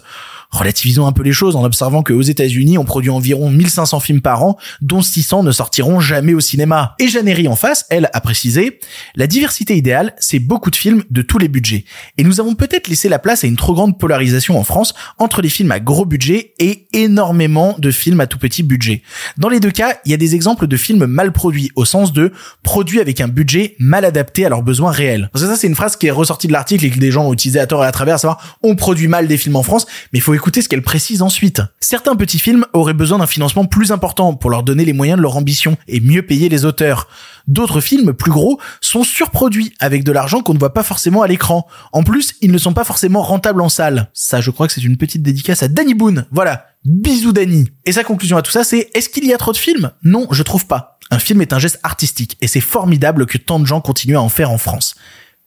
relativisons 0.51 1.07
un 1.07 1.11
peu 1.11 1.23
les 1.23 1.33
choses 1.33 1.55
en 1.55 1.63
observant 1.63 2.03
qu'aux 2.03 2.21
États-Unis, 2.21 2.77
on 2.77 2.85
produit 2.85 3.09
environ 3.09 3.49
1500 3.49 3.99
films 3.99 4.21
par 4.21 4.43
an, 4.43 4.57
dont 4.81 5.01
600 5.01 5.43
ne 5.43 5.51
sortiront 5.51 5.99
jamais 5.99 6.33
au 6.33 6.39
cinéma. 6.39 6.95
Et 6.99 7.07
Jeannery 7.07 7.47
en 7.47 7.55
face, 7.55 7.85
elle 7.89 8.09
a 8.13 8.21
précisé, 8.21 8.79
la 9.15 9.27
diversité 9.27 9.75
idéale, 9.75 10.13
c'est 10.19 10.39
beaucoup 10.39 10.71
de 10.71 10.75
films 10.75 11.03
de 11.09 11.21
tous 11.21 11.37
les 11.37 11.47
budgets. 11.47 11.85
Et 12.17 12.23
nous 12.23 12.39
avons 12.39 12.55
peut-être 12.55 12.87
laissé 12.87 13.09
la 13.09 13.19
place 13.19 13.43
à 13.43 13.47
une 13.47 13.55
trop 13.55 13.73
grande 13.73 13.99
polarisation 13.99 14.57
en 14.57 14.63
France 14.63 14.93
entre 15.17 15.41
les 15.41 15.49
films 15.49 15.71
à 15.71 15.79
gros 15.79 16.05
budget 16.05 16.53
et 16.59 16.87
énormément 16.93 17.75
de 17.77 17.91
films 17.91 18.19
à 18.19 18.27
tout 18.27 18.37
petit 18.37 18.63
budget. 18.63 19.01
Dans 19.37 19.49
les 19.49 19.59
deux 19.59 19.71
cas, 19.71 19.97
il 20.05 20.11
y 20.11 20.13
a 20.13 20.17
des 20.17 20.35
exemples 20.35 20.67
de 20.67 20.77
films 20.77 21.05
mal 21.05 21.31
produits, 21.31 21.71
au 21.75 21.85
sens 21.85 22.13
de 22.13 22.31
produits 22.63 22.99
avec 22.99 23.21
un 23.21 23.27
budget 23.27 23.75
mal 23.79 24.05
adapté 24.05 24.45
à 24.45 24.49
leurs 24.49 24.63
besoins 24.63 24.91
réels. 24.91 25.29
Parce 25.31 25.43
que 25.43 25.49
ça, 25.49 25.57
c'est 25.57 25.67
une 25.67 25.75
phrase 25.75 25.95
qui 25.95 26.07
est 26.07 26.11
ressortie 26.11 26.47
de 26.47 26.53
l'article 26.53 26.85
et 26.85 26.89
que 26.89 26.99
des 26.99 27.11
gens 27.11 27.25
ont 27.25 27.33
utilisé 27.33 27.59
à 27.59 27.67
tort 27.67 27.83
et 27.83 27.87
à 27.87 27.91
travers, 27.91 28.15
à 28.15 28.17
savoir, 28.17 28.57
on 28.63 28.75
produit 28.75 29.07
mal 29.07 29.27
des 29.27 29.37
films 29.37 29.55
en 29.55 29.63
France, 29.63 29.85
mais 30.13 30.19
il 30.19 30.21
faut 30.21 30.34
écouter 30.35 30.61
ce 30.61 30.69
qu'elle 30.69 30.81
précise 30.81 31.21
ensuite. 31.21 31.61
Certains 31.79 32.15
petits 32.15 32.39
films 32.39 32.65
auraient 32.73 32.93
besoin 32.93 33.17
d'un 33.17 33.27
financement 33.27 33.65
plus 33.65 33.91
important 33.91 34.33
pour 34.33 34.49
leur 34.49 34.63
donner 34.63 34.85
les 34.85 34.93
moyens 34.93 35.17
de 35.17 35.21
leur 35.21 35.37
ambition 35.37 35.77
et 35.87 35.99
mieux 35.99 36.21
payer 36.21 36.49
les 36.49 36.65
auteurs. 36.65 37.07
D'autres 37.47 37.81
films 37.81 38.13
plus 38.13 38.31
gros 38.31 38.59
sont 38.81 39.03
surproduits 39.03 39.73
avec 39.79 40.03
de 40.03 40.11
l'argent 40.11 40.41
qu'on 40.41 40.53
ne 40.53 40.59
voit 40.59 40.73
pas 40.73 40.83
forcément 40.83 41.21
à 41.21 41.27
l'écran. 41.27 41.67
En 41.93 42.03
plus, 42.03 42.35
ils 42.41 42.51
ne 42.51 42.57
sont 42.57 42.73
pas 42.73 42.83
forcément 42.83 43.21
rentables 43.21 43.61
en 43.61 43.69
salle. 43.69 44.09
Ça, 44.13 44.41
je 44.41 44.51
crois 44.51 44.67
que 44.67 44.73
c'est 44.73 44.83
une 44.83 44.97
petite 44.97 45.23
dédicace 45.23 45.63
à 45.63 45.67
Danny 45.67 45.93
Boone. 45.93 46.25
Voilà. 46.31 46.67
Bisous 46.85 47.31
Danny. 47.31 47.69
Et 47.85 47.91
sa 47.91 48.03
conclusion 48.03 48.37
à 48.37 48.41
tout 48.41 48.51
ça, 48.51 48.63
c'est 48.63 48.89
est-ce 48.93 49.09
qu'il 49.09 49.25
y 49.25 49.33
a 49.33 49.37
trop 49.37 49.51
de 49.51 49.57
films? 49.57 49.91
Non, 50.03 50.27
je 50.31 50.43
trouve 50.43 50.67
pas. 50.67 50.99
Un 51.11 51.19
film 51.19 51.41
est 51.41 51.53
un 51.53 51.59
geste 51.59 51.79
artistique 51.83 52.37
et 52.41 52.47
c'est 52.47 52.61
formidable 52.61 53.25
que 53.25 53.37
tant 53.37 53.59
de 53.59 53.65
gens 53.65 53.81
continuent 53.81 54.17
à 54.17 54.21
en 54.21 54.29
faire 54.29 54.51
en 54.51 54.57
France. 54.57 54.95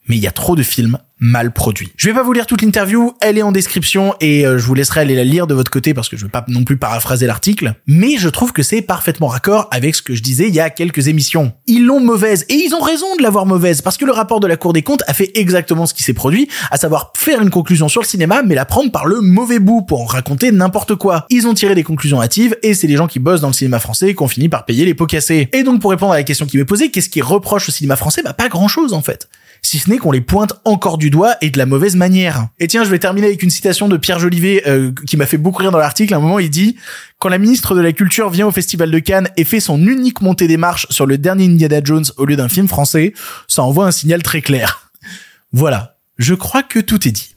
Mais 0.09 0.17
il 0.17 0.23
y 0.23 0.27
a 0.27 0.33
trop 0.33 0.57
de 0.57 0.63
films 0.63 0.99
mal 1.21 1.53
produits. 1.53 1.93
Je 1.97 2.09
vais 2.09 2.15
pas 2.15 2.23
vous 2.23 2.33
lire 2.33 2.47
toute 2.47 2.63
l'interview, 2.63 3.13
elle 3.21 3.39
est 3.39 3.43
en 3.43 3.53
description 3.53 4.15
et 4.21 4.47
euh, 4.47 4.59
je 4.59 4.65
vous 4.65 4.75
laisserai 4.75 5.01
aller 5.01 5.15
la 5.15 5.25
lire 5.25 5.47
de 5.47 5.55
votre 5.55 5.71
côté 5.71 5.95
parce 5.95 6.09
que 6.09 6.17
je 6.17 6.25
veux 6.25 6.31
pas 6.31 6.45
non 6.49 6.65
plus 6.65 6.77
paraphraser 6.77 7.27
l'article, 7.27 7.75
mais 7.87 8.17
je 8.19 8.29
trouve 8.29 8.53
que 8.53 8.63
c'est 8.63 8.83
parfaitement 8.83 9.27
raccord 9.27 9.69
avec 9.71 9.95
ce 9.95 10.03
que 10.03 10.15
je 10.15 10.23
disais 10.23 10.49
il 10.49 10.55
y 10.55 10.61
a 10.61 10.71
quelques 10.71 11.09
émissions. 11.09 11.53
Ils 11.67 11.85
l'ont 11.85 12.01
mauvaise 12.01 12.45
et 12.49 12.55
ils 12.55 12.75
ont 12.75 12.81
raison 12.81 13.17
de 13.17 13.23
l'avoir 13.23 13.47
mauvaise 13.47 13.83
parce 13.83 13.97
que 13.97 14.05
le 14.05 14.13
rapport 14.13 14.41
de 14.41 14.47
la 14.47 14.57
Cour 14.57 14.73
des 14.73 14.83
comptes 14.83 15.03
a 15.07 15.15
fait 15.15 15.31
exactement 15.35 15.87
ce 15.87 15.95
qui 15.95 16.03
s'est 16.03 16.15
produit, 16.15 16.49
à 16.71 16.77
savoir 16.77 17.13
faire 17.17 17.43
une 17.43 17.51
conclusion 17.51 17.89
sur 17.89 18.01
le 18.01 18.07
cinéma 18.07 18.43
mais 18.43 18.55
la 18.55 18.65
prendre 18.65 18.93
par 18.93 19.07
le 19.07 19.21
mauvais 19.21 19.59
bout 19.59 19.83
pour 19.83 20.03
en 20.03 20.07
raconter 20.07 20.53
n'importe 20.53 20.95
quoi. 20.95 21.27
Ils 21.31 21.47
ont 21.47 21.55
tiré 21.55 21.75
des 21.75 21.85
conclusions 21.85 22.21
hâtives 22.21 22.57
et 22.63 22.75
c'est 22.75 22.87
les 22.87 22.97
gens 22.97 23.07
qui 23.07 23.19
bossent 23.19 23.41
dans 23.41 23.49
le 23.49 23.55
cinéma 23.55 23.79
français 23.79 24.15
qui 24.15 24.23
ont 24.23 24.29
fini 24.29 24.49
par 24.49 24.65
payer 24.65 24.85
les 24.85 24.95
pots 24.95 25.07
cassés. 25.07 25.49
Et 25.53 25.63
donc 25.63 25.81
pour 25.81 25.91
répondre 25.91 26.13
à 26.13 26.17
la 26.17 26.25
question 26.25 26.47
qui 26.47 26.59
m'est 26.59 26.65
posée, 26.65 26.91
qu'est-ce 26.91 27.09
qui 27.09 27.23
reproche 27.23 27.69
au 27.69 27.73
cinéma 27.73 27.97
français? 27.97 28.23
Bah 28.23 28.33
pas 28.33 28.49
grand 28.49 28.69
chose 28.69 28.93
en 28.93 29.03
fait 29.03 29.29
si 29.63 29.79
ce 29.79 29.91
n'est 29.91 29.99
qu'on 29.99 30.13
les 30.13 30.21
pointe 30.21 30.55
encore 30.65 30.99
du 30.99 31.08
doigt 31.11 31.37
et 31.41 31.51
de 31.51 31.59
la 31.59 31.67
mauvaise 31.67 31.97
manière. 31.97 32.49
Et 32.59 32.67
tiens, 32.67 32.85
je 32.85 32.91
vais 32.91 32.99
terminer 32.99 33.27
avec 33.29 33.43
une 33.43 33.51
citation 33.51 33.89
de 33.89 33.97
Pierre 33.97 34.19
Jolivet 34.19 34.63
euh, 34.67 34.93
qui 35.07 35.17
m'a 35.17 35.27
fait 35.27 35.37
beaucoup 35.37 35.63
rire 35.63 35.71
dans 35.71 35.79
l'article. 35.79 36.15
À 36.15 36.17
un 36.17 36.21
moment, 36.21 36.39
il 36.39 36.51
dit 36.51 36.77
«Quand 37.19 37.29
la 37.29 37.39
ministre 37.39 37.75
de 37.75 37.81
la 37.81 37.93
Culture 37.93 38.31
vient 38.31 38.47
au 38.47 38.51
Festival 38.51 38.91
de 38.91 38.99
Cannes 38.99 39.29
et 39.37 39.45
fait 39.45 39.61
son 39.61 39.79
unique 39.87 40.21
montée 40.21 40.49
des 40.49 40.57
marches 40.57 40.87
sur 40.91 41.07
le 41.07 41.19
dernier 41.19 41.47
Indiana 41.47 41.81
Jones 41.83 42.05
au 42.17 42.25
lieu 42.25 42.37
d'un 42.37 42.49
film 42.49 42.69
français, 42.69 43.13
ça 43.47 43.63
envoie 43.63 43.87
un 43.87 43.93
signal 43.93 44.23
très 44.23 44.43
clair.» 44.43 44.91
Voilà, 45.53 45.97
je 46.19 46.35
crois 46.35 46.63
que 46.63 46.79
tout 46.79 47.09
est 47.09 47.13
dit. 47.13 47.35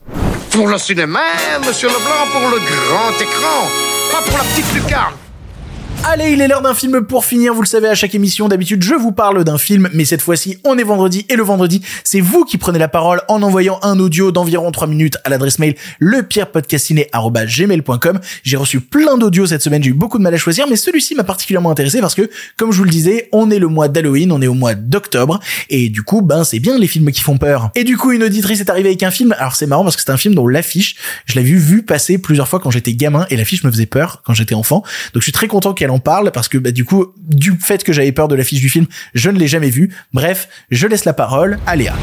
Pour 0.52 0.68
le 0.68 0.78
cinéma, 0.78 1.22
monsieur 1.66 1.88
Leblanc, 1.88 2.28
pour 2.32 2.42
le 2.42 2.58
grand 2.58 3.22
écran, 3.22 3.68
pas 4.12 4.22
pour 4.22 4.38
la 4.38 4.44
petite 4.44 4.74
lucarne. 4.74 5.14
Allez, 6.04 6.32
il 6.32 6.42
est 6.42 6.48
l'heure 6.48 6.64
d'un 6.64 6.74
film 6.74 7.06
pour 7.06 7.26
finir. 7.26 7.54
Vous 7.54 7.62
le 7.62 7.68
savez, 7.68 7.88
à 7.88 7.94
chaque 7.94 8.16
émission, 8.16 8.48
d'habitude, 8.48 8.82
je 8.82 8.96
vous 8.96 9.12
parle 9.12 9.44
d'un 9.44 9.60
film, 9.60 9.88
mais 9.94 10.04
cette 10.04 10.24
fois-ci, 10.24 10.58
on 10.64 10.80
est 10.80 10.84
vendredi, 10.84 11.28
et 11.30 11.36
le 11.36 11.44
vendredi, 11.44 11.84
c'est 12.04 12.22
vous 12.22 12.44
qui 12.44 12.58
prenez 12.58 12.80
la 12.80 12.88
parole 12.88 13.22
en 13.28 13.44
envoyant 13.44 13.80
un 13.84 14.00
audio 14.00 14.32
d'environ 14.32 14.72
3 14.72 14.88
minutes 14.88 15.20
à 15.26 15.30
l'adresse 15.30 15.60
mail 15.60 15.76
lepierrepodcastiné.gmail.com. 16.00 18.20
J'ai 18.44 18.58
reçu 18.58 18.82
plein 18.82 19.20
d'audios 19.20 19.46
cette 19.46 19.62
semaine, 19.62 19.84
j'ai 19.84 19.92
eu 19.92 19.94
beaucoup 19.94 20.18
de 20.18 20.24
mal 20.24 20.34
à 20.34 20.38
choisir, 20.38 20.66
mais 20.68 20.76
celui-ci 20.76 21.14
m'a 21.14 21.24
particulièrement 21.24 21.70
intéressé 21.70 22.02
parce 22.02 22.16
que, 22.16 22.32
comme 22.58 22.72
je 22.72 22.80
vous 22.80 22.86
le 22.86 22.90
disais, 22.90 23.30
on 23.32 23.52
est 23.52 23.60
le 23.60 23.68
mois 23.68 23.88
d'Halloween, 23.88 24.32
on 24.32 24.42
est 24.42 24.48
au 24.48 24.56
mois 24.56 24.74
d'octobre, 24.74 25.40
et 25.70 25.90
du 25.90 26.02
coup, 26.02 26.24
ben, 26.24 26.44
c'est 26.44 26.60
bien 26.60 26.80
les 26.80 26.88
films 26.88 27.12
qui 27.12 27.22
font 27.22 27.38
peur. 27.38 27.70
Et 27.76 27.84
du 27.84 27.96
coup, 27.96 28.12
une 28.12 28.24
auditrice 28.24 28.60
est 28.60 28.72
arrivée 28.72 28.90
avec 28.90 29.04
un 29.04 29.12
film, 29.12 29.36
alors 29.38 29.56
c'est 29.56 29.68
marrant 29.68 29.84
parce 29.84 29.98
que 29.98 30.02
c'est 30.02 30.12
un 30.12 30.18
film 30.18 30.34
dont 30.34 30.48
l'affiche, 30.48 30.96
je 31.26 31.36
l'ai 31.36 31.44
vu, 31.44 31.84
passer 31.84 32.18
plusieurs 32.18 32.48
fois 32.48 32.60
quand 32.60 32.72
j'étais 32.72 32.96
gamin, 32.96 33.28
et 33.30 33.38
l'affiche 33.38 33.64
me 33.64 33.70
faisait 33.70 33.86
peur 33.86 34.24
quand 34.26 34.34
j'étais 34.34 34.56
enfant, 34.56 34.82
donc 35.14 35.22
je 35.22 35.26
suis 35.26 35.32
très 35.32 35.48
content 35.48 35.74
qu'elle 35.74 35.91
parle 36.00 36.32
parce 36.32 36.48
que 36.48 36.58
bah, 36.58 36.72
du 36.72 36.86
coup, 36.86 37.14
du 37.18 37.54
fait 37.60 37.84
que 37.84 37.94
j'avais 37.94 38.12
peur 38.12 38.28
de 38.28 38.36
l'affiche 38.36 38.62
du 38.62 38.70
film, 38.70 38.86
je 39.14 39.30
ne 39.30 39.38
l'ai 39.38 39.48
jamais 39.48 39.70
vu. 39.70 39.94
Bref, 40.14 40.48
je 40.70 40.88
laisse 40.88 41.06
la 41.06 41.14
parole 41.14 41.60
à 41.66 41.76
Léa. 41.76 41.96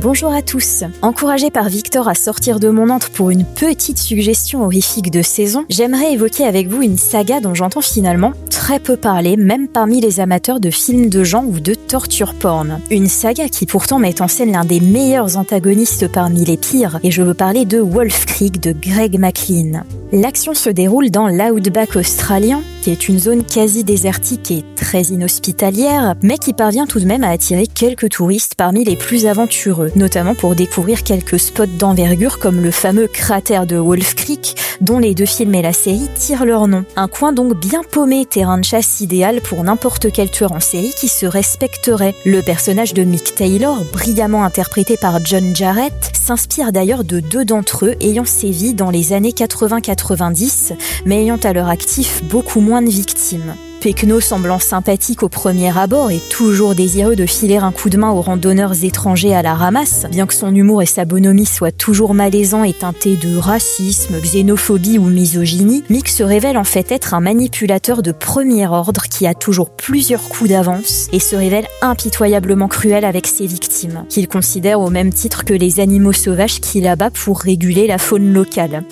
Bonjour 0.00 0.32
à 0.32 0.40
tous. 0.40 0.84
Encouragé 1.02 1.50
par 1.50 1.68
Victor 1.68 2.08
à 2.08 2.14
sortir 2.14 2.58
de 2.58 2.70
mon 2.70 2.88
antre 2.88 3.10
pour 3.10 3.28
une 3.28 3.44
petite 3.44 3.98
suggestion 3.98 4.64
horrifique 4.64 5.10
de 5.10 5.20
saison, 5.20 5.66
j'aimerais 5.68 6.14
évoquer 6.14 6.44
avec 6.44 6.68
vous 6.68 6.80
une 6.80 6.96
saga 6.96 7.40
dont 7.40 7.54
j'entends 7.54 7.82
finalement 7.82 8.32
très 8.48 8.80
peu 8.80 8.96
parler, 8.96 9.36
même 9.36 9.68
parmi 9.68 10.00
les 10.00 10.18
amateurs 10.18 10.60
de 10.60 10.70
films 10.70 11.10
de 11.10 11.24
genre 11.24 11.44
ou 11.46 11.60
de 11.60 11.74
torture 11.74 12.32
porn. 12.32 12.80
Une 12.90 13.06
saga 13.06 13.48
qui 13.48 13.66
pourtant 13.66 13.98
met 13.98 14.22
en 14.22 14.28
scène 14.28 14.52
l'un 14.52 14.64
des 14.64 14.80
meilleurs 14.80 15.36
antagonistes 15.36 16.08
parmi 16.08 16.44
les 16.44 16.56
pires, 16.56 16.98
et 17.02 17.10
je 17.10 17.22
veux 17.22 17.34
parler 17.34 17.66
de 17.66 17.78
Wolf 17.78 18.24
Creek 18.24 18.60
de 18.60 18.72
Greg 18.72 19.18
McLean. 19.18 19.82
L'action 20.12 20.54
se 20.54 20.70
déroule 20.70 21.10
dans 21.10 21.28
l'outback 21.28 21.96
australien, 21.96 22.60
qui 22.82 22.90
est 22.90 23.08
une 23.08 23.18
zone 23.18 23.44
quasi 23.44 23.84
désertique 23.84 24.50
et 24.50 24.64
très 24.76 25.04
inhospitalière, 25.04 26.16
mais 26.20 26.36
qui 26.36 26.52
parvient 26.52 26.86
tout 26.86 26.98
de 26.98 27.06
même 27.06 27.22
à 27.22 27.30
attirer 27.30 27.68
quelques 27.68 28.10
touristes 28.10 28.56
parmi 28.56 28.84
les 28.84 28.96
plus 28.96 29.26
aventureux, 29.26 29.92
notamment 29.94 30.34
pour 30.34 30.56
découvrir 30.56 31.04
quelques 31.04 31.38
spots 31.38 31.66
d'envergure 31.78 32.40
comme 32.40 32.60
le 32.60 32.72
fameux 32.72 33.06
cratère 33.06 33.66
de 33.66 33.76
Wolf 33.76 34.16
Creek, 34.16 34.56
dont 34.80 34.98
les 34.98 35.14
deux 35.14 35.26
films 35.26 35.54
et 35.54 35.62
la 35.62 35.72
série 35.72 36.08
tirent 36.16 36.44
leur 36.44 36.66
nom. 36.66 36.84
Un 36.96 37.06
coin 37.06 37.32
donc 37.32 37.58
bien 37.58 37.82
paumé, 37.88 38.26
terrain 38.26 38.58
de 38.58 38.64
chasse 38.64 39.00
idéal 39.00 39.40
pour 39.40 39.62
n'importe 39.62 40.10
quel 40.10 40.30
tueur 40.30 40.50
en 40.50 40.60
série 40.60 40.92
qui 40.96 41.06
se 41.06 41.24
respecterait. 41.24 42.16
Le 42.26 42.42
personnage 42.42 42.94
de 42.94 43.04
Mick 43.04 43.36
Taylor, 43.36 43.84
brillamment 43.92 44.44
interprété 44.44 44.96
par 44.96 45.24
John 45.24 45.54
Jarrett, 45.54 46.12
s'inspire 46.12 46.72
d'ailleurs 46.72 47.04
de 47.04 47.20
deux 47.20 47.44
d'entre 47.44 47.86
eux 47.86 47.94
ayant 48.00 48.24
sévi 48.24 48.74
dans 48.74 48.90
les 48.90 49.12
années 49.12 49.30
80-90, 49.30 50.72
mais 51.06 51.22
ayant 51.22 51.38
à 51.44 51.52
leur 51.52 51.68
actif 51.68 52.24
beaucoup 52.24 52.60
de 52.80 52.88
victimes. 52.88 53.54
Pecno 53.82 54.20
semblant 54.20 54.60
sympathique 54.60 55.24
au 55.24 55.28
premier 55.28 55.76
abord 55.76 56.12
et 56.12 56.20
toujours 56.30 56.76
désireux 56.76 57.16
de 57.16 57.26
filer 57.26 57.56
un 57.56 57.72
coup 57.72 57.90
de 57.90 57.96
main 57.96 58.12
aux 58.12 58.22
randonneurs 58.22 58.84
étrangers 58.84 59.34
à 59.34 59.42
la 59.42 59.54
ramasse, 59.54 60.06
bien 60.08 60.26
que 60.26 60.34
son 60.34 60.54
humour 60.54 60.82
et 60.82 60.86
sa 60.86 61.04
bonhomie 61.04 61.46
soient 61.46 61.72
toujours 61.72 62.14
malaisants 62.14 62.62
et 62.62 62.72
teintés 62.72 63.16
de 63.16 63.36
racisme, 63.36 64.20
xénophobie 64.20 64.98
ou 64.98 65.06
misogynie, 65.06 65.82
Mick 65.90 66.08
se 66.08 66.22
révèle 66.22 66.56
en 66.56 66.64
fait 66.64 66.92
être 66.92 67.12
un 67.12 67.20
manipulateur 67.20 68.02
de 68.02 68.12
premier 68.12 68.68
ordre 68.68 69.02
qui 69.10 69.26
a 69.26 69.34
toujours 69.34 69.70
plusieurs 69.70 70.28
coups 70.28 70.50
d'avance 70.50 71.08
et 71.12 71.18
se 71.18 71.34
révèle 71.34 71.66
impitoyablement 71.80 72.68
cruel 72.68 73.04
avec 73.04 73.26
ses 73.26 73.46
victimes, 73.46 74.04
qu'il 74.08 74.28
considère 74.28 74.80
au 74.80 74.90
même 74.90 75.12
titre 75.12 75.44
que 75.44 75.54
les 75.54 75.80
animaux 75.80 76.12
sauvages 76.12 76.60
qu'il 76.60 76.86
abat 76.86 77.10
pour 77.10 77.40
réguler 77.40 77.88
la 77.88 77.98
faune 77.98 78.32
locale. 78.32 78.84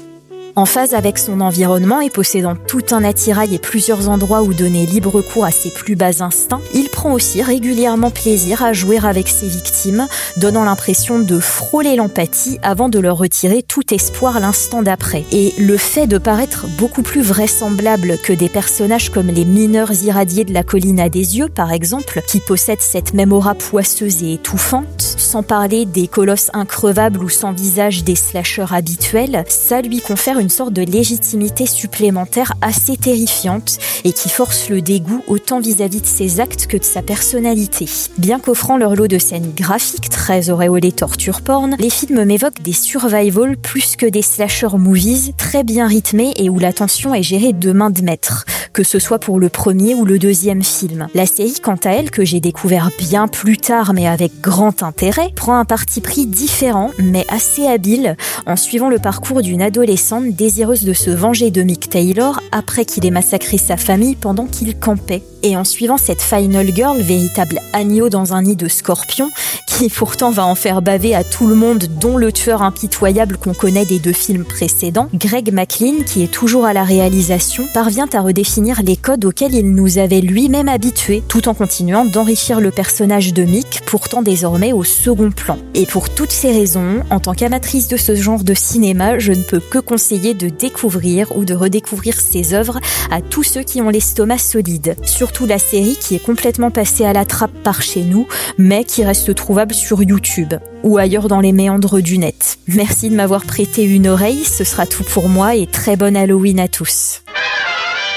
En 0.57 0.67
phase 0.67 0.95
avec 0.95 1.19
son 1.19 1.41
environnement 1.41 2.01
et 2.01 2.11
possédant 2.11 2.57
tout 2.57 2.83
un 2.91 3.05
attirail 3.05 3.55
et 3.55 3.59
plusieurs 3.59 4.09
endroits 4.09 4.43
où 4.43 4.53
donner 4.53 4.85
libre 4.85 5.21
cours 5.23 5.45
à 5.45 5.53
ses 5.53 5.71
plus 5.71 5.95
bas 5.95 6.23
instincts, 6.23 6.61
il 6.75 6.89
prend 6.89 7.13
aussi 7.13 7.41
régulièrement 7.41 8.11
plaisir 8.11 8.65
à 8.65 8.73
jouer 8.73 8.99
avec 9.03 9.29
ses 9.29 9.47
victimes, 9.47 10.09
donnant 10.39 10.65
l'impression 10.65 11.21
de 11.21 11.39
frôler 11.39 11.95
l'empathie 11.95 12.59
avant 12.63 12.89
de 12.89 12.99
leur 12.99 13.17
retirer 13.17 13.63
tout 13.63 13.95
espoir 13.95 14.41
l'instant 14.41 14.83
d'après. 14.83 15.25
Et 15.31 15.55
le 15.59 15.77
fait 15.77 16.09
de 16.09 16.19
paraître 16.19 16.67
beaucoup 16.79 17.03
plus 17.03 17.23
vraisemblable 17.23 18.19
que 18.19 18.33
des 18.33 18.49
personnages 18.49 19.11
comme 19.11 19.29
les 19.29 19.45
mineurs 19.45 19.93
irradiés 20.03 20.45
de 20.45 20.53
la 20.53 20.65
colline 20.65 21.01
à 21.01 21.09
des 21.09 21.39
yeux, 21.39 21.49
par 21.49 21.73
exemple, 21.73 22.23
qui 22.27 22.41
possèdent 22.41 22.81
cette 22.81 23.15
même 23.15 23.33
aura 23.33 23.55
poisseuse 23.55 24.25
et 24.25 24.35
étouffante, 24.35 25.01
sans 25.01 25.45
parler 25.45 25.85
des 25.85 26.09
colosses 26.09 26.51
increvables 26.55 27.23
ou 27.23 27.29
sans 27.29 27.53
visage 27.53 28.03
des 28.03 28.17
slashers 28.17 28.73
habituels, 28.73 29.45
ça 29.47 29.81
lui 29.81 30.01
confère 30.01 30.39
une 30.40 30.48
sorte 30.48 30.72
de 30.72 30.83
légitimité 30.83 31.66
supplémentaire 31.66 32.55
assez 32.62 32.96
terrifiante 32.96 33.79
et 34.05 34.12
qui 34.12 34.29
force 34.29 34.68
le 34.68 34.81
dégoût 34.83 35.22
autant 35.29 35.61
vis-à-vis 35.61 36.00
de 36.00 36.07
ses 36.07 36.40
actes 36.40 36.66
que 36.66 36.76
de 36.76 36.85
sa 36.85 37.03
personnalité. 37.03 37.87
Bien 38.18 38.40
qu'offrant 38.40 38.76
leur 38.76 38.96
lot 38.96 39.07
de 39.07 39.18
scènes 39.18 39.53
graphiques 39.55 40.09
très 40.09 40.50
auréolées 40.50 40.92
torture 40.92 41.42
porn, 41.42 41.76
les 41.79 41.90
films 41.90 42.24
m'évoquent 42.24 42.62
des 42.62 42.72
survival 42.72 43.57
plus 43.57 43.96
que 43.96 44.07
des 44.07 44.22
slasher 44.22 44.68
movies 44.74 45.35
très 45.37 45.62
bien 45.62 45.87
rythmés 45.87 46.33
et 46.37 46.48
où 46.48 46.59
la 46.59 46.72
tension 46.72 47.14
est 47.14 47.22
gérée 47.22 47.53
de 47.53 47.72
main 47.72 47.90
de 47.90 48.03
maître, 48.03 48.44
que 48.72 48.83
ce 48.83 48.98
soit 48.98 49.18
pour 49.18 49.38
le 49.38 49.48
premier 49.48 49.94
ou 49.94 50.05
le 50.05 50.18
deuxième 50.18 50.62
film. 50.62 51.09
La 51.14 51.26
série, 51.26 51.61
quant 51.62 51.79
à 51.85 51.90
elle, 51.90 52.11
que 52.11 52.24
j'ai 52.24 52.40
découvert 52.40 52.90
bien 52.98 53.29
plus 53.29 53.59
tard 53.59 53.92
mais 53.92 54.07
avec 54.07 54.40
grand 54.40 54.83
intérêt, 54.83 55.31
prend 55.37 55.59
un 55.59 55.64
parti 55.64 56.00
pris 56.00 56.26
différent 56.26 56.90
mais 56.98 57.26
assez 57.29 57.66
habile 57.66 58.16
en 58.46 58.57
suivant 58.57 58.88
le 58.88 58.98
parcours 58.98 59.42
d'une 59.42 59.62
adolescente 59.62 60.30
désireuse 60.33 60.85
de 60.85 60.93
se 60.93 61.11
venger 61.11 61.51
de 61.51 61.62
Mick 61.62 61.88
Taylor 61.88 62.40
après 62.53 62.85
qu'il 62.85 63.07
ait 63.07 63.11
massacré 63.11 63.59
sa 63.59 63.77
famille 63.77 64.16
pendant 64.16 64.47
qu'il 64.47 64.79
campait. 64.79 65.23
Et 65.43 65.57
en 65.57 65.64
suivant 65.64 65.97
cette 65.97 66.21
Final 66.21 66.75
Girl, 66.75 67.01
véritable 67.01 67.61
agneau 67.73 68.11
dans 68.11 68.35
un 68.35 68.43
nid 68.43 68.57
de 68.57 68.69
scorpions, 68.69 69.31
qui 69.66 69.88
pourtant 69.88 70.31
va 70.31 70.45
en 70.45 70.55
faire 70.55 70.83
baver 70.83 71.14
à 71.14 71.25
tout 71.25 71.47
le 71.47 71.55
monde, 71.55 71.87
dont 71.99 72.19
le 72.19 72.31
tueur 72.31 72.61
impitoyable 72.61 73.38
qu'on 73.38 73.55
connaît 73.55 73.87
des 73.87 73.99
deux 73.99 74.12
films 74.12 74.45
précédents, 74.45 75.09
Greg 75.14 75.51
McLean, 75.53 76.05
qui 76.05 76.23
est 76.23 76.31
toujours 76.31 76.66
à 76.66 76.75
la 76.75 76.85
réalisation, 76.85 77.66
parvient 77.73 78.09
à 78.12 78.21
redéfinir 78.21 78.83
les 78.83 78.97
codes 78.97 79.25
auxquels 79.25 79.55
il 79.55 79.73
nous 79.73 79.97
avait 79.97 80.21
lui-même 80.21 80.69
habitués, 80.69 81.23
tout 81.27 81.49
en 81.49 81.55
continuant 81.55 82.05
d'enrichir 82.05 82.61
le 82.61 82.71
personnage 82.71 83.33
de 83.33 83.45
Mick, 83.45 83.81
pourtant 83.87 84.21
désormais 84.21 84.75
au 84.75 84.85
second 84.85 85.31
plan. 85.31 85.57
Et 85.75 85.87
pour 85.87 86.11
toutes 86.11 86.33
ces 86.33 86.53
raisons, 86.53 87.03
en 87.09 87.21
tant 87.21 87.33
qu'amatrice 87.33 87.88
de 87.88 87.97
ce 87.97 88.14
genre 88.14 88.45
de 88.45 88.53
cinéma, 88.53 89.19
je 89.19 89.33
ne 89.33 89.43
peux 89.43 89.61
que 89.61 89.79
conseiller 89.79 90.20
de 90.21 90.49
découvrir 90.49 91.37
ou 91.37 91.45
de 91.45 91.55
redécouvrir 91.55 92.21
ses 92.21 92.55
œuvres 92.55 92.79
à 93.11 93.21
tous 93.21 93.43
ceux 93.43 93.63
qui 93.63 93.81
ont 93.81 93.89
l'estomac 93.89 94.39
solide. 94.39 94.97
Surtout 95.05 95.47
la 95.47 95.59
série 95.59 95.97
qui 95.97 96.15
est 96.15 96.25
complètement 96.25 96.71
passée 96.71 97.05
à 97.05 97.13
la 97.13 97.25
trappe 97.25 97.63
par 97.63 97.83
chez 97.83 98.03
nous, 98.03 98.27
mais 98.59 98.85
qui 98.85 99.05
reste 99.05 99.35
trouvable 99.35 99.75
sur 99.75 100.03
YouTube 100.03 100.55
ou 100.83 100.99
ailleurs 100.99 101.29
dans 101.29 101.41
les 101.41 101.53
méandres 101.53 102.01
du 102.01 102.19
net. 102.19 102.59
Merci 102.69 103.11
de 103.11 103.15
m'avoir 103.15 103.45
prêté 103.45 103.85
une 103.85 104.09
oreille, 104.09 104.45
ce 104.45 104.65
sera 104.65 104.87
tout 104.87 105.05
pour 105.05 105.29
moi 105.29 105.57
et 105.57 105.67
très 105.67 105.97
bonne 105.97 106.17
Halloween 106.17 106.61
à 106.61 106.69
tous. 106.69 107.23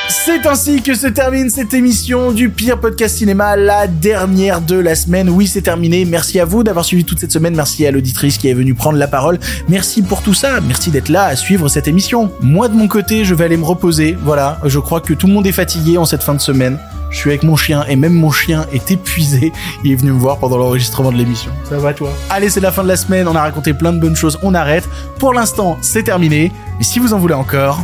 C'est 0.09 0.45
ainsi 0.45 0.81
que 0.81 0.95
se 0.95 1.07
termine 1.07 1.49
cette 1.49 1.73
émission 1.73 2.31
du 2.31 2.49
pire 2.49 2.79
podcast 2.79 3.17
cinéma, 3.17 3.55
la 3.55 3.87
dernière 3.87 4.61
de 4.61 4.75
la 4.75 4.95
semaine. 4.95 5.29
Oui, 5.29 5.47
c'est 5.47 5.61
terminé. 5.61 6.05
Merci 6.05 6.39
à 6.39 6.45
vous 6.45 6.63
d'avoir 6.63 6.85
suivi 6.85 7.05
toute 7.05 7.19
cette 7.19 7.31
semaine. 7.31 7.55
Merci 7.55 7.85
à 7.85 7.91
l'auditrice 7.91 8.37
qui 8.37 8.49
est 8.49 8.53
venue 8.53 8.73
prendre 8.73 8.97
la 8.97 9.07
parole. 9.07 9.39
Merci 9.67 10.01
pour 10.01 10.21
tout 10.21 10.33
ça. 10.33 10.59
Merci 10.61 10.91
d'être 10.91 11.09
là 11.09 11.25
à 11.25 11.35
suivre 11.35 11.67
cette 11.67 11.87
émission. 11.87 12.31
Moi, 12.41 12.67
de 12.67 12.75
mon 12.75 12.87
côté, 12.87 13.25
je 13.25 13.33
vais 13.33 13.45
aller 13.45 13.57
me 13.57 13.65
reposer. 13.65 14.17
Voilà. 14.23 14.59
Je 14.65 14.79
crois 14.79 15.01
que 15.01 15.13
tout 15.13 15.27
le 15.27 15.33
monde 15.33 15.47
est 15.47 15.53
fatigué 15.53 15.97
en 15.97 16.05
cette 16.05 16.23
fin 16.23 16.33
de 16.33 16.41
semaine. 16.41 16.77
Je 17.09 17.17
suis 17.17 17.29
avec 17.29 17.43
mon 17.43 17.55
chien 17.55 17.85
et 17.87 17.95
même 17.95 18.13
mon 18.13 18.31
chien 18.31 18.65
est 18.73 18.91
épuisé. 18.91 19.51
Il 19.83 19.91
est 19.91 19.95
venu 19.95 20.11
me 20.11 20.19
voir 20.19 20.37
pendant 20.37 20.57
l'enregistrement 20.57 21.11
de 21.11 21.17
l'émission. 21.17 21.51
Ça 21.69 21.77
va 21.77 21.93
toi? 21.93 22.09
Allez, 22.29 22.49
c'est 22.49 22.59
la 22.59 22.71
fin 22.71 22.83
de 22.83 22.87
la 22.87 22.97
semaine. 22.97 23.27
On 23.27 23.35
a 23.35 23.41
raconté 23.41 23.73
plein 23.73 23.93
de 23.93 23.99
bonnes 23.99 24.15
choses. 24.15 24.39
On 24.41 24.53
arrête. 24.53 24.87
Pour 25.19 25.33
l'instant, 25.33 25.77
c'est 25.81 26.03
terminé. 26.03 26.51
Mais 26.77 26.83
si 26.83 26.99
vous 26.99 27.13
en 27.13 27.19
voulez 27.19 27.35
encore, 27.35 27.83